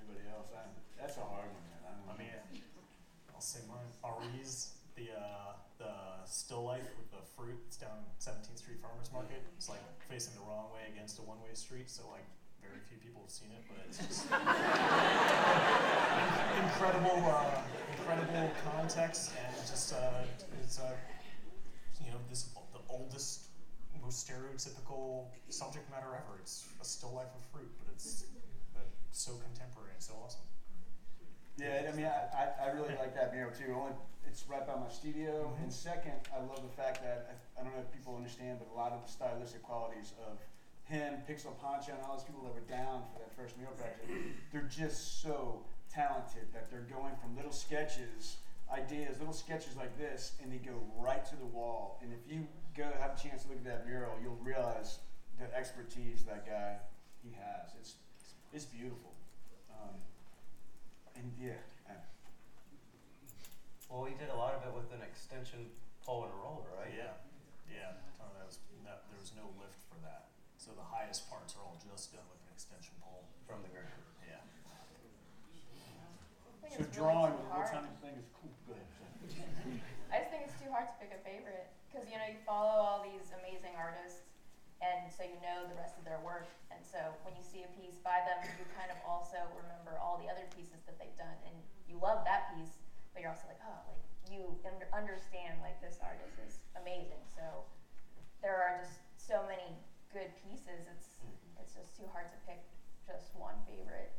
Anybody 0.00 0.24
else? 0.40 0.48
I, 0.56 0.64
that's 0.96 1.20
a 1.20 1.26
hard 1.28 1.52
one, 1.52 1.64
man. 1.68 1.84
I 1.84 1.92
don't 1.92 2.08
I 2.08 2.16
mean, 2.16 2.32
I'll 3.36 3.44
say 3.44 3.60
mine. 3.68 3.84
Aryz 4.00 4.72
the 4.96 5.12
uh, 5.12 5.52
the 5.76 5.92
still 6.24 6.64
life 6.64 6.88
with 6.96 7.10
the 7.12 7.20
fruit. 7.36 7.60
It's 7.68 7.76
down 7.76 8.08
17th 8.20 8.56
Street 8.56 8.80
Farmers 8.80 9.12
Market. 9.12 9.44
It's 9.56 9.68
like 9.68 9.84
facing 10.08 10.34
the 10.34 10.44
wrong 10.48 10.72
way 10.72 10.88
against 10.92 11.18
a 11.18 11.22
one-way 11.22 11.52
street, 11.54 11.90
so 11.90 12.08
like 12.08 12.24
very 12.64 12.80
few 12.88 12.96
people 12.98 13.20
have 13.20 13.30
seen 13.32 13.52
it, 13.52 13.64
but 13.68 13.76
it's 13.88 14.00
just 14.00 14.24
incredible, 16.64 17.20
uh, 17.24 17.60
incredible 17.96 18.50
context 18.64 19.32
and 19.36 19.52
just 19.64 19.92
uh, 19.94 20.24
it's 20.62 20.80
uh, 20.80 20.92
you 22.04 22.10
know 22.10 22.18
this 22.28 22.48
the 22.72 22.80
oldest, 22.88 23.48
most 24.02 24.28
stereotypical 24.28 25.28
subject 25.48 25.88
matter 25.90 26.12
ever. 26.12 26.38
It's 26.40 26.66
a 26.80 26.84
still 26.84 27.12
life 27.14 27.32
of 27.36 27.42
fruit, 27.52 27.70
but 27.78 27.92
it's 27.92 28.24
but 28.74 28.86
so 29.10 29.32
contemporary 29.38 29.92
and 29.94 30.02
so 30.02 30.14
awesome. 30.24 30.46
Yeah, 31.58 31.90
I 31.92 31.96
mean, 31.96 32.06
I, 32.06 32.48
I, 32.56 32.70
really 32.72 32.94
like 32.96 33.14
that 33.14 33.34
mural 33.34 33.52
too. 33.52 33.76
Only 33.76 33.92
it's 34.26 34.48
right 34.48 34.66
by 34.66 34.76
my 34.76 34.88
studio. 34.88 35.52
Mm-hmm. 35.52 35.64
And 35.64 35.72
second, 35.72 36.16
I 36.32 36.40
love 36.40 36.62
the 36.62 36.74
fact 36.74 37.02
that 37.02 37.28
I, 37.28 37.60
I 37.60 37.64
don't 37.64 37.74
know 37.74 37.82
if 37.84 37.92
people 37.92 38.16
understand, 38.16 38.58
but 38.58 38.72
a 38.72 38.76
lot 38.76 38.92
of 38.92 39.04
the 39.04 39.10
stylistic 39.10 39.62
qualities 39.62 40.12
of 40.24 40.38
him, 40.84 41.14
Pixel 41.28 41.52
Pancho, 41.60 41.92
and 41.92 42.02
all 42.06 42.16
those 42.16 42.24
people 42.24 42.42
that 42.42 42.54
were 42.54 42.66
down 42.66 43.04
for 43.12 43.20
that 43.20 43.34
first 43.36 43.58
mural 43.58 43.74
project, 43.74 44.08
they're 44.52 44.70
just 44.70 45.22
so 45.22 45.62
talented 45.92 46.48
that 46.54 46.70
they're 46.70 46.88
going 46.90 47.14
from 47.20 47.36
little 47.36 47.52
sketches, 47.52 48.38
ideas, 48.72 49.18
little 49.18 49.34
sketches 49.34 49.76
like 49.76 49.96
this, 49.98 50.32
and 50.42 50.52
they 50.52 50.58
go 50.58 50.80
right 50.96 51.24
to 51.26 51.36
the 51.36 51.46
wall. 51.46 52.00
And 52.02 52.12
if 52.12 52.24
you 52.30 52.46
go 52.76 52.88
have 53.00 53.18
a 53.18 53.20
chance 53.20 53.42
to 53.42 53.48
look 53.48 53.58
at 53.58 53.64
that 53.64 53.86
mural, 53.86 54.14
you'll 54.22 54.40
realize 54.42 54.98
the 55.38 55.52
expertise 55.56 56.24
that 56.24 56.46
guy 56.46 56.76
he 57.22 57.30
has. 57.36 57.74
It's 57.78 57.94
it's 58.52 58.66
beautiful. 58.66 59.14
Um, 59.70 59.94
and 61.14 61.30
yeah, 61.38 61.62
uh, 61.88 61.94
Well, 63.88 64.02
we 64.02 64.14
did 64.18 64.30
a 64.30 64.36
lot 64.36 64.54
of 64.54 64.66
it 64.66 64.72
with 64.74 64.90
an 64.90 65.02
extension 65.06 65.70
pole 66.02 66.26
and 66.26 66.32
a 66.34 66.38
roller, 66.42 66.66
right? 66.74 66.90
Yeah, 66.90 67.14
yeah. 67.70 67.98
Tony, 68.18 68.34
that 68.38 68.46
was 68.46 68.58
that, 68.86 69.06
there 69.10 69.20
was 69.20 69.32
no 69.38 69.46
lift 69.58 69.78
for 69.86 69.98
that, 70.02 70.34
so 70.58 70.74
the 70.74 70.86
highest 70.86 71.30
parts 71.30 71.54
are 71.54 71.62
all 71.62 71.78
just 71.78 72.10
done 72.10 72.26
with 72.30 72.42
an 72.42 72.50
extension 72.54 72.94
pole. 72.98 73.26
From 73.46 73.62
the 73.66 73.70
ground. 73.70 73.90
Yeah. 74.26 74.42
So 76.70 76.86
drawing, 76.94 77.34
really 77.34 77.50
too 77.50 77.58
what 77.58 77.66
kind 77.66 77.86
of 77.86 77.98
thing 77.98 78.14
is 78.14 78.30
cool? 78.30 78.54
Go 78.66 78.78
ahead. 78.78 78.86
I 80.10 80.22
just 80.22 80.30
think 80.30 80.46
it's 80.46 80.58
too 80.58 80.70
hard 80.70 80.86
to 80.86 80.94
pick 81.02 81.10
a 81.10 81.18
favorite 81.26 81.70
because 81.90 82.06
you 82.06 82.14
know 82.18 82.26
you 82.30 82.38
follow 82.46 82.78
all 82.78 83.02
these 83.02 83.34
amazing 83.42 83.74
artists, 83.74 84.22
and 84.80 85.12
so 85.12 85.22
you 85.22 85.36
know 85.44 85.68
the 85.68 85.76
rest 85.76 86.00
of 86.00 86.04
their 86.08 86.20
work, 86.24 86.48
and 86.72 86.80
so 86.80 86.98
when 87.22 87.36
you 87.36 87.44
see 87.44 87.64
a 87.64 87.70
piece 87.76 88.00
by 88.00 88.24
them, 88.24 88.40
you 88.56 88.64
kind 88.72 88.88
of 88.88 88.98
also 89.04 89.36
remember 89.60 90.00
all 90.00 90.16
the 90.16 90.28
other 90.28 90.48
pieces 90.56 90.80
that 90.88 90.96
they've 90.96 91.16
done, 91.20 91.36
and 91.44 91.54
you 91.84 92.00
love 92.00 92.24
that 92.24 92.52
piece, 92.56 92.80
but 93.12 93.20
you're 93.20 93.32
also 93.32 93.48
like, 93.48 93.60
oh, 93.60 93.80
like 93.92 94.04
you 94.32 94.56
under- 94.64 94.88
understand 94.96 95.60
like 95.60 95.76
this 95.84 96.00
artist 96.00 96.40
is 96.40 96.64
amazing. 96.80 97.20
So 97.28 97.64
there 98.40 98.56
are 98.56 98.80
just 98.80 99.04
so 99.20 99.44
many 99.44 99.76
good 100.12 100.32
pieces. 100.40 100.88
It's 100.88 101.20
it's 101.60 101.76
just 101.76 101.92
too 101.92 102.08
hard 102.08 102.32
to 102.32 102.38
pick 102.48 102.64
just 103.04 103.36
one 103.36 103.60
favorite. 103.68 104.16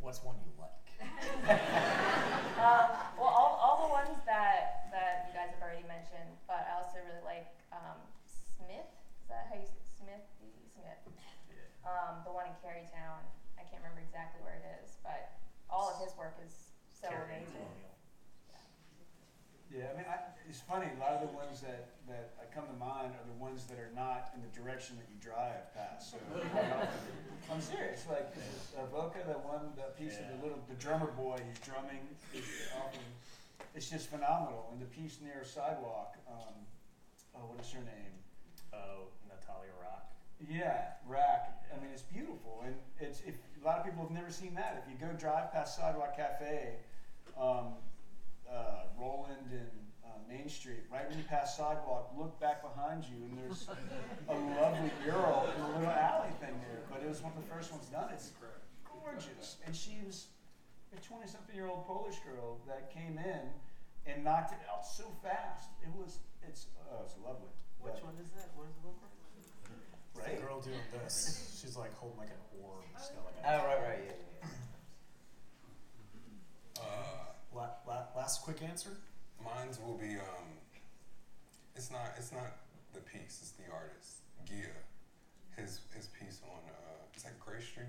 What's 0.00 0.22
one 0.22 0.36
you 0.46 0.52
like? 0.56 0.88
Um, 2.58 2.90
well, 3.14 3.30
all, 3.30 3.54
all 3.62 3.86
the 3.86 3.92
ones 3.94 4.18
that, 4.26 4.90
that 4.90 5.30
you 5.30 5.32
guys 5.32 5.54
have 5.54 5.62
already 5.62 5.86
mentioned, 5.86 6.26
but 6.50 6.66
I 6.66 6.82
also 6.82 6.98
really 7.06 7.22
like 7.22 7.46
um, 7.70 8.02
Smith. 8.26 8.97
Is 9.28 9.36
that 9.36 9.52
how 9.52 9.60
you 9.60 9.68
say 9.68 9.76
it? 9.76 9.84
Smith? 9.84 10.24
D. 10.40 10.48
Smith. 10.72 11.04
Yeah. 11.12 11.60
Um, 11.84 12.24
the 12.24 12.32
one 12.32 12.48
in 12.48 12.56
Carytown. 12.64 13.20
I 13.60 13.62
can't 13.68 13.84
remember 13.84 14.00
exactly 14.00 14.40
where 14.40 14.56
it 14.56 14.64
is, 14.80 14.96
but 15.04 15.36
all 15.68 15.92
of 15.92 16.00
his 16.00 16.16
work 16.16 16.40
is 16.40 16.72
so 16.88 17.12
Carrie 17.12 17.44
amazing. 17.44 17.60
Colonial. 17.60 17.92
Yeah, 19.68 19.92
I 19.92 20.00
mean, 20.00 20.08
I, 20.08 20.32
it's 20.48 20.64
funny. 20.64 20.88
A 20.88 20.96
lot 20.96 21.20
of 21.20 21.28
the 21.28 21.36
ones 21.36 21.60
that 21.60 21.92
that 22.08 22.40
come 22.56 22.64
to 22.72 22.78
mind 22.80 23.12
are 23.20 23.26
the 23.28 23.36
ones 23.36 23.68
that 23.68 23.76
are 23.76 23.92
not 23.92 24.32
in 24.32 24.40
the 24.40 24.48
direction 24.48 24.96
that 24.96 25.04
you 25.12 25.20
drive 25.20 25.68
past. 25.76 26.08
So 26.08 26.16
I'm 27.52 27.60
serious. 27.60 28.08
Like 28.08 28.32
uh, 28.32 28.88
Voca, 28.88 29.20
that 29.28 29.44
one, 29.44 29.76
that 29.76 29.92
piece 30.00 30.16
of 30.16 30.24
the 30.32 30.40
little 30.40 30.64
the 30.72 30.78
drummer 30.80 31.12
boy, 31.12 31.36
he's 31.44 31.60
drumming. 31.60 32.00
It's, 32.32 32.48
often, 32.80 33.04
it's 33.76 33.92
just 33.92 34.08
phenomenal. 34.08 34.72
And 34.72 34.80
the 34.80 34.88
piece 34.88 35.20
near 35.20 35.44
sidewalk. 35.44 36.16
Um, 36.24 36.64
oh, 37.36 37.52
what 37.52 37.60
is 37.60 37.68
her 37.76 37.84
name? 37.84 38.16
Oh, 38.72 38.72
Natalia 38.72 39.08
Rak. 39.12 39.17
Yeah, 40.46 40.94
Rak. 41.06 41.54
I 41.74 41.80
mean, 41.82 41.90
it's 41.92 42.02
beautiful, 42.02 42.62
and 42.64 42.74
it's 43.00 43.20
if 43.26 43.34
a 43.60 43.66
lot 43.66 43.78
of 43.78 43.84
people 43.84 44.02
have 44.02 44.12
never 44.12 44.30
seen 44.30 44.54
that. 44.54 44.82
If 44.84 44.90
you 44.92 44.96
go 44.98 45.12
drive 45.14 45.52
past 45.52 45.76
Sidewalk 45.76 46.16
Cafe, 46.16 46.74
um, 47.36 47.74
uh, 48.48 48.86
Roland 48.98 49.50
and 49.50 49.70
uh, 50.04 50.08
Main 50.28 50.48
Street, 50.48 50.84
right 50.92 51.08
when 51.08 51.18
you 51.18 51.24
pass 51.24 51.56
Sidewalk, 51.56 52.12
look 52.16 52.38
back 52.40 52.62
behind 52.62 53.04
you, 53.04 53.18
and 53.26 53.36
there's 53.36 53.68
a 54.28 54.34
lovely 54.62 54.90
mural 55.04 55.48
in 55.56 55.60
a 55.62 55.68
little 55.78 55.90
alley 55.90 56.30
thing 56.40 56.54
there. 56.70 56.80
But 56.88 57.02
it 57.02 57.08
was 57.08 57.20
one 57.20 57.32
of 57.36 57.42
the 57.42 57.48
first 57.52 57.72
ones 57.72 57.86
done. 57.86 58.08
It's 58.12 58.30
gorgeous, 58.86 59.56
and 59.66 59.74
she 59.74 59.98
was 60.06 60.28
a 60.96 61.00
twenty-something-year-old 61.04 61.84
Polish 61.86 62.16
girl 62.24 62.60
that 62.66 62.94
came 62.94 63.18
in 63.18 63.42
and 64.06 64.22
knocked 64.24 64.52
it 64.52 64.62
out 64.70 64.86
so 64.86 65.04
fast. 65.20 65.68
It 65.82 65.90
was, 65.98 66.20
it's, 66.46 66.66
oh, 66.88 67.02
it's 67.04 67.14
lovely. 67.26 67.50
Which 67.82 67.94
But- 68.00 68.14
one 68.14 68.16
is 68.22 68.30
that? 68.38 68.48
What 68.54 68.70
does 68.70 68.78
it 68.78 68.86
look 68.86 68.96
like? 69.02 69.10
It's 69.17 69.17
Right. 70.18 70.36
the 70.40 70.42
girl 70.46 70.60
doing 70.60 70.80
this. 71.02 71.58
She's 71.60 71.76
like 71.76 71.94
holding 71.96 72.18
like 72.18 72.28
an 72.30 72.60
orb. 72.64 72.84
She's 72.98 73.08
got 73.10 73.24
like 73.24 73.34
a 73.44 73.62
Oh, 73.62 73.66
right, 73.66 73.80
right, 73.88 73.98
yeah, 74.06 74.12
yeah. 74.42 74.48
Uh, 76.80 76.84
La- 77.54 77.70
la- 77.86 78.06
last 78.16 78.42
quick 78.42 78.62
answer. 78.62 78.90
Mine's 79.42 79.78
will 79.80 79.96
be 79.96 80.16
um 80.16 80.46
it's 81.76 81.90
not 81.90 82.12
it's 82.18 82.32
not 82.32 82.56
the 82.92 83.00
piece, 83.00 83.38
it's 83.42 83.52
the 83.52 83.72
artist. 83.72 84.18
Gia. 84.44 84.74
His 85.56 85.80
his 85.94 86.06
piece 86.08 86.40
on 86.44 86.58
uh 86.70 87.16
is 87.16 87.22
that 87.22 87.38
Gray 87.40 87.60
Street 87.60 87.86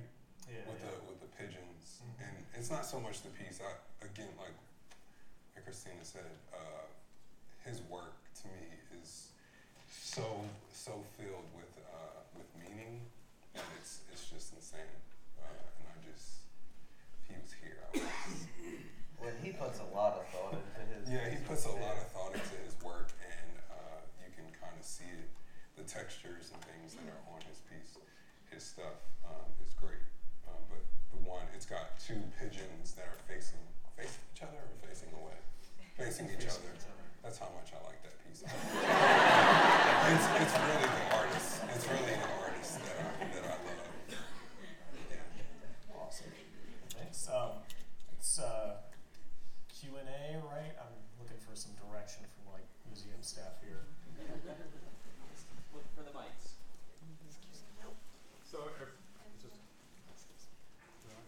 Yeah. 0.47 0.65
with 0.69 0.81
yeah. 0.81 0.89
the 0.91 1.11
with 1.11 1.19
the 1.21 1.27
pigeons. 1.37 2.01
Mhm. 2.01 2.27
And 2.27 2.35
it's 2.55 2.69
not 2.71 2.85
so 2.85 2.99
much 2.99 3.21
the 3.21 3.29
piece. 3.29 3.59
I 3.61 3.73
again 4.05 4.29
like 4.37 4.55
like 5.55 5.65
Christina 5.65 6.03
said, 6.03 6.29
uh 6.53 6.85
his 7.65 7.81
work 7.89 8.15
to 8.41 8.47
me 8.47 8.63
is 9.01 9.27
so 9.91 10.45
so 10.73 11.03
filled 11.17 11.45
with 11.53 11.69
and 12.85 13.63
it's 13.79 14.01
it's 14.11 14.25
just 14.29 14.53
insane. 14.53 14.99
Uh 15.39 15.45
and 15.79 15.85
I 15.87 15.95
just 16.07 16.47
if 17.19 17.27
he 17.27 17.35
was 17.39 17.51
here 17.59 17.79
I 17.83 17.97
would 17.97 18.05
Well, 19.19 19.35
he 19.43 19.51
puts 19.51 19.83
a 19.83 19.89
lot 19.91 20.15
of 20.15 20.23
thought 20.31 20.55
into 20.55 20.95
his. 20.95 21.11
Yeah, 21.11 21.27
he 21.27 21.35
puts 21.43 21.67
a 21.67 21.75
lot 21.75 21.99
of 21.99 22.07
thought 22.15 22.31
into 22.31 22.55
his 22.63 22.71
work, 22.79 23.11
and 23.19 23.51
uh, 23.67 23.99
you 24.23 24.31
can 24.31 24.47
kind 24.55 24.71
of 24.79 24.85
see 24.85 25.11
it. 25.11 25.27
The 25.75 25.83
textures 25.83 26.55
and 26.55 26.59
things 26.63 26.95
that 26.95 27.03
are 27.03 27.23
on 27.35 27.43
his 27.43 27.59
piece, 27.67 27.99
his 28.47 28.63
stuff 28.63 28.95
um, 29.27 29.51
is 29.59 29.75
great. 29.75 29.99
Um, 30.47 30.63
but 30.71 30.79
the 31.11 31.19
one. 31.27 31.43
It's 31.55 31.65
got 31.67 31.99
two 31.99 32.19
pigeons 32.39 32.95
that 32.95 33.07
are 33.11 33.19
facing 33.27 33.59
facing 33.99 34.23
each 34.31 34.41
other 34.43 34.55
or 34.63 34.75
facing 34.87 35.11
away, 35.19 35.35
facing 35.99 36.27
each 36.31 36.47
other. 36.47 36.71
That's 37.23 37.37
how 37.37 37.51
much 37.51 37.75
I 37.75 37.83
like 37.83 37.99
that 38.07 38.15
piece. 38.23 38.39
it's, 38.47 40.27
it's 40.39 40.55
really 40.55 40.87
the 40.87 41.05
artist. 41.19 41.51
It's 41.75 41.85
really 41.91 42.15
the 42.15 42.31
artist 42.39 42.79
that 42.79 42.95
I, 42.95 43.03
that 43.35 43.43
I 43.43 43.55
love. 43.67 43.91
Yeah. 44.07 45.99
Awesome. 45.99 46.31
Thanks. 46.95 47.27
Um, 47.27 47.59
it's 48.15 48.39
uh, 48.39 48.79
Q 49.67 49.99
and 49.99 50.07
A, 50.07 50.39
right? 50.47 50.71
I'm 50.79 50.95
looking 51.19 51.39
for 51.43 51.55
some 51.55 51.75
direction 51.75 52.23
from 52.31 52.55
like 52.55 52.67
museum 52.87 53.18
staff 53.29 53.61
here. 53.61 53.85
Look 55.69 55.85
for 55.93 56.01
the 56.01 56.09
mics. 56.17 56.57
So, 58.41 58.65
if, 58.65 58.73
just. 59.37 59.53
Okay. 61.05 61.21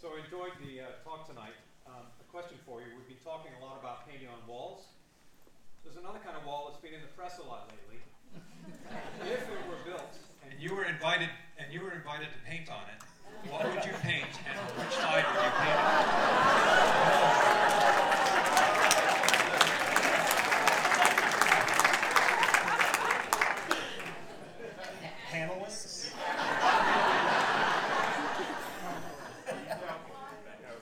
So 0.00 0.16
I 0.16 0.24
enjoyed 0.24 0.56
the 0.64 0.80
uh, 0.80 1.04
talk 1.04 1.28
tonight. 1.28 1.52
Um, 1.86 2.08
a 2.08 2.24
question 2.32 2.56
for 2.64 2.80
you, 2.80 2.86
we've 2.96 3.04
been 3.08 3.20
talking 3.20 3.52
a 3.60 3.62
lot 3.62 3.76
about 3.78 4.08
painting 4.08 4.28
on 4.32 4.40
walls. 4.48 4.88
There's 5.84 6.00
another 6.00 6.24
kind 6.24 6.38
of 6.40 6.46
wall 6.48 6.72
that's 6.72 6.80
been 6.80 6.94
in 6.96 7.02
the 7.04 7.12
press 7.12 7.36
a 7.36 7.44
lot 7.44 7.68
lately. 7.68 8.00
If 9.28 9.44
it 9.44 9.68
were 9.68 9.84
built 9.84 10.16
and 10.48 10.56
you 10.58 10.74
were 10.74 10.84
invited, 10.84 11.28
and 11.60 11.68
you 11.70 11.82
were 11.84 11.92
invited 11.92 12.32
to 12.32 12.40
paint 12.48 12.70
on 12.72 12.88
it, 12.88 13.04
what 13.50 13.64
would 13.68 13.84
you 13.84 13.92
paint 14.00 14.24
and 14.48 14.56
which 14.78 14.94
side 14.96 15.24
would 15.28 15.44
you 15.44 15.50
paint 15.60 15.78
it? 15.78 16.94
Panelists. 25.30 26.12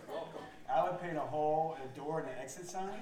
Welcome. 0.08 0.42
I 0.70 0.82
would 0.84 1.00
paint 1.00 1.16
a 1.16 1.20
hole, 1.20 1.76
a 1.82 1.98
door, 1.98 2.20
and 2.20 2.28
an 2.28 2.34
exit 2.40 2.68
sign. 2.68 3.00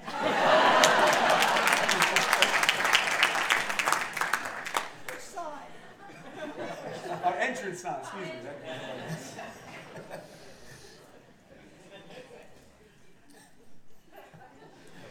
An 7.23 7.33
entrance 7.39 7.81
sign, 7.81 7.99
excuse 7.99 8.25
me. 8.25 8.33
that- 8.43 10.25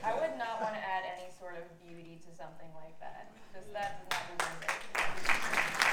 I 0.03 0.15
would 0.15 0.37
not 0.39 0.61
want 0.63 0.75
to 0.75 0.81
add 0.81 1.05
any 1.15 1.31
sort 1.39 1.57
of 1.57 1.65
beauty 1.87 2.19
to 2.27 2.35
something 2.37 2.69
like 2.75 2.99
that. 3.01 3.31
Just 3.55 3.73
that 3.75 4.09
does 4.09 4.19
not 4.19 4.39
deserve 4.39 4.63
it. 4.63 5.91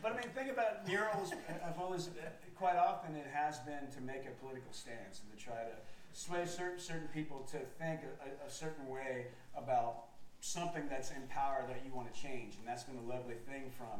But 0.00 0.12
I 0.12 0.16
mean, 0.16 0.30
think 0.34 0.50
about 0.50 0.86
murals. 0.86 1.32
I've 1.66 1.78
always, 1.80 2.08
quite 2.56 2.76
often, 2.76 3.16
it 3.16 3.26
has 3.32 3.58
been 3.60 3.90
to 3.94 4.00
make 4.00 4.26
a 4.26 4.30
political 4.40 4.72
stance 4.72 5.20
and 5.20 5.36
to 5.36 5.44
try 5.44 5.64
to 5.64 5.74
sway 6.12 6.46
certain 6.46 6.78
certain 6.78 7.07
people 7.18 7.40
to 7.50 7.58
think 7.78 8.00
a, 8.22 8.46
a 8.46 8.50
certain 8.50 8.88
way 8.88 9.26
about 9.56 10.04
something 10.40 10.84
that's 10.88 11.10
in 11.10 11.22
power 11.28 11.64
that 11.66 11.82
you 11.84 11.92
want 11.92 12.12
to 12.12 12.20
change. 12.20 12.54
And 12.58 12.66
that's 12.66 12.84
been 12.84 12.98
a 12.98 13.08
lovely 13.08 13.34
thing 13.48 13.70
from 13.76 13.98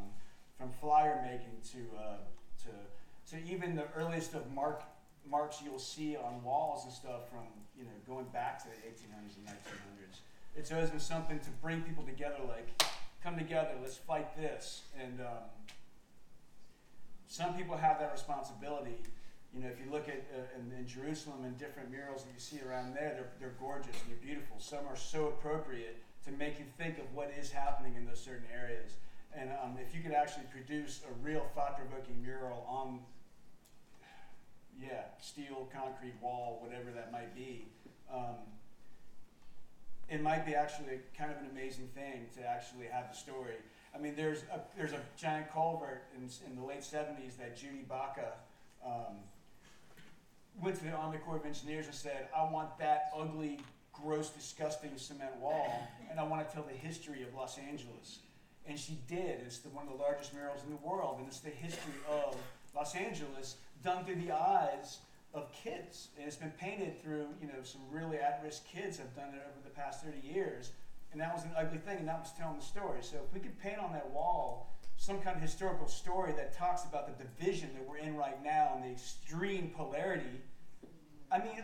from 0.57 0.71
flyer 0.81 1.21
making 1.23 1.57
to 1.73 1.81
uh, 1.99 2.19
to 2.64 2.71
to 3.31 3.53
even 3.53 3.75
the 3.75 3.87
earliest 3.97 4.35
of 4.35 4.53
mark 4.53 4.83
marks 5.29 5.59
you'll 5.62 5.79
see 5.79 6.16
on 6.16 6.43
walls 6.43 6.85
and 6.85 6.93
stuff 6.93 7.29
from 7.31 7.47
you 7.77 7.85
know 7.85 7.91
going 8.07 8.27
back 8.27 8.62
to 8.62 8.69
the 8.69 8.89
1800s 8.89 9.37
and 9.37 9.47
1900s. 9.47 10.19
It's 10.57 10.73
always 10.73 10.91
been 10.91 11.01
something 11.01 11.39
to 11.41 11.51
bring 11.62 11.83
people 11.83 12.05
together, 12.05 12.39
like 12.49 12.83
come 13.23 13.37
together, 13.37 13.71
let's 13.81 13.97
fight 13.97 14.37
this. 14.37 14.83
And 15.01 15.21
um, 15.21 15.47
some 17.27 17.55
people 17.55 17.77
have 17.77 17.99
that 17.99 18.12
responsibility. 18.12 18.97
You 19.55 19.62
know, 19.62 19.68
if 19.68 19.78
you 19.84 19.90
look 19.90 20.09
at 20.09 20.26
uh, 20.34 20.59
in, 20.59 20.78
in 20.78 20.86
Jerusalem 20.86 21.44
and 21.44 21.57
different 21.59 21.90
murals 21.90 22.24
that 22.24 22.30
you 22.34 22.40
see 22.40 22.61
around 22.66 22.94
there, 22.94 23.14
they're, 23.16 23.32
they're 23.40 23.57
gorgeous 23.59 23.96
and 24.03 24.11
they're 24.11 24.24
beautiful. 24.24 24.57
Some 24.59 24.86
are 24.86 24.96
so 24.96 25.28
appropriate 25.28 25.96
to 26.26 26.32
make 26.32 26.59
you 26.59 26.66
think 26.76 26.99
of 26.99 27.05
what 27.14 27.32
is 27.40 27.51
happening 27.51 27.94
in 27.96 28.05
those 28.05 28.20
certain 28.20 28.46
areas. 28.53 28.92
And 29.34 29.51
um, 29.62 29.76
if 29.80 29.94
you 29.94 30.03
could 30.03 30.12
actually 30.12 30.44
produce 30.53 31.01
a 31.09 31.12
real 31.24 31.46
thought-provoking 31.55 32.22
mural 32.22 32.64
on, 32.68 33.01
yeah, 34.80 35.05
steel, 35.20 35.68
concrete 35.72 36.14
wall, 36.20 36.59
whatever 36.62 36.90
that 36.90 37.12
might 37.12 37.34
be, 37.34 37.66
um, 38.12 38.36
it 40.09 40.22
might 40.22 40.46
be 40.46 40.55
actually 40.55 41.01
kind 41.16 41.30
of 41.30 41.38
an 41.38 41.49
amazing 41.51 41.88
thing 41.94 42.26
to 42.36 42.46
actually 42.46 42.86
have 42.86 43.11
the 43.11 43.16
story. 43.16 43.57
I 43.94 43.99
mean, 43.99 44.14
there's 44.16 44.42
a, 44.53 44.61
there's 44.76 44.92
a 44.92 45.01
giant 45.16 45.53
culvert 45.53 46.05
in, 46.16 46.28
in 46.46 46.57
the 46.57 46.64
late 46.64 46.80
70s 46.80 47.36
that 47.38 47.57
Judy 47.57 47.84
Baca 47.88 48.32
um, 48.84 49.16
went 50.62 50.76
to 50.76 50.84
the 50.84 50.90
Army 50.90 51.18
Corps 51.18 51.36
of 51.36 51.46
Engineers 51.46 51.86
and 51.86 51.94
said, 51.94 52.28
I 52.36 52.51
want 52.51 52.78
that 52.78 53.11
ugly, 53.16 53.61
gross, 53.92 54.30
disgusting 54.30 54.90
cement 54.96 55.36
wall, 55.40 55.88
and 56.11 56.18
I 56.18 56.22
want 56.24 56.49
to 56.49 56.55
tell 56.55 56.64
the 56.64 56.74
history 56.74 57.22
of 57.22 57.34
Los 57.34 57.59
Angeles. 57.59 58.20
And 58.66 58.78
she 58.78 58.99
did. 59.09 59.40
It's 59.44 59.59
the, 59.59 59.70
one 59.70 59.86
of 59.86 59.92
the 59.96 60.03
largest 60.03 60.34
murals 60.34 60.62
in 60.64 60.70
the 60.70 60.86
world, 60.86 61.16
and 61.18 61.26
it's 61.26 61.40
the 61.40 61.51
history 61.51 61.94
of 62.11 62.36
Los 62.74 62.94
Angeles 62.94 63.57
done 63.82 64.05
through 64.05 64.16
the 64.16 64.32
eyes 64.32 64.99
of 65.34 65.53
kids. 65.53 66.09
And 66.16 66.26
it's 66.26 66.36
been 66.36 66.53
painted 66.53 67.03
through, 67.03 67.26
you 67.40 67.46
know, 67.49 67.62
some 67.62 67.80
really 67.90 68.18
at-risk 68.18 68.66
kids 68.66 68.99
have 68.99 69.14
done 69.14 69.28
it 69.28 69.42
over 69.46 69.64
the 69.64 69.70
past 69.70 70.05
30 70.05 70.26
years. 70.26 70.72
And 71.12 71.20
that 71.20 71.34
was 71.34 71.44
an 71.44 71.51
ugly 71.57 71.78
thing, 71.78 71.99
and 71.99 72.09
that 72.09 72.20
was 72.20 72.32
telling 72.38 72.59
the 72.59 72.64
story. 72.64 72.99
So 73.03 73.16
if 73.16 73.32
we 73.32 73.40
could 73.40 73.59
paint 73.61 73.78
on 73.78 73.92
that 73.92 74.11
wall 74.11 74.74
some 74.99 75.20
kind 75.20 75.36
of 75.36 75.42
historical 75.42 75.86
story 75.86 76.32
that 76.32 76.53
talks 76.53 76.84
about 76.84 77.07
the 77.07 77.24
division 77.24 77.70
that 77.74 77.88
we're 77.88 77.99
in 77.99 78.16
right 78.16 78.42
now 78.42 78.72
and 78.74 78.84
the 78.84 78.90
extreme 78.90 79.70
polarity, 79.74 80.42
I 81.30 81.38
mean, 81.38 81.62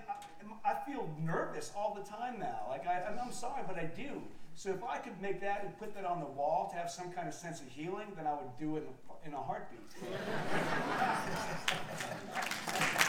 I, 0.65 0.71
I 0.71 0.75
feel 0.87 1.11
nervous 1.21 1.73
all 1.77 1.95
the 1.95 2.09
time 2.09 2.39
now. 2.39 2.61
Like, 2.69 2.87
I, 2.87 3.03
I'm 3.21 3.33
sorry, 3.33 3.63
but 3.67 3.77
I 3.77 3.87
do. 3.87 4.23
So 4.55 4.71
if 4.71 4.85
I 4.85 4.99
could 4.99 5.21
make 5.21 5.41
that 5.41 5.65
and 5.65 5.77
put 5.79 5.95
that 5.97 6.05
on 6.05 6.21
the 6.21 6.27
wall 6.27 6.71
to 6.73 6.77
have 6.77 6.89
some 6.89 7.11
kind 7.13 7.27
of 7.27 7.35
sense 7.35 7.61
of 7.61 7.67
healing, 7.67 8.07
then 8.17 8.29
I 8.29 8.35
would 8.35 8.57
do 8.57 8.77
it 8.77 8.85
in 9.27 9.35
a, 9.35 9.35
in 9.35 9.35
a 9.35 9.43
heartbeat. 9.43 9.81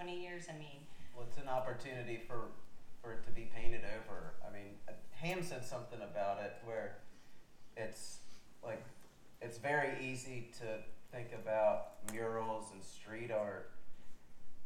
20 0.00 0.18
years. 0.18 0.46
I 0.48 0.58
mean, 0.58 0.80
well, 1.14 1.26
it's 1.28 1.36
an 1.36 1.48
opportunity 1.48 2.20
for 2.26 2.48
for 3.02 3.12
it 3.12 3.24
to 3.24 3.30
be 3.30 3.50
painted 3.54 3.82
over. 3.84 4.34
I 4.46 4.52
mean, 4.52 4.76
uh, 4.88 4.92
Ham 5.12 5.42
said 5.42 5.64
something 5.64 6.00
about 6.00 6.40
it 6.42 6.54
where 6.64 6.98
it's 7.76 8.20
like 8.64 8.82
it's 9.42 9.58
very 9.58 9.92
easy 10.02 10.50
to 10.60 10.78
think 11.12 11.28
about 11.34 12.00
murals 12.12 12.72
and 12.72 12.82
street 12.82 13.30
art 13.30 13.72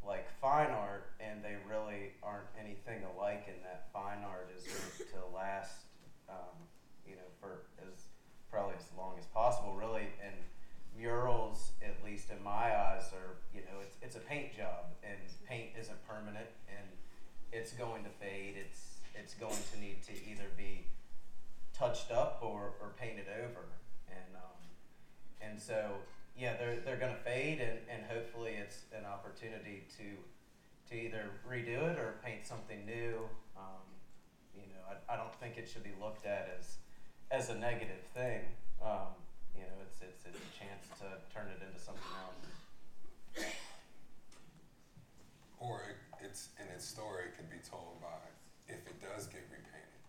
like 0.05 0.29
fine 0.39 0.69
art 0.69 1.11
and 1.19 1.43
they 1.43 1.55
really 1.67 2.13
aren't 2.21 2.45
anything 2.59 3.01
alike 3.15 3.45
in 3.47 3.55
that 3.63 3.87
fine 3.91 4.21
art 4.23 4.51
is 4.55 4.63
to 5.09 5.35
last 5.35 5.89
um, 6.29 6.53
you 7.07 7.15
know 7.15 7.27
for 7.41 7.63
as 7.81 8.03
probably 8.51 8.75
as 8.77 8.85
long 8.95 9.15
as 9.17 9.25
possible 9.27 9.75
really 9.75 10.07
and 10.23 10.35
murals, 10.97 11.71
at 11.81 12.03
least 12.03 12.29
in 12.29 12.41
my 12.43 12.75
eyes, 12.75 13.11
are 13.13 13.37
you 13.53 13.61
know, 13.61 13.79
it's 13.81 13.97
it's 14.01 14.15
a 14.15 14.19
paint 14.19 14.55
job, 14.55 14.85
and 15.03 15.17
paint 15.47 15.71
isn't 15.79 16.07
permanent, 16.07 16.47
and 16.67 16.87
it's 17.51 17.73
going 17.73 18.03
to 18.03 18.09
fade. 18.09 18.55
It's 18.57 18.99
it's 19.15 19.33
going 19.33 19.57
to 19.73 19.79
need 19.79 20.03
to 20.03 20.13
either 20.29 20.49
be 20.57 20.85
touched 21.73 22.11
up 22.11 22.39
or, 22.41 22.73
or 22.81 22.93
painted 22.99 23.27
over, 23.27 23.65
and 24.09 24.35
um, 24.35 24.61
and 25.41 25.59
so 25.59 25.91
yeah, 26.37 26.55
they're 26.57 26.77
they're 26.83 26.97
gonna 26.97 27.15
fade, 27.23 27.59
and, 27.59 27.79
and 27.89 28.05
hopefully 28.09 28.53
it's 28.59 28.83
an 28.97 29.05
opportunity 29.05 29.83
to 29.97 30.89
to 30.89 31.01
either 31.01 31.31
redo 31.49 31.91
it 31.91 31.97
or 31.97 32.15
paint 32.23 32.45
something 32.45 32.85
new. 32.85 33.17
Um, 33.57 33.83
you 34.53 34.63
know, 34.63 34.83
I, 34.89 35.13
I 35.13 35.17
don't 35.17 35.33
think 35.39 35.57
it 35.57 35.67
should 35.67 35.83
be 35.83 35.93
looked 35.99 36.25
at 36.25 36.55
as 36.59 36.77
as 37.31 37.49
a 37.49 37.57
negative 37.57 38.03
thing. 38.13 38.41
Um, 38.83 39.15
you 39.55 39.63
know, 39.63 39.77
it's 39.87 40.01
it's 40.01 40.25
it's 40.25 40.37
a 40.39 40.51
chance 40.55 40.83
to 40.99 41.07
turn 41.33 41.47
it 41.49 41.59
into 41.63 41.79
something 41.79 42.13
else. 42.19 42.43
Or 45.59 45.81
it, 45.89 45.97
it's 46.23 46.49
and 46.59 46.69
its 46.69 46.85
story 46.85 47.31
could 47.35 47.49
be 47.49 47.57
told 47.63 48.01
by 48.01 48.21
if 48.67 48.85
it 48.87 49.01
does 49.01 49.27
get 49.27 49.47
repainted, 49.49 50.01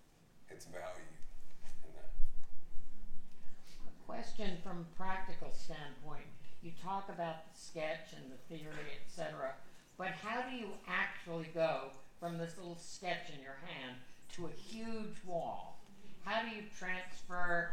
its 0.50 0.66
value 0.66 1.12
in 1.84 1.90
that. 1.94 2.10
question 4.06 4.58
from 4.62 4.86
a 4.86 4.96
practical 4.96 5.52
standpoint. 5.52 6.26
You 6.62 6.72
talk 6.82 7.08
about 7.08 7.52
the 7.52 7.58
sketch 7.58 8.12
and 8.16 8.32
the 8.32 8.40
theory, 8.48 8.98
etc. 9.04 9.54
But 9.98 10.08
how 10.08 10.42
do 10.42 10.56
you 10.56 10.68
actually 10.88 11.48
go 11.54 11.90
from 12.18 12.38
this 12.38 12.56
little 12.56 12.78
sketch 12.80 13.30
in 13.34 13.42
your 13.42 13.58
hand 13.66 13.96
to 14.34 14.46
a 14.46 14.50
huge 14.50 15.16
wall? 15.24 15.78
How 16.26 16.42
do 16.42 16.48
you 16.48 16.62
transfer? 16.76 17.70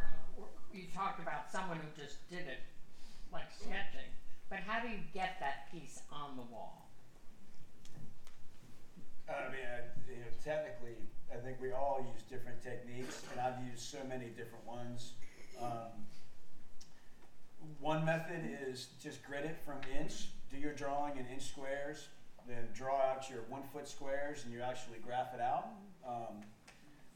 You 0.72 0.84
talked 0.95 1.20
about 1.20 1.51
someone 1.51 1.78
who 1.78 1.89
just 1.99 2.30
did 2.30 2.47
it, 2.47 2.60
like 3.32 3.49
sketching. 3.51 4.14
But 4.47 4.60
how 4.60 4.80
do 4.80 4.89
you 4.89 4.99
get 5.12 5.38
that 5.39 5.72
piece 5.72 6.04
on 6.12 6.38
the 6.38 6.43
wall? 6.43 6.88
I 9.28 9.49
mean, 9.49 9.66
I, 9.66 10.12
you 10.12 10.18
know, 10.20 10.26
technically, 10.45 10.97
I 11.34 11.38
think 11.38 11.58
we 11.60 11.72
all 11.72 12.06
use 12.14 12.22
different 12.30 12.62
techniques, 12.62 13.24
and 13.32 13.41
I've 13.41 13.58
used 13.68 13.82
so 13.82 13.97
many 14.08 14.28
different 14.28 14.68
ones. 14.68 15.14
Um, 15.60 16.06
one 17.80 18.06
method 18.06 18.41
is 18.68 18.89
just 19.01 19.24
grid 19.24 19.45
it 19.45 19.58
from 19.66 19.78
inch. 19.99 20.30
Do 20.51 20.58
your 20.58 20.74
drawing 20.74 21.18
in 21.18 21.26
inch 21.26 21.47
squares, 21.47 22.10
then 22.47 22.68
draw 22.76 23.01
out 23.01 23.28
your 23.32 23.39
one 23.49 23.64
foot 23.74 23.88
squares, 23.88 24.43
and 24.43 24.54
you 24.54 24.62
actually 24.62 24.99
graph 24.99 25.34
it 25.34 25.41
out. 25.41 25.70
Um, 26.08 26.43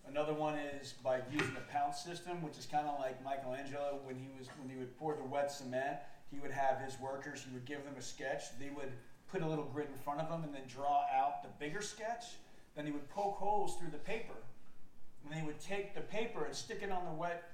another 0.10 0.34
one 0.34 0.56
is 0.82 0.94
by 1.04 1.22
using 1.32 1.54
the 1.54 1.66
pounce 1.72 2.04
system, 2.04 2.42
which 2.42 2.58
is 2.58 2.66
kind 2.66 2.88
of 2.88 3.00
like 3.00 3.24
Michelangelo 3.24 4.00
when 4.04 4.16
he 4.16 4.30
was 4.38 4.48
when 4.60 4.70
he 4.70 4.78
would 4.78 4.98
pour 4.98 5.16
the 5.16 5.24
wet 5.24 5.52
cement. 5.52 5.98
He 6.32 6.40
would 6.40 6.52
have 6.52 6.80
his 6.80 7.00
workers. 7.00 7.44
He 7.48 7.54
would 7.54 7.66
give 7.66 7.84
them 7.86 7.94
a 7.98 8.02
sketch. 8.02 8.58
They 8.60 8.70
would 8.70 8.92
put 9.32 9.42
a 9.42 9.48
little 9.48 9.66
grid 9.66 9.88
in 9.88 9.98
front 9.98 10.20
of 10.20 10.30
them 10.30 10.44
and 10.44 10.54
then 10.54 10.64
draw 10.68 11.06
out 11.14 11.44
the 11.44 11.50
bigger 11.60 11.82
sketch. 11.82 12.36
Then 12.76 12.86
he 12.86 12.92
would 12.92 13.10
poke 13.10 13.36
holes 13.38 13.78
through 13.78 13.92
the 13.92 13.98
paper. 13.98 14.36
And 15.24 15.34
they 15.36 15.46
would 15.46 15.60
take 15.60 15.96
the 15.96 16.02
paper 16.02 16.46
and 16.46 16.56
stick 16.56 16.80
it 16.82 16.92
on 16.92 17.06
the 17.06 17.12
wet, 17.12 17.52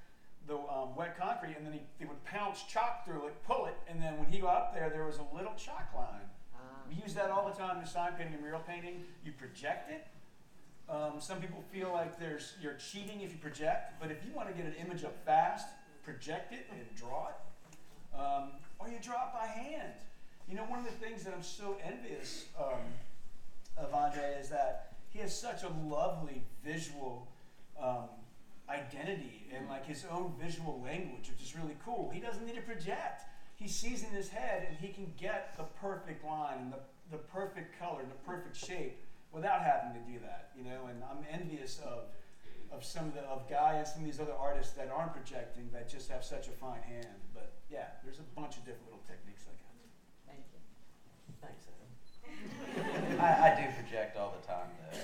the 0.48 0.56
um, 0.56 0.96
wet 0.96 1.18
concrete, 1.18 1.56
and 1.58 1.66
then 1.66 1.74
he, 1.74 1.82
they 2.00 2.06
would 2.06 2.24
pounce 2.26 2.64
chalk 2.64 3.06
through 3.06 3.28
it, 3.28 3.44
pull 3.48 3.66
it, 3.66 3.76
and 3.88 4.02
then 4.02 4.18
when 4.18 4.28
he 4.28 4.40
got 4.40 4.58
up 4.58 4.76
there, 4.76 4.90
there 4.90 5.06
was 5.06 5.18
a 5.18 5.36
little 5.36 5.54
chalk 5.56 5.90
line. 5.96 6.28
Ah. 6.54 6.60
We 6.90 7.02
use 7.02 7.14
that 7.16 7.32
all 7.32 7.48
the 7.48 7.56
time 7.56 7.80
in 7.80 7.88
sign 7.88 8.12
painting 8.14 8.34
and 8.34 8.44
mural 8.44 8.62
painting. 8.68 9.04
You 9.26 9.32
project 9.32 9.90
it. 9.90 10.06
Um, 10.90 11.14
some 11.20 11.40
people 11.40 11.64
feel 11.72 11.92
like 11.92 12.20
there's 12.20 12.54
you're 12.62 12.76
cheating 12.76 13.22
if 13.22 13.32
you 13.32 13.38
project, 13.38 13.94
but 14.02 14.12
if 14.12 14.18
you 14.26 14.34
want 14.34 14.50
to 14.50 14.54
get 14.54 14.66
an 14.66 14.74
image 14.86 15.04
up 15.04 15.16
fast, 15.26 15.68
project 16.04 16.54
it 16.54 16.68
and 16.72 16.82
draw 16.96 17.30
it, 17.30 18.20
um, 18.20 18.52
or 18.80 18.90
you 18.90 18.98
draw 19.02 19.28
it 19.28 19.34
by 19.34 19.48
hand. 19.48 19.94
You 20.48 20.56
know, 20.56 20.64
one 20.64 20.80
of 20.80 20.86
the 20.86 20.92
things 20.92 21.24
that 21.24 21.34
I'm 21.34 21.44
so 21.44 21.78
envious 21.84 22.46
um, 22.60 22.82
of 23.78 23.94
Andre 23.94 24.38
is 24.40 24.50
that 24.50 24.94
he 25.10 25.20
has 25.20 25.38
such 25.38 25.64
a 25.64 25.70
lovely 25.88 26.44
visual 26.66 27.30
um, 27.82 28.10
identity 28.70 29.48
and 29.56 29.70
like 29.70 29.86
his 29.86 30.06
own 30.12 30.34
visual 30.40 30.82
language, 30.84 31.30
which 31.30 31.42
is 31.42 31.56
really 31.56 31.78
cool. 31.86 32.12
He 32.14 32.20
doesn't 32.20 32.46
need 32.46 32.56
to 32.56 32.62
project. 32.62 33.24
He 33.56 33.68
sees 33.68 34.04
in 34.04 34.10
his 34.10 34.30
head 34.30 34.68
and 34.68 34.78
he 34.78 34.90
can 34.90 35.14
get 35.18 35.56
the 35.58 35.64
perfect 35.80 36.26
line 36.26 36.58
and 36.60 36.74
the, 36.74 36.80
the 37.12 37.18
perfect 37.18 37.80
color, 37.80 38.02
and 38.02 38.12
the 38.12 38.16
perfect 38.26 38.58
shape 38.58 39.00
without 39.34 39.62
having 39.62 39.94
to 40.00 40.08
do 40.08 40.20
that, 40.20 40.52
you 40.56 40.64
know, 40.64 40.88
and 40.88 41.04
I'm 41.04 41.26
envious 41.30 41.80
of 41.84 42.06
of 42.72 42.84
some 42.84 43.06
of 43.06 43.14
the 43.14 43.22
of 43.22 43.48
Guy 43.50 43.76
and 43.76 43.88
some 43.88 44.00
of 44.02 44.06
these 44.06 44.20
other 44.20 44.34
artists 44.34 44.74
that 44.74 44.90
aren't 44.90 45.14
projecting 45.14 45.70
that 45.74 45.88
just 45.90 46.10
have 46.10 46.24
such 46.24 46.48
a 46.48 46.52
fine 46.52 46.82
hand. 46.82 47.22
But 47.34 47.54
yeah, 47.70 47.88
there's 48.04 48.20
a 48.20 48.24
bunch 48.36 48.58
of 48.58 48.66
different 48.66 48.86
little 48.86 49.04
techniques 49.06 49.46
I 49.46 49.54
that. 49.54 49.60
Thank 50.26 50.46
you. 50.50 50.60
Thanks, 51.42 51.68
Adam. 51.70 53.20
I, 53.20 53.52
I 53.52 53.56
do 53.62 53.68
project 53.74 54.18
all 54.18 54.32
the 54.40 54.46
time, 54.48 54.70
though. 54.80 54.98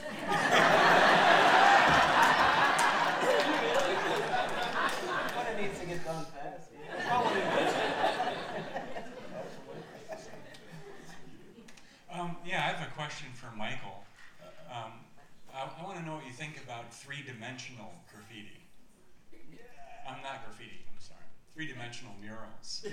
what 5.38 5.46
it 5.48 5.58
needs 5.62 5.80
to 5.80 5.86
get 5.86 6.04
done 6.06 6.26
fast. 6.26 6.70
Yeah. 12.12 12.12
Um, 12.12 12.36
yeah, 12.46 12.58
I 12.58 12.74
have 12.74 12.88
a 12.88 12.92
question 12.96 13.28
for 13.34 13.48
Mickael. 13.56 14.04
Um, 14.70 14.92
I, 15.54 15.70
I 15.80 15.84
want 15.84 16.00
to 16.00 16.06
know 16.06 16.16
what 16.16 16.26
you 16.26 16.29
think 16.40 16.56
about 16.64 16.94
three-dimensional 16.94 17.92
graffiti. 18.08 18.64
I'm 20.08 20.24
not 20.24 20.48
graffiti. 20.48 20.88
I'm 20.88 21.04
sorry. 21.04 21.28
Three-dimensional 21.54 22.16
murals. 22.24 22.88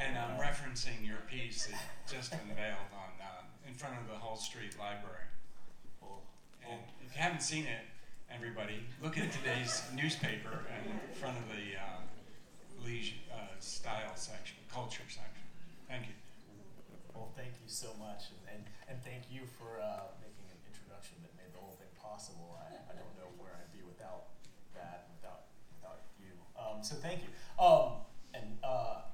and 0.00 0.16
I'm 0.16 0.40
referencing 0.40 1.04
your 1.04 1.20
piece 1.28 1.66
that 1.66 1.76
just 2.10 2.32
unveiled 2.32 2.88
on 2.96 3.12
uh, 3.20 3.68
in 3.68 3.74
front 3.74 4.00
of 4.00 4.08
the 4.08 4.16
Hull 4.16 4.36
Street 4.36 4.80
Library. 4.80 5.28
And 6.64 6.80
if 7.04 7.12
you 7.12 7.20
haven't 7.20 7.42
seen 7.42 7.66
it, 7.68 7.84
everybody, 8.32 8.80
look 9.02 9.18
at 9.18 9.28
today's 9.30 9.82
newspaper 9.94 10.64
in 10.72 10.88
front 11.20 11.36
of 11.36 11.44
the 11.52 11.76
uh, 11.76 12.00
leisure 12.80 13.20
uh, 13.28 13.60
style 13.60 14.16
section, 14.16 14.56
culture 14.72 15.04
section. 15.04 15.44
Thank 15.86 16.08
you. 16.08 16.16
Well, 17.12 17.28
thank 17.36 17.52
you 17.60 17.68
so 17.68 17.92
much, 18.00 18.32
and, 18.32 18.56
and, 18.56 18.62
and 18.88 18.96
thank 19.04 19.28
you 19.28 19.44
for 19.60 19.76
uh, 19.76 20.16
making 20.24 20.48
an 20.48 20.60
introduction 20.64 21.20
that 21.20 21.36
made 21.36 21.52
the 21.52 21.60
whole 21.60 21.76
thing 21.76 21.89
possible. 22.10 22.58
I, 22.58 22.74
I 22.90 22.94
don't 22.98 23.14
know 23.14 23.30
where 23.38 23.54
I'd 23.54 23.70
be 23.70 23.86
without 23.86 24.34
that, 24.74 25.06
without 25.14 25.54
without 25.78 26.02
you. 26.18 26.34
Um, 26.58 26.82
so 26.82 26.96
thank 26.98 27.22
you. 27.22 27.30
Um, 27.54 28.02
and 28.34 28.58
uh, 28.66 29.06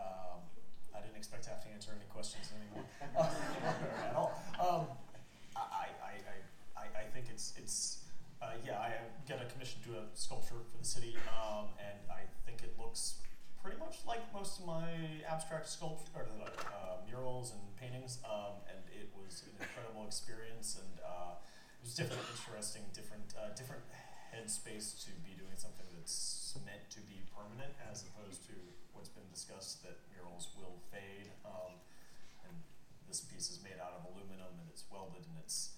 um, 0.00 0.40
I 0.96 1.04
didn't 1.04 1.20
expect 1.20 1.44
to 1.44 1.50
have 1.50 1.60
to 1.64 1.68
answer 1.68 1.92
any 1.92 2.08
questions 2.08 2.48
anymore 2.56 2.88
at 4.08 4.16
all. 4.16 4.32
Um, 4.56 4.86
I, 5.56 5.92
I, 6.00 6.12
I, 6.80 7.04
I, 7.04 7.04
think 7.12 7.26
it's 7.28 7.52
it's 7.58 8.08
uh, 8.40 8.56
yeah. 8.64 8.80
I 8.80 8.96
get 9.28 9.44
a 9.44 9.52
commission 9.52 9.82
to 9.82 9.88
do 9.90 9.94
a 10.00 10.04
sculpture 10.14 10.64
for 10.72 10.78
the 10.78 10.88
city, 10.88 11.14
um, 11.36 11.68
and 11.76 12.00
I 12.08 12.24
think 12.46 12.62
it 12.62 12.72
looks 12.80 13.20
pretty 13.62 13.78
much 13.78 14.00
like 14.08 14.24
most 14.32 14.60
of 14.60 14.66
my 14.66 14.88
abstract 15.28 15.66
sculpt 15.68 16.08
or 16.16 16.24
uh, 16.24 16.96
murals 17.06 17.52
and 17.52 17.60
paintings, 17.76 18.18
um, 18.24 18.64
and 18.68 18.80
it 18.88 19.12
was 19.12 19.44
an 19.44 19.52
incredible 19.60 20.06
experience, 20.06 20.80
and 20.80 20.98
uh, 21.04 21.36
it 21.82 21.90
was 21.90 21.98
different, 21.98 22.22
interesting, 22.30 22.82
different, 22.94 23.34
uh, 23.34 23.50
different 23.58 23.82
headspace 24.30 24.94
to 25.02 25.10
be 25.26 25.34
doing 25.34 25.58
something 25.58 25.86
that's 25.98 26.54
meant 26.62 26.86
to 26.94 27.02
be 27.02 27.26
permanent, 27.34 27.74
as 27.90 28.06
opposed 28.06 28.46
to 28.46 28.54
what's 28.94 29.10
been 29.10 29.26
discussed 29.34 29.82
that 29.82 29.98
murals 30.14 30.54
will 30.54 30.78
fade. 30.94 31.34
Um, 31.42 31.74
and 32.46 32.54
this 33.10 33.20
piece 33.26 33.50
is 33.50 33.58
made 33.66 33.82
out 33.82 33.98
of 33.98 34.06
aluminum, 34.14 34.62
and 34.62 34.70
it's 34.70 34.86
welded, 34.94 35.26
and 35.26 35.36
it's 35.42 35.74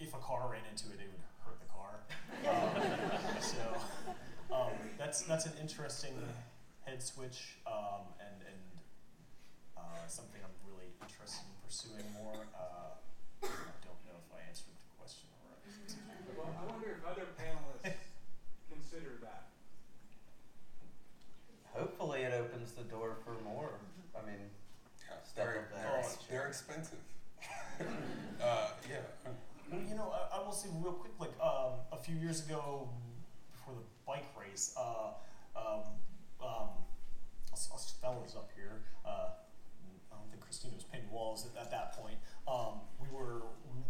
if 0.00 0.14
a 0.14 0.18
car 0.24 0.48
ran 0.50 0.64
into 0.72 0.88
it, 0.88 1.04
it 1.04 1.08
would 1.12 1.24
hurt 1.44 1.60
the 1.60 1.68
car. 1.68 2.00
Um, 2.44 3.40
so 3.40 3.62
um, 4.52 4.76
that's 4.98 5.22
that's 5.22 5.46
an 5.46 5.52
interesting 5.60 6.12
head 6.84 7.02
switch 7.02 7.56
um, 7.66 8.12
and 8.20 8.36
and 8.44 8.60
uh, 9.76 10.04
something 10.08 10.40
I'm 10.44 10.52
really 10.68 10.92
interested 11.00 11.46
in 11.48 11.56
pursuing 11.64 12.04
more. 12.12 12.44
Uh, 12.52 13.00
I 13.44 13.80
don't 13.80 14.00
know 14.04 14.20
if 14.20 14.28
I 14.28 14.44
answered 14.48 14.76
the 14.76 14.92
question 15.00 15.30
right. 15.48 15.56
Well, 16.36 16.52
I 16.52 16.62
wonder 16.68 16.93
if 16.93 16.93
other 17.08 17.26
panelists 17.38 17.92
consider 18.70 19.10
that. 19.22 19.44
Hopefully, 21.72 22.22
it 22.22 22.32
opens 22.32 22.72
the 22.72 22.84
door 22.84 23.16
for 23.24 23.34
more. 23.44 23.70
I 24.16 24.24
mean, 24.26 24.36
Yeah, 25.08 25.16
Step 25.24 25.44
they're, 25.46 25.56
of 25.56 25.70
that 25.72 25.82
they're, 25.82 26.02
nature. 26.02 26.18
they're 26.30 26.46
expensive. 26.46 26.98
uh, 28.42 28.68
yeah. 28.88 28.96
Well, 29.70 29.80
you 29.88 29.96
know, 29.96 30.12
I, 30.32 30.38
I 30.38 30.44
will 30.44 30.52
say 30.52 30.68
real 30.82 30.92
quick, 30.92 31.12
like 31.18 31.32
um, 31.42 31.72
a 31.92 31.96
few 31.96 32.14
years 32.16 32.46
ago, 32.46 32.88
before 33.52 33.74
the 33.74 33.82
bike 34.06 34.26
race, 34.40 34.74
uh, 34.78 35.10
um, 35.58 35.82
um, 36.40 36.68
us, 37.52 37.68
us 37.74 37.94
fellows 38.00 38.34
up 38.36 38.50
here, 38.54 38.82
uh, 39.04 39.30
I 40.12 40.16
don't 40.16 40.30
think 40.30 40.42
Christina 40.42 40.74
was 40.74 40.84
painting 40.84 41.10
walls 41.10 41.46
at, 41.56 41.60
at 41.60 41.70
that 41.72 41.92
point. 41.98 42.16
Um, 42.46 42.80
we 43.00 43.08
were 43.10 43.42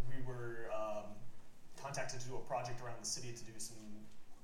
we 0.09 0.23
were 0.27 0.71
um, 0.75 1.12
contacted 1.85 2.16
to 2.16 2.32
do 2.32 2.37
a 2.41 2.45
project 2.49 2.80
around 2.80 2.97
the 2.97 3.05
city 3.05 3.28
to 3.37 3.45
do 3.45 3.53
some 3.61 3.76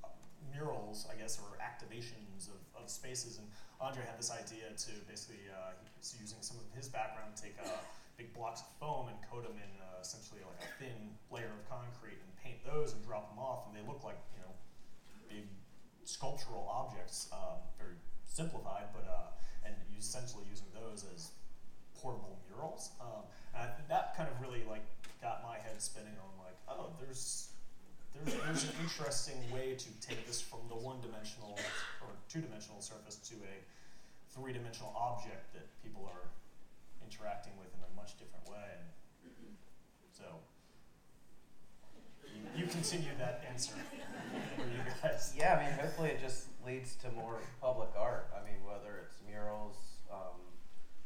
uh, 0.04 0.12
murals, 0.52 1.08
I 1.08 1.16
guess, 1.16 1.40
or 1.40 1.56
activations 1.56 2.52
of, 2.52 2.60
of 2.76 2.92
spaces. 2.92 3.40
And 3.40 3.48
Andre 3.80 4.04
had 4.04 4.20
this 4.20 4.28
idea 4.28 4.68
to 4.76 4.92
basically, 5.08 5.48
uh, 5.48 5.72
he 5.80 5.88
was 5.96 6.12
using 6.20 6.44
some 6.44 6.60
of 6.60 6.68
his 6.76 6.92
background, 6.92 7.32
take 7.40 7.56
uh, 7.64 7.72
big 8.20 8.36
blocks 8.36 8.60
of 8.60 8.68
foam 8.76 9.08
and 9.08 9.16
coat 9.32 9.48
them 9.48 9.56
in 9.56 9.72
uh, 9.80 10.04
essentially 10.04 10.44
like 10.44 10.60
a 10.60 10.70
thin 10.76 11.16
layer 11.32 11.48
of 11.48 11.64
concrete 11.64 12.20
and 12.20 12.30
paint 12.44 12.60
those 12.68 12.92
and 12.92 13.00
drop 13.08 13.32
them 13.32 13.40
off, 13.40 13.64
and 13.64 13.72
they 13.72 13.84
look 13.88 14.04
like 14.04 14.20
you 14.36 14.44
know 14.44 14.52
big 15.24 15.48
sculptural 16.04 16.68
objects, 16.68 17.32
um, 17.32 17.56
very 17.80 17.96
simplified, 18.28 18.92
but 18.92 19.08
uh, 19.08 19.32
and 19.64 19.72
essentially 19.96 20.44
using 20.44 20.68
those 20.76 21.08
as 21.16 21.32
portable 21.96 22.36
murals. 22.52 22.92
Um, 23.00 23.24
and 23.56 23.70
that 23.88 24.12
kind 24.16 24.28
of 24.28 24.36
really 24.44 24.64
like 24.68 24.84
got 25.20 25.42
my 25.42 25.56
head 25.56 25.80
spinning 25.80 26.16
on 26.18 26.30
like, 26.44 26.56
oh, 26.68 26.90
there's 27.00 27.52
there's 28.14 28.34
there's 28.44 28.64
an 28.64 28.74
interesting 28.82 29.38
way 29.52 29.76
to 29.76 29.88
take 30.00 30.26
this 30.26 30.40
from 30.40 30.60
the 30.68 30.74
one-dimensional 30.74 31.58
or 32.02 32.10
two-dimensional 32.28 32.80
surface 32.80 33.16
to 33.16 33.34
a 33.36 33.54
three-dimensional 34.34 34.92
object 34.96 35.52
that 35.54 35.66
people 35.82 36.08
are 36.10 36.28
interacting 37.06 37.52
with 37.58 37.68
in 37.74 37.82
a 37.82 37.92
much 37.96 38.18
different 38.18 38.46
way. 38.48 38.70
And 39.26 39.54
so 40.12 40.24
you, 42.26 42.64
you 42.64 42.66
continue 42.70 43.10
that 43.18 43.44
answer 43.50 43.74
for 44.56 44.62
you 44.62 44.80
guys. 45.02 45.34
yeah, 45.36 45.58
I 45.58 45.66
mean, 45.66 45.78
hopefully, 45.78 46.10
it 46.10 46.20
just 46.20 46.46
leads 46.64 46.94
to 46.96 47.10
more 47.12 47.40
public 47.60 47.90
art. 47.96 48.30
I 48.34 48.44
mean, 48.44 48.62
whether 48.64 48.98
it's 49.04 49.16
murals, 49.28 49.76
um, 50.12 50.38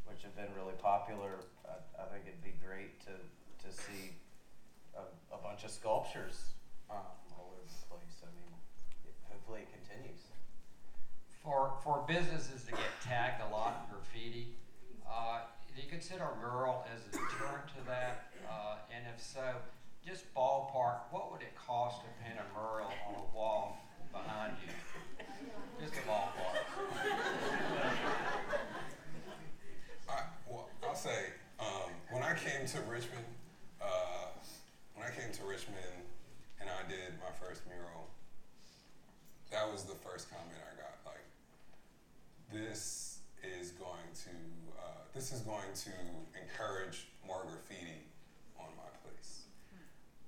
which 0.06 0.22
have 0.22 0.36
been 0.36 0.52
really 0.56 0.76
popular, 0.80 1.40
I, 1.64 1.80
I 2.02 2.06
think 2.12 2.24
it'd 2.26 2.44
be 2.44 2.54
great 2.64 3.00
to, 3.06 3.12
to 3.64 3.72
see 3.72 4.16
a, 4.94 5.02
a 5.34 5.38
bunch 5.42 5.64
of 5.64 5.70
sculptures 5.70 6.54
um, 6.90 7.16
all 7.32 7.56
over 7.56 7.64
the 7.64 7.86
place. 7.88 8.22
I 8.22 8.30
mean, 8.36 8.52
it, 9.04 9.14
hopefully 9.28 9.60
it 9.64 9.70
continues. 9.72 10.20
For, 11.42 11.74
for 11.82 12.04
businesses 12.08 12.64
to 12.64 12.72
get 12.72 12.92
tagged 13.04 13.42
a 13.42 13.52
lot 13.52 13.84
in 13.84 13.94
graffiti, 13.94 14.56
uh, 15.08 15.40
do 15.74 15.82
you 15.82 15.88
consider 15.88 16.24
a 16.24 16.36
mural 16.38 16.84
as 16.94 17.00
a 17.08 17.10
deterrent 17.10 17.68
to 17.76 17.84
that? 17.86 18.32
Uh, 18.48 18.76
and 18.94 19.04
if 19.12 19.22
so, 19.22 19.56
just 20.06 20.32
ballpark, 20.34 21.10
what 21.10 21.32
would 21.32 21.40
it 21.42 21.54
cost 21.56 22.00
to 22.02 22.06
paint 22.22 22.38
a 22.38 22.46
mural 22.52 22.92
on 23.08 23.14
a 23.14 23.36
wall 23.36 23.78
behind 24.12 24.56
you? 24.64 24.72
Just 25.80 25.94
a 25.94 26.04
ballpark. 26.08 26.56
I, 30.08 30.22
well, 30.48 30.68
I'll 30.86 30.94
say, 30.94 31.32
um, 31.58 31.90
when 32.10 32.22
I 32.22 32.34
came 32.34 32.66
to 32.66 32.78
Richmond, 32.82 33.24
when 33.24 33.24
I 33.24 33.43
to 35.32 35.44
Richmond 35.44 36.04
and 36.60 36.68
I 36.68 36.88
did 36.88 37.16
my 37.20 37.32
first 37.36 37.62
mural, 37.68 38.08
that 39.50 39.70
was 39.70 39.84
the 39.84 39.94
first 39.94 40.30
comment 40.30 40.56
I 40.60 40.74
got. 40.76 40.96
Like, 41.04 41.24
this 42.52 43.20
is 43.44 43.72
going 43.72 44.08
to, 44.24 44.34
uh, 44.80 45.04
this 45.14 45.32
is 45.32 45.40
going 45.40 45.72
to 45.88 45.92
encourage 46.40 47.08
more 47.26 47.44
graffiti 47.44 48.08
on 48.58 48.68
my 48.76 48.88
place. 49.04 49.44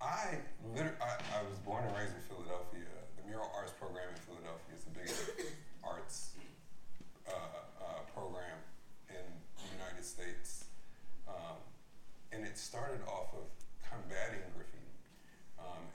I, 0.01 0.41
liter- 0.75 0.97
I, 1.01 1.41
I 1.41 1.43
was 1.49 1.59
born 1.65 1.85
and 1.85 1.97
raised 1.97 2.13
in 2.13 2.23
Philadelphia. 2.29 2.89
The 3.17 3.25
mural 3.29 3.51
arts 3.57 3.73
program 3.81 4.09
in 4.13 4.21
Philadelphia 4.21 4.73
is 4.77 4.85
the 4.85 4.95
biggest 4.97 5.25
arts 5.85 6.37
uh, 7.29 7.33
uh, 7.33 8.05
program 8.13 8.61
in 9.09 9.25
the 9.57 9.69
United 9.73 10.05
States. 10.05 10.69
Um, 11.27 11.59
and 12.33 12.45
it 12.45 12.59
started 12.59 13.01
off 13.09 13.33
of 13.33 13.49
combating 13.89 14.45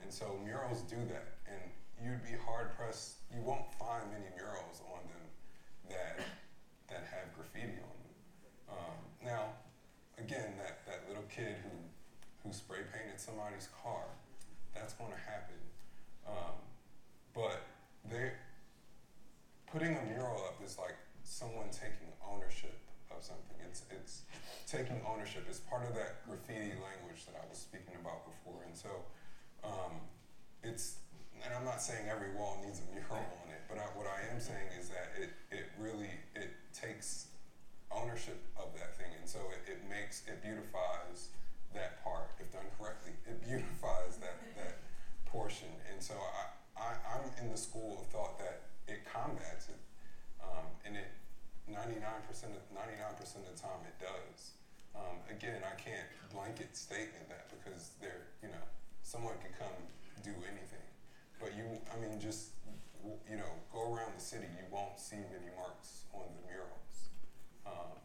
and 0.02 0.12
so 0.12 0.38
murals 0.44 0.82
do 0.82 0.96
that. 1.08 1.38
And 1.46 1.62
you'd 2.02 2.22
be 2.24 2.36
hard 2.44 2.74
pressed, 2.76 3.22
you 3.32 3.40
won't 3.42 3.70
find 3.78 4.10
many 4.10 4.26
murals 4.36 4.82
on 4.90 5.00
them 5.06 5.26
that, 5.90 6.20
that 6.88 7.04
have 7.10 7.32
graffiti 7.34 7.78
on 7.78 7.96
them. 8.02 8.16
Um, 8.70 8.98
now, 9.24 9.42
again, 10.18 10.54
that, 10.58 10.84
that 10.86 11.08
little 11.08 11.24
kid 11.30 11.56
who, 11.62 11.74
who 12.42 12.52
spray 12.52 12.80
painted 12.92 13.20
somebody's 13.20 13.68
car, 13.82 14.04
that's 14.74 14.94
going 14.94 15.12
to 15.12 15.22
happen. 15.30 15.60
Um, 16.26 16.56
but 17.34 17.62
they 18.10 18.32
putting 19.72 19.96
a 19.96 20.04
mural 20.04 20.36
up 20.44 20.60
is 20.64 20.76
like 20.78 20.96
someone 21.24 21.72
taking 21.72 22.12
ownership 22.20 22.76
of 23.10 23.24
something. 23.24 23.56
It's 23.64 23.82
it's 23.90 24.22
taking 24.68 25.00
ownership. 25.08 25.44
It's 25.48 25.60
part 25.60 25.88
of 25.88 25.94
that 25.94 26.26
graffiti 26.28 26.76
language 26.76 27.24
that 27.26 27.40
I 27.40 27.44
was 27.48 27.58
speaking 27.58 27.96
about 28.00 28.28
before. 28.28 28.60
And 28.66 28.76
so 28.76 28.88
um, 29.64 30.02
it's 30.62 30.98
and 31.44 31.52
I'm 31.54 31.64
not 31.64 31.82
saying 31.82 32.06
every 32.06 32.30
wall 32.38 32.62
needs 32.64 32.78
a 32.78 32.86
mural 32.94 33.18
on 33.18 33.50
it, 33.50 33.62
but 33.68 33.78
I, 33.78 33.90
what 33.98 34.06
I 34.06 34.30
am 34.30 34.38
saying 34.38 34.70
is 34.78 34.88
that 34.90 35.10
it 35.18 35.30
it 35.50 35.66
really 35.78 36.10
it 36.34 36.50
takes 36.72 37.26
ownership 37.90 38.38
of 38.56 38.72
that 38.78 38.96
thing, 38.96 39.10
and 39.18 39.28
so 39.28 39.38
it, 39.50 39.70
it 39.70 39.80
makes 39.90 40.22
it 40.26 40.42
beautifies 40.42 41.34
that 41.74 42.02
part 42.04 42.30
if 42.40 42.52
done 42.52 42.68
correctly. 42.78 43.12
It 43.26 43.42
beautifies 43.46 44.18
that 44.22 44.38
that 44.56 44.78
portion, 45.26 45.68
and 45.90 46.02
so 46.02 46.14
I, 46.14 46.82
I 46.82 46.88
I'm 47.14 47.26
in 47.42 47.50
the 47.50 47.58
school 47.58 47.98
of 48.00 48.06
thought 48.08 48.38
that 48.38 48.70
it 48.86 49.02
combats 49.06 49.68
it, 49.68 49.80
um, 50.42 50.66
and 50.84 50.96
it 50.96 51.10
99% 51.70 51.88
of 52.52 52.62
99% 52.74 53.20
of 53.36 53.46
the 53.48 53.58
time 53.58 53.80
it 53.86 53.96
does. 54.02 54.52
Um, 54.94 55.24
again, 55.30 55.62
I 55.64 55.74
can't 55.80 56.04
blanket 56.32 56.76
statement 56.76 57.28
that 57.28 57.48
because 57.48 57.92
there, 58.00 58.28
you 58.42 58.48
know, 58.48 58.66
someone 59.02 59.34
can 59.42 59.52
come 59.58 59.76
do 60.22 60.32
anything, 60.46 60.86
but 61.40 61.54
you, 61.56 61.64
I 61.92 61.98
mean, 62.00 62.20
just 62.20 62.50
you 63.28 63.36
know, 63.36 63.50
go 63.72 63.92
around 63.92 64.14
the 64.16 64.22
city, 64.22 64.46
you 64.54 64.64
won't 64.70 64.98
see 64.98 65.16
many 65.16 65.50
marks 65.58 66.06
on 66.14 66.22
the 66.38 66.42
murals, 66.46 67.10
um, 67.66 67.98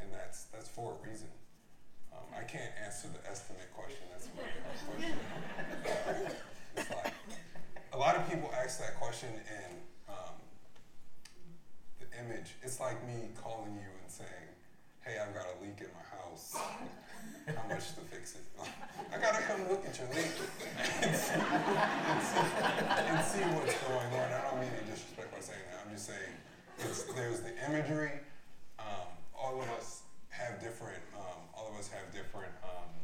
and 0.00 0.12
that's 0.12 0.44
that's 0.52 0.68
for 0.68 0.96
a 0.96 1.08
reason. 1.08 1.28
Um, 2.12 2.28
I 2.36 2.44
can't 2.44 2.72
answer 2.84 3.08
the 3.08 3.24
estimate 3.28 3.72
question. 3.74 4.04
That's 4.12 4.26
a 4.26 4.30
question. 6.04 6.36
It's 6.76 6.90
like 6.90 7.12
a 7.92 7.98
lot 7.98 8.16
of 8.16 8.28
people 8.28 8.50
ask 8.52 8.78
that 8.80 8.96
question 9.00 9.28
and 9.32 9.72
um, 10.08 10.36
the 12.00 12.06
image. 12.20 12.54
It's 12.62 12.80
like 12.80 13.04
me 13.06 13.30
calling 13.42 13.72
you 13.74 13.88
and 14.02 14.10
saying, 14.10 14.48
"Hey, 15.00 15.16
I've 15.18 15.34
got 15.34 15.46
a 15.46 15.62
leak 15.62 15.80
in 15.80 15.88
my 15.96 16.04
house. 16.16 16.54
How 16.54 17.68
much 17.68 17.94
to 17.94 18.00
fix 18.12 18.34
it?" 18.34 18.44
I 19.18 19.20
gotta 19.20 19.42
come 19.50 19.66
look 19.68 19.82
at 19.82 19.98
your 19.98 20.06
leak 20.14 20.30
and 21.02 21.10
see, 21.10 21.34
and 21.34 22.22
see, 22.22 22.46
and 23.02 23.18
see 23.26 23.42
what's 23.58 23.74
going 23.82 24.06
on. 24.14 24.28
I 24.30 24.46
don't 24.46 24.60
mean 24.62 24.70
any 24.78 24.86
disrespect 24.94 25.34
by 25.34 25.42
saying 25.42 25.66
that. 25.74 25.82
I'm 25.82 25.90
just 25.90 26.06
saying 26.06 26.30
it's, 26.78 27.02
there's 27.18 27.40
the 27.42 27.50
imagery. 27.66 28.14
Um, 28.78 29.10
all 29.34 29.58
of 29.60 29.66
us 29.74 30.02
have 30.30 30.62
different. 30.62 31.02
Um, 31.18 31.50
all 31.50 31.66
of 31.66 31.74
us 31.82 31.90
have 31.90 32.06
different 32.14 32.54
um, 32.62 32.94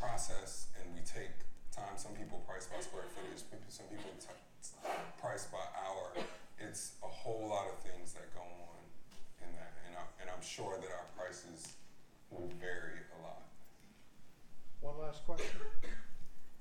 process, 0.00 0.72
and 0.80 0.88
we 0.96 1.04
take 1.04 1.36
time. 1.68 2.00
Some 2.00 2.16
people 2.16 2.40
price 2.48 2.64
by 2.64 2.80
square 2.80 3.04
footage. 3.12 3.44
people- 3.52 3.68
Some 3.68 3.92
people 3.92 4.08
t- 4.16 4.88
price 5.20 5.44
by 5.52 5.60
hour. 5.84 6.16
It's 6.56 6.96
a 7.04 7.08
whole 7.12 7.44
lot 7.52 7.68
of 7.68 7.76
things 7.84 8.16
that 8.16 8.32
go 8.32 8.40
on 8.40 8.80
in 9.44 9.52
that, 9.60 9.76
and, 9.84 9.92
I, 10.00 10.04
and 10.24 10.26
I'm 10.32 10.40
sure 10.40 10.80
that 10.80 10.88
our 10.88 11.04
prices 11.12 11.76
will 12.32 12.48
vary 12.56 13.04
a 13.12 13.18
lot. 13.20 13.44
One 14.80 14.96
last 15.00 15.24
question. 15.26 15.60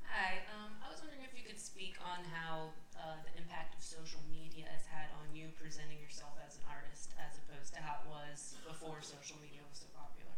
Hi, 0.07 0.39
um, 0.55 0.71
I 0.83 0.89
was 0.91 0.99
wondering 1.03 1.21
if 1.23 1.31
you 1.37 1.43
could 1.47 1.59
speak 1.59 1.95
on 2.03 2.23
how 2.27 2.71
uh, 2.97 3.19
the 3.27 3.31
impact 3.39 3.75
of 3.75 3.83
social 3.83 4.19
media 4.31 4.65
has 4.71 4.83
had 4.87 5.11
on 5.21 5.29
you 5.35 5.51
presenting 5.59 5.99
yourself 6.01 6.33
as 6.43 6.55
an 6.59 6.63
artist 6.71 7.11
as 7.21 7.37
opposed 7.43 7.75
to 7.75 7.79
how 7.83 8.01
it 8.03 8.07
was 8.09 8.55
before 8.67 8.99
social 9.03 9.37
media 9.43 9.61
was 9.69 9.83
so 9.83 9.89
popular. 9.93 10.33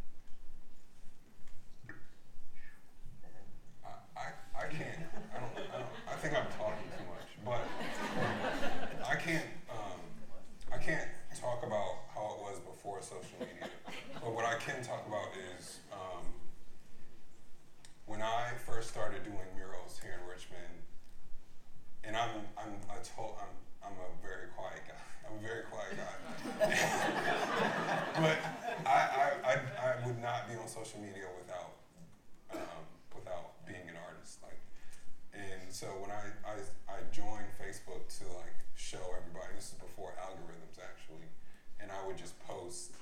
I, 3.85 3.93
I, 4.19 4.27
I 4.57 4.65
can't. 4.67 5.07
I 5.31 5.37
don't, 5.39 5.55
I 5.71 5.77
don't. 5.79 5.93
I 6.11 6.15
think 6.19 6.33
I'm 6.35 6.49
talking 6.59 6.89
too 6.97 7.07
much, 7.07 7.29
but 7.47 7.63
I 9.07 9.15
can't. 9.15 9.47
Um, 9.71 10.01
I 10.73 10.77
can't 10.81 11.07
talk 11.39 11.61
about 11.63 12.09
how 12.11 12.35
it 12.35 12.39
was 12.43 12.59
before 12.65 12.99
social 12.99 13.37
media. 13.39 13.69
But 14.19 14.33
what 14.33 14.43
I 14.43 14.57
can 14.59 14.83
talk 14.83 15.05
about 15.07 15.29
is 15.55 15.79
um, 15.93 16.25
when 18.07 18.21
I 18.21 18.51
first 18.65 18.89
started 18.89 19.23
doing 19.23 19.47
murals 19.55 19.99
here 20.01 20.17
in 20.19 20.23
Richmond, 20.27 20.75
and 22.03 22.17
I'm 22.17 22.41
I'm 22.57 22.73
I 22.89 22.97
told 23.03 23.35
I'm 23.39 23.53
I'm 23.85 23.95
a 23.99 24.09
very 24.25 24.47
quiet 24.57 24.81
guy. 24.87 25.03
I'm 25.27 25.37
a 25.37 25.43
very 25.43 25.63
quiet 25.69 25.93
guy. 25.95 26.15
but 28.23 28.37
I, 28.87 28.97
I, 28.97 29.27
I, 29.43 29.53
I 29.59 30.07
would 30.07 30.19
not 30.21 30.47
be 30.49 30.55
on 30.55 30.67
social 30.67 30.99
media 30.99 31.27
without 31.37 31.75
um, 32.55 32.83
without 33.13 33.59
being 33.67 33.87
an 33.91 33.95
artist. 34.07 34.39
Like, 34.41 34.59
and 35.35 35.67
so 35.69 35.87
when 35.99 36.11
I, 36.11 36.31
I 36.47 36.55
I 36.87 36.97
joined 37.11 37.51
Facebook 37.59 38.07
to 38.19 38.25
like 38.39 38.55
show 38.75 39.03
everybody. 39.19 39.51
This 39.55 39.75
is 39.75 39.79
before 39.83 40.13
algorithms 40.23 40.79
actually, 40.79 41.27
and 41.83 41.91
I 41.91 41.99
would 42.07 42.15
just 42.17 42.39
post, 42.47 42.93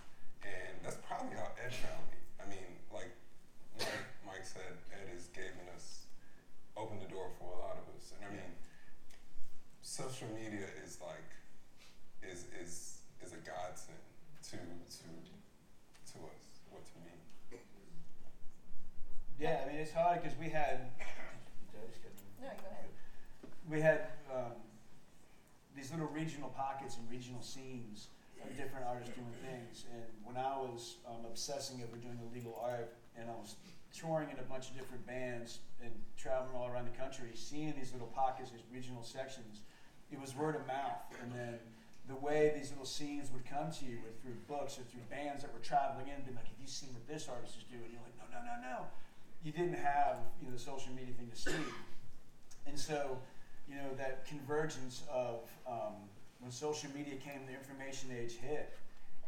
and 0.42 0.74
that's 0.82 0.98
probably 1.06 1.36
how 1.38 1.52
Ed 1.62 1.74
found 1.78 2.02
me. 2.10 2.18
I 2.42 2.50
mean, 2.50 2.70
like 2.90 3.12
Mike, 3.78 4.08
Mike 4.26 4.46
said, 4.48 4.74
Ed 4.96 5.12
has 5.14 5.28
given 5.36 5.68
us 5.76 6.08
opened 6.80 7.02
the 7.04 7.12
door 7.12 7.28
for 7.38 7.54
a 7.54 7.60
lot 7.60 7.76
of 7.78 7.86
us, 7.96 8.12
and 8.18 8.24
I 8.26 8.32
mean, 8.34 8.52
social 9.84 10.28
media 10.34 10.66
is 10.84 10.98
like 11.04 11.30
is 12.24 12.46
is 12.64 13.04
is 13.22 13.34
a 13.36 13.42
godsend 13.44 14.00
to 14.50 14.58
to 14.58 15.08
to 16.16 16.18
us. 16.32 16.44
What 16.72 16.84
to 16.88 16.98
me. 17.04 17.60
Yeah, 19.40 19.64
I 19.64 19.68
mean, 19.72 19.78
it's 19.82 19.92
hard 19.92 20.22
because 20.24 20.38
we 20.40 20.50
had. 20.50 20.92
Just 21.92 22.02
kidding. 22.02 22.16
No, 22.42 22.48
go 22.48 22.68
ahead. 22.72 22.88
We 23.70 23.82
had 23.82 24.08
um, 24.34 24.54
these 25.76 25.92
little 25.92 26.08
regional 26.08 26.50
pockets 26.50 26.98
and 26.98 27.10
regional 27.12 27.42
scenes 27.42 28.08
of 28.50 28.58
different 28.58 28.86
artists 28.88 29.14
doing 29.16 29.36
things. 29.42 29.86
And 29.94 30.06
when 30.24 30.38
I 30.38 30.58
was 30.58 30.98
um, 31.08 31.26
obsessing 31.26 31.82
over 31.84 31.98
doing 31.98 32.20
illegal 32.30 32.60
art 32.62 32.94
and 33.18 33.30
I 33.30 33.34
was 33.34 33.56
touring 33.94 34.30
in 34.30 34.40
a 34.40 34.48
bunch 34.48 34.70
of 34.70 34.78
different 34.78 35.06
bands 35.08 35.60
and 35.82 35.92
traveling 36.18 36.56
all 36.56 36.68
around 36.68 36.86
the 36.86 36.98
country, 36.98 37.30
seeing 37.34 37.74
these 37.78 37.94
little 37.94 38.12
pockets, 38.14 38.52
these 38.52 38.68
regional 38.72 39.04
sections, 39.04 39.62
it 40.12 40.20
was 40.20 40.36
word 40.36 40.56
of 40.56 40.68
mouth. 40.68 41.04
And 41.22 41.32
then 41.32 41.60
the 42.08 42.16
way 42.16 42.54
these 42.56 42.70
little 42.70 42.86
scenes 42.86 43.32
would 43.32 43.46
come 43.46 43.72
to 43.72 43.86
you 43.86 43.98
were 44.04 44.14
through 44.22 44.38
books 44.48 44.78
or 44.78 44.84
through 44.84 45.02
bands 45.10 45.42
that 45.42 45.52
were 45.54 45.64
traveling 45.64 46.08
in, 46.08 46.22
being 46.22 46.36
like, 46.36 46.46
"Have 46.46 46.62
you 46.62 46.68
seen 46.68 46.94
what 46.94 47.08
this 47.08 47.28
artist 47.28 47.58
is 47.58 47.64
doing?" 47.66 47.90
You're 47.90 48.06
like, 48.06 48.14
"No, 48.22 48.30
no, 48.30 48.46
no, 48.46 48.56
no." 48.62 48.78
You 49.42 49.52
didn't 49.52 49.82
have 49.82 50.18
you 50.40 50.46
know 50.46 50.54
the 50.54 50.62
social 50.62 50.94
media 50.94 51.16
thing 51.18 51.32
to 51.34 51.36
see, 51.36 51.66
and 52.68 52.78
so 52.78 53.18
you 53.68 53.76
know, 53.76 53.94
that 53.98 54.26
convergence 54.26 55.04
of 55.12 55.50
um, 55.68 56.10
when 56.46 56.52
social 56.52 56.92
media 56.96 57.16
came, 57.16 57.42
the 57.48 57.58
information 57.58 58.12
age 58.16 58.38
hit. 58.38 58.78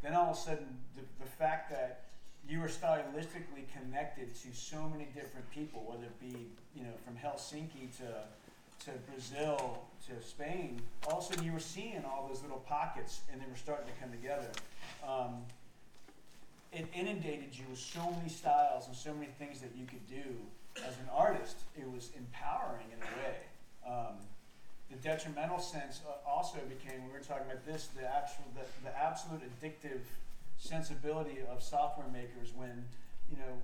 Then 0.03 0.13
all 0.13 0.29
of 0.29 0.37
a 0.37 0.39
sudden, 0.39 0.67
the, 0.95 1.01
the 1.19 1.27
fact 1.27 1.71
that 1.71 2.01
you 2.47 2.59
were 2.59 2.67
stylistically 2.67 3.65
connected 3.73 4.35
to 4.35 4.55
so 4.55 4.87
many 4.87 5.07
different 5.15 5.49
people, 5.49 5.83
whether 5.87 6.03
it 6.03 6.21
be, 6.21 6.45
you 6.75 6.83
know, 6.83 6.93
from 7.03 7.15
Helsinki 7.15 7.89
to, 7.97 8.85
to 8.85 8.97
Brazil 9.11 9.81
to 10.05 10.23
Spain, 10.23 10.79
all 11.07 11.17
of 11.17 11.23
a 11.23 11.27
sudden 11.27 11.43
you 11.43 11.51
were 11.51 11.59
seeing 11.59 12.03
all 12.05 12.27
those 12.27 12.43
little 12.43 12.63
pockets 12.67 13.21
and 13.31 13.41
they 13.41 13.47
were 13.49 13.57
starting 13.57 13.87
to 13.87 13.99
come 13.99 14.11
together. 14.11 14.51
Um, 15.03 15.41
it 16.71 16.85
inundated 16.93 17.49
you 17.51 17.65
with 17.67 17.79
so 17.79 18.11
many 18.11 18.29
styles 18.29 18.85
and 18.85 18.95
so 18.95 19.11
many 19.11 19.31
things 19.39 19.59
that 19.61 19.71
you 19.75 19.87
could 19.87 20.07
do 20.07 20.37
as 20.85 20.93
an 20.99 21.09
artist. 21.11 21.57
It 21.75 21.91
was 21.91 22.11
empowering 22.15 22.85
in 22.93 22.99
a 23.01 23.11
way. 23.23 23.37
Um, 23.87 24.17
the 24.89 24.95
detrimental 24.97 25.59
sense 25.59 26.01
uh, 26.07 26.29
also 26.29 26.59
became, 26.69 27.05
we 27.05 27.11
were 27.11 27.19
talking 27.19 27.45
about 27.45 27.65
this, 27.65 27.87
the 27.95 28.07
actual, 28.07 28.45
the, 28.55 28.65
the 28.83 28.97
absolute 28.97 29.41
addictive 29.41 30.01
sensibility 30.57 31.37
of 31.49 31.61
software 31.61 32.07
makers 32.07 32.53
when, 32.55 32.85
you 33.29 33.37
know, 33.37 33.61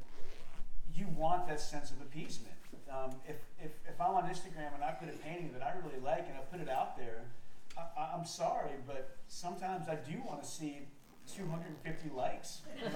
you 0.95 1.07
want 1.17 1.47
that 1.47 1.59
sense 1.59 1.91
of 1.91 2.01
appeasement. 2.01 2.53
Um, 2.91 3.15
if, 3.27 3.37
if, 3.63 3.71
if 3.87 3.99
I'm 3.99 4.15
on 4.15 4.23
Instagram 4.23 4.75
and 4.75 4.83
I 4.83 4.91
put 4.91 5.09
a 5.09 5.17
painting 5.17 5.51
that 5.53 5.63
I 5.63 5.73
really 5.83 5.99
like 6.03 6.27
and 6.27 6.37
I 6.37 6.41
put 6.51 6.59
it 6.59 6.69
out 6.69 6.97
there, 6.97 7.23
I, 7.77 8.11
I'm 8.15 8.25
sorry, 8.25 8.71
but 8.85 9.17
sometimes 9.27 9.87
I 9.87 9.95
do 9.95 10.21
want 10.27 10.43
to 10.43 10.49
see 10.49 10.81
250 11.27 12.09
likes. 12.15 12.61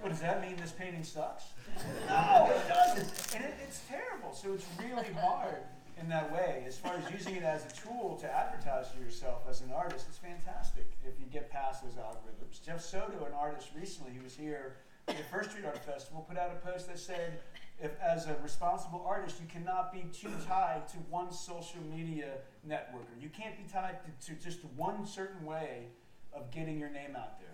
What 0.00 0.10
does 0.10 0.20
that 0.20 0.40
mean? 0.40 0.56
This 0.56 0.72
painting 0.72 1.02
sucks? 1.02 1.44
No, 2.08 2.50
it 2.54 2.68
doesn't. 2.68 3.34
And 3.34 3.44
it, 3.44 3.54
it's 3.62 3.80
terrible. 3.88 4.32
So 4.32 4.52
it's 4.52 4.66
really 4.80 5.12
hard 5.20 5.58
in 6.00 6.08
that 6.08 6.32
way. 6.32 6.64
As 6.66 6.78
far 6.78 6.94
as 6.94 7.10
using 7.12 7.34
it 7.34 7.42
as 7.42 7.66
a 7.66 7.70
tool 7.70 8.16
to 8.20 8.30
advertise 8.30 8.86
for 8.90 9.02
yourself 9.02 9.42
as 9.48 9.60
an 9.60 9.70
artist, 9.74 10.06
it's 10.08 10.18
fantastic 10.18 10.86
if 11.04 11.18
you 11.18 11.26
get 11.26 11.50
past 11.50 11.82
those 11.82 11.94
algorithms. 11.94 12.64
Jeff 12.64 12.80
Soto, 12.80 13.24
an 13.26 13.32
artist 13.38 13.68
recently 13.78 14.12
who 14.16 14.22
was 14.22 14.34
here 14.34 14.76
at 15.08 15.16
the 15.16 15.24
First 15.24 15.50
Street 15.50 15.64
Art 15.64 15.84
Festival, 15.84 16.24
put 16.28 16.38
out 16.38 16.50
a 16.52 16.66
post 16.66 16.88
that 16.88 16.98
said, 16.98 17.40
if 17.80 17.92
as 18.00 18.26
a 18.26 18.36
responsible 18.42 19.04
artist, 19.06 19.40
you 19.40 19.46
cannot 19.48 19.92
be 19.92 20.04
too 20.12 20.32
tied 20.46 20.88
to 20.88 20.96
one 21.10 21.32
social 21.32 21.80
media 21.94 22.38
networker. 22.66 23.20
You 23.20 23.28
can't 23.28 23.56
be 23.56 23.64
tied 23.70 23.98
to, 24.04 24.26
to 24.26 24.40
just 24.40 24.64
one 24.76 25.06
certain 25.06 25.44
way 25.44 25.86
of 26.32 26.50
getting 26.50 26.78
your 26.78 26.90
name 26.90 27.16
out 27.16 27.38
there. 27.40 27.48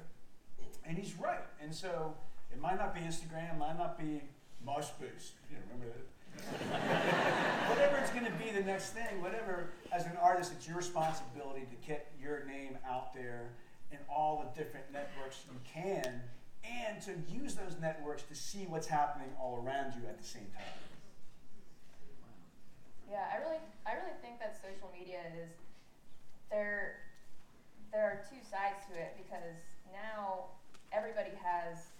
And 0.86 0.98
he's 0.98 1.14
right. 1.14 1.44
And 1.60 1.74
so 1.74 2.14
it 2.52 2.60
might 2.60 2.78
not 2.78 2.94
be 2.94 3.00
Instagram, 3.00 3.58
might 3.58 3.78
not 3.78 3.98
be 3.98 4.22
MySpace. 4.66 5.32
You 5.50 5.56
remember 5.68 5.92
that? 5.92 6.04
whatever 7.68 7.96
it's 7.98 8.10
going 8.10 8.24
to 8.24 8.32
be 8.32 8.50
the 8.50 8.64
next 8.64 8.90
thing, 8.90 9.22
whatever, 9.22 9.70
as 9.92 10.04
an 10.04 10.16
artist, 10.20 10.52
it's 10.56 10.66
your 10.66 10.76
responsibility 10.76 11.60
to 11.60 11.86
get 11.86 12.10
your 12.20 12.44
name 12.44 12.76
out 12.88 13.14
there 13.14 13.50
in 13.92 13.98
all 14.08 14.42
the 14.42 14.60
different 14.60 14.84
networks 14.92 15.44
you 15.46 15.58
can 15.64 16.20
and 16.64 17.00
to 17.02 17.12
use 17.32 17.54
those 17.54 17.76
networks 17.80 18.22
to 18.24 18.34
see 18.34 18.66
what's 18.68 18.86
happening 18.86 19.28
all 19.40 19.62
around 19.64 19.92
you 19.94 20.08
at 20.08 20.18
the 20.18 20.24
same 20.24 20.46
time. 20.54 20.64
Yeah, 23.10 23.28
I 23.28 23.36
really, 23.44 23.60
I 23.84 24.00
really 24.00 24.16
think 24.24 24.40
that 24.40 24.56
social 24.56 24.88
media 24.88 25.20
is 25.36 25.52
there. 26.50 27.04
There 27.92 28.02
are 28.02 28.24
two 28.26 28.42
sides 28.42 28.80
to 28.90 28.96
it 28.98 29.14
because 29.14 29.60
now 29.92 30.50
everybody 30.90 31.30
has 31.38 31.94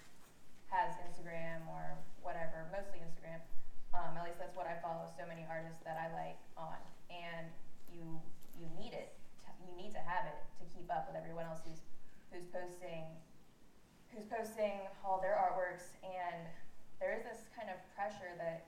has 0.72 0.96
Instagram 1.06 1.62
or 1.70 1.94
whatever, 2.24 2.66
mostly 2.72 2.98
Instagram. 2.98 3.38
Um, 3.94 4.18
at 4.18 4.26
least 4.26 4.42
that's 4.42 4.56
what 4.56 4.66
I 4.66 4.74
follow 4.82 5.06
so 5.14 5.22
many 5.22 5.46
artists 5.46 5.78
that 5.86 5.94
I 5.94 6.10
like 6.16 6.40
on, 6.56 6.80
and 7.12 7.46
you 7.86 8.18
you 8.56 8.66
need 8.74 8.96
it. 8.96 9.14
You 9.62 9.76
need 9.76 9.92
to 9.94 10.02
have 10.02 10.26
it 10.26 10.40
to 10.58 10.64
keep 10.72 10.90
up 10.90 11.06
with 11.06 11.14
everyone 11.14 11.46
else 11.46 11.62
who's 11.62 11.84
who's 12.32 12.48
posting 12.50 13.06
who's 14.10 14.26
posting 14.26 14.88
all 15.04 15.20
their 15.20 15.36
artworks, 15.36 15.94
and 16.02 16.46
there 16.98 17.12
is 17.12 17.22
this 17.22 17.46
kind 17.54 17.68
of 17.70 17.78
pressure 17.94 18.34
that 18.38 18.66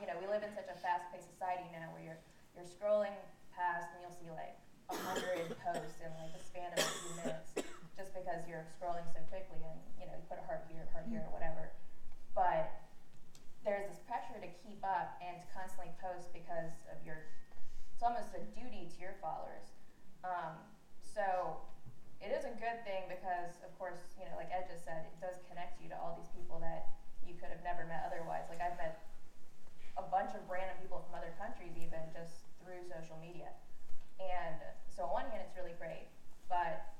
you 0.00 0.06
know 0.06 0.16
we 0.18 0.26
live 0.26 0.42
in 0.42 0.50
such 0.54 0.66
a 0.70 0.76
fast-paced 0.82 1.28
society 1.30 1.66
now 1.70 1.90
where 1.94 2.02
you're 2.02 2.20
you're 2.54 2.66
scrolling 2.66 3.14
past 3.54 3.90
and 3.94 4.02
you'll 4.02 4.18
see 4.18 4.30
like 4.30 4.58
a 4.90 4.96
hundred 5.06 5.50
posts 5.64 5.98
in 6.02 6.10
like 6.18 6.34
the 6.34 6.42
span 6.42 6.70
of 6.74 6.82
a 6.82 6.90
few 7.02 7.12
minutes 7.22 7.48
just 7.94 8.10
because 8.10 8.42
you're 8.50 8.66
scrolling 8.74 9.06
so 9.14 9.22
quickly 9.30 9.62
and 9.62 9.78
you 9.98 10.06
know 10.06 10.14
you 10.14 10.24
put 10.26 10.38
a 10.38 10.46
heart 10.46 10.66
here, 10.66 10.86
heart 10.90 11.06
here, 11.06 11.22
or 11.30 11.32
whatever. 11.32 11.70
But 12.34 12.74
there's 13.62 13.86
this 13.88 14.02
pressure 14.04 14.36
to 14.42 14.50
keep 14.66 14.82
up 14.82 15.16
and 15.22 15.40
to 15.40 15.46
constantly 15.54 15.94
post 16.02 16.34
because 16.34 16.74
of 16.90 16.98
your 17.06 17.30
it's 17.94 18.02
almost 18.02 18.34
a 18.34 18.42
duty 18.52 18.90
to 18.90 18.96
your 18.98 19.14
followers. 19.22 19.70
Um, 20.26 20.58
so 20.98 21.62
it 22.18 22.34
is 22.34 22.42
a 22.42 22.52
good 22.58 22.82
thing 22.82 23.06
because 23.06 23.62
of 23.62 23.70
course, 23.78 24.02
you 24.18 24.26
know, 24.26 24.34
like 24.34 24.50
Ed 24.50 24.66
just 24.66 24.82
said, 24.82 25.06
it 25.06 25.16
does 25.22 25.38
connect 25.46 25.78
you 25.78 25.86
to 25.94 25.96
all 25.96 26.18
these 26.18 26.28
people 26.34 26.58
that 26.60 26.98
you 27.22 27.38
could 27.38 27.54
have 27.54 27.62
never 27.62 27.86
met 27.86 28.04
otherwise. 28.04 28.44
Like 28.50 28.60
I've 28.60 28.76
met 28.76 29.00
a 29.96 30.04
bunch 30.10 30.34
of 30.34 30.42
random 30.50 30.76
people 30.82 31.02
from 31.06 31.14
other 31.14 31.32
countries 31.38 31.74
even 31.78 32.02
just 32.10 32.50
through 32.58 32.82
social 32.90 33.18
media. 33.22 33.54
And 34.18 34.58
so 34.90 35.06
on 35.10 35.24
one 35.24 35.26
hand 35.30 35.42
it's 35.46 35.54
really 35.54 35.76
great, 35.78 36.10
but 36.48 36.94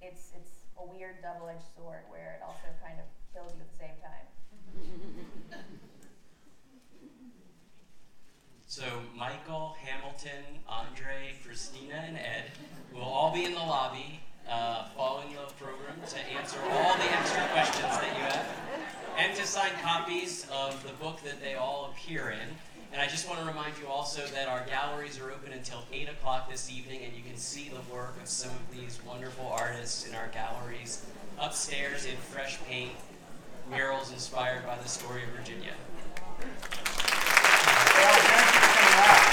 it's 0.00 0.32
it's 0.36 0.68
a 0.80 0.84
weird 0.84 1.20
double-edged 1.20 1.68
sword 1.76 2.08
where 2.08 2.40
it 2.40 2.42
also 2.44 2.72
kind 2.80 2.96
of 2.96 3.06
kills 3.32 3.52
you 3.52 3.60
at 3.60 3.68
the 3.68 3.80
same 3.80 3.96
time. 4.00 4.26
So 8.70 8.84
Mickael, 9.18 9.74
Hamilton, 9.82 10.62
Andre, 10.68 11.34
Christina, 11.44 12.04
and 12.06 12.16
Ed 12.16 12.52
will 12.94 13.02
all 13.02 13.34
be 13.34 13.44
in 13.44 13.50
the 13.50 13.58
lobby 13.58 14.20
uh, 14.48 14.86
following 14.96 15.34
the 15.34 15.52
program 15.58 15.98
to 16.08 16.18
answer 16.38 16.60
all 16.70 16.94
the 16.94 17.10
extra 17.10 17.48
questions 17.48 17.82
that 17.82 18.14
you 18.16 18.22
have 18.22 18.46
and 19.18 19.34
to 19.36 19.46
sign 19.46 19.70
copies 19.82 20.46
of 20.52 20.82
the 20.82 20.92
book 20.94 21.22
that 21.24 21.40
they 21.40 21.54
all 21.54 21.92
appear 21.92 22.30
in. 22.30 22.56
And 22.92 23.00
I 23.00 23.06
just 23.06 23.28
want 23.28 23.40
to 23.40 23.46
remind 23.46 23.78
you 23.80 23.86
also 23.86 24.26
that 24.34 24.48
our 24.48 24.64
galleries 24.66 25.18
are 25.20 25.30
open 25.30 25.52
until 25.52 25.84
8 25.92 26.08
o'clock 26.08 26.50
this 26.50 26.70
evening, 26.70 27.02
and 27.04 27.14
you 27.14 27.22
can 27.22 27.36
see 27.36 27.68
the 27.68 27.94
work 27.94 28.20
of 28.20 28.28
some 28.28 28.50
of 28.50 28.76
these 28.76 28.98
wonderful 29.06 29.46
artists 29.46 30.08
in 30.08 30.14
our 30.14 30.28
galleries 30.28 31.04
upstairs 31.38 32.04
in 32.04 32.16
fresh 32.16 32.58
paint, 32.68 32.92
murals 33.70 34.10
inspired 34.12 34.66
by 34.66 34.76
the 34.78 34.88
story 34.88 35.22
of 35.22 35.28
Virginia. 35.30 35.74
Well, 37.94 39.29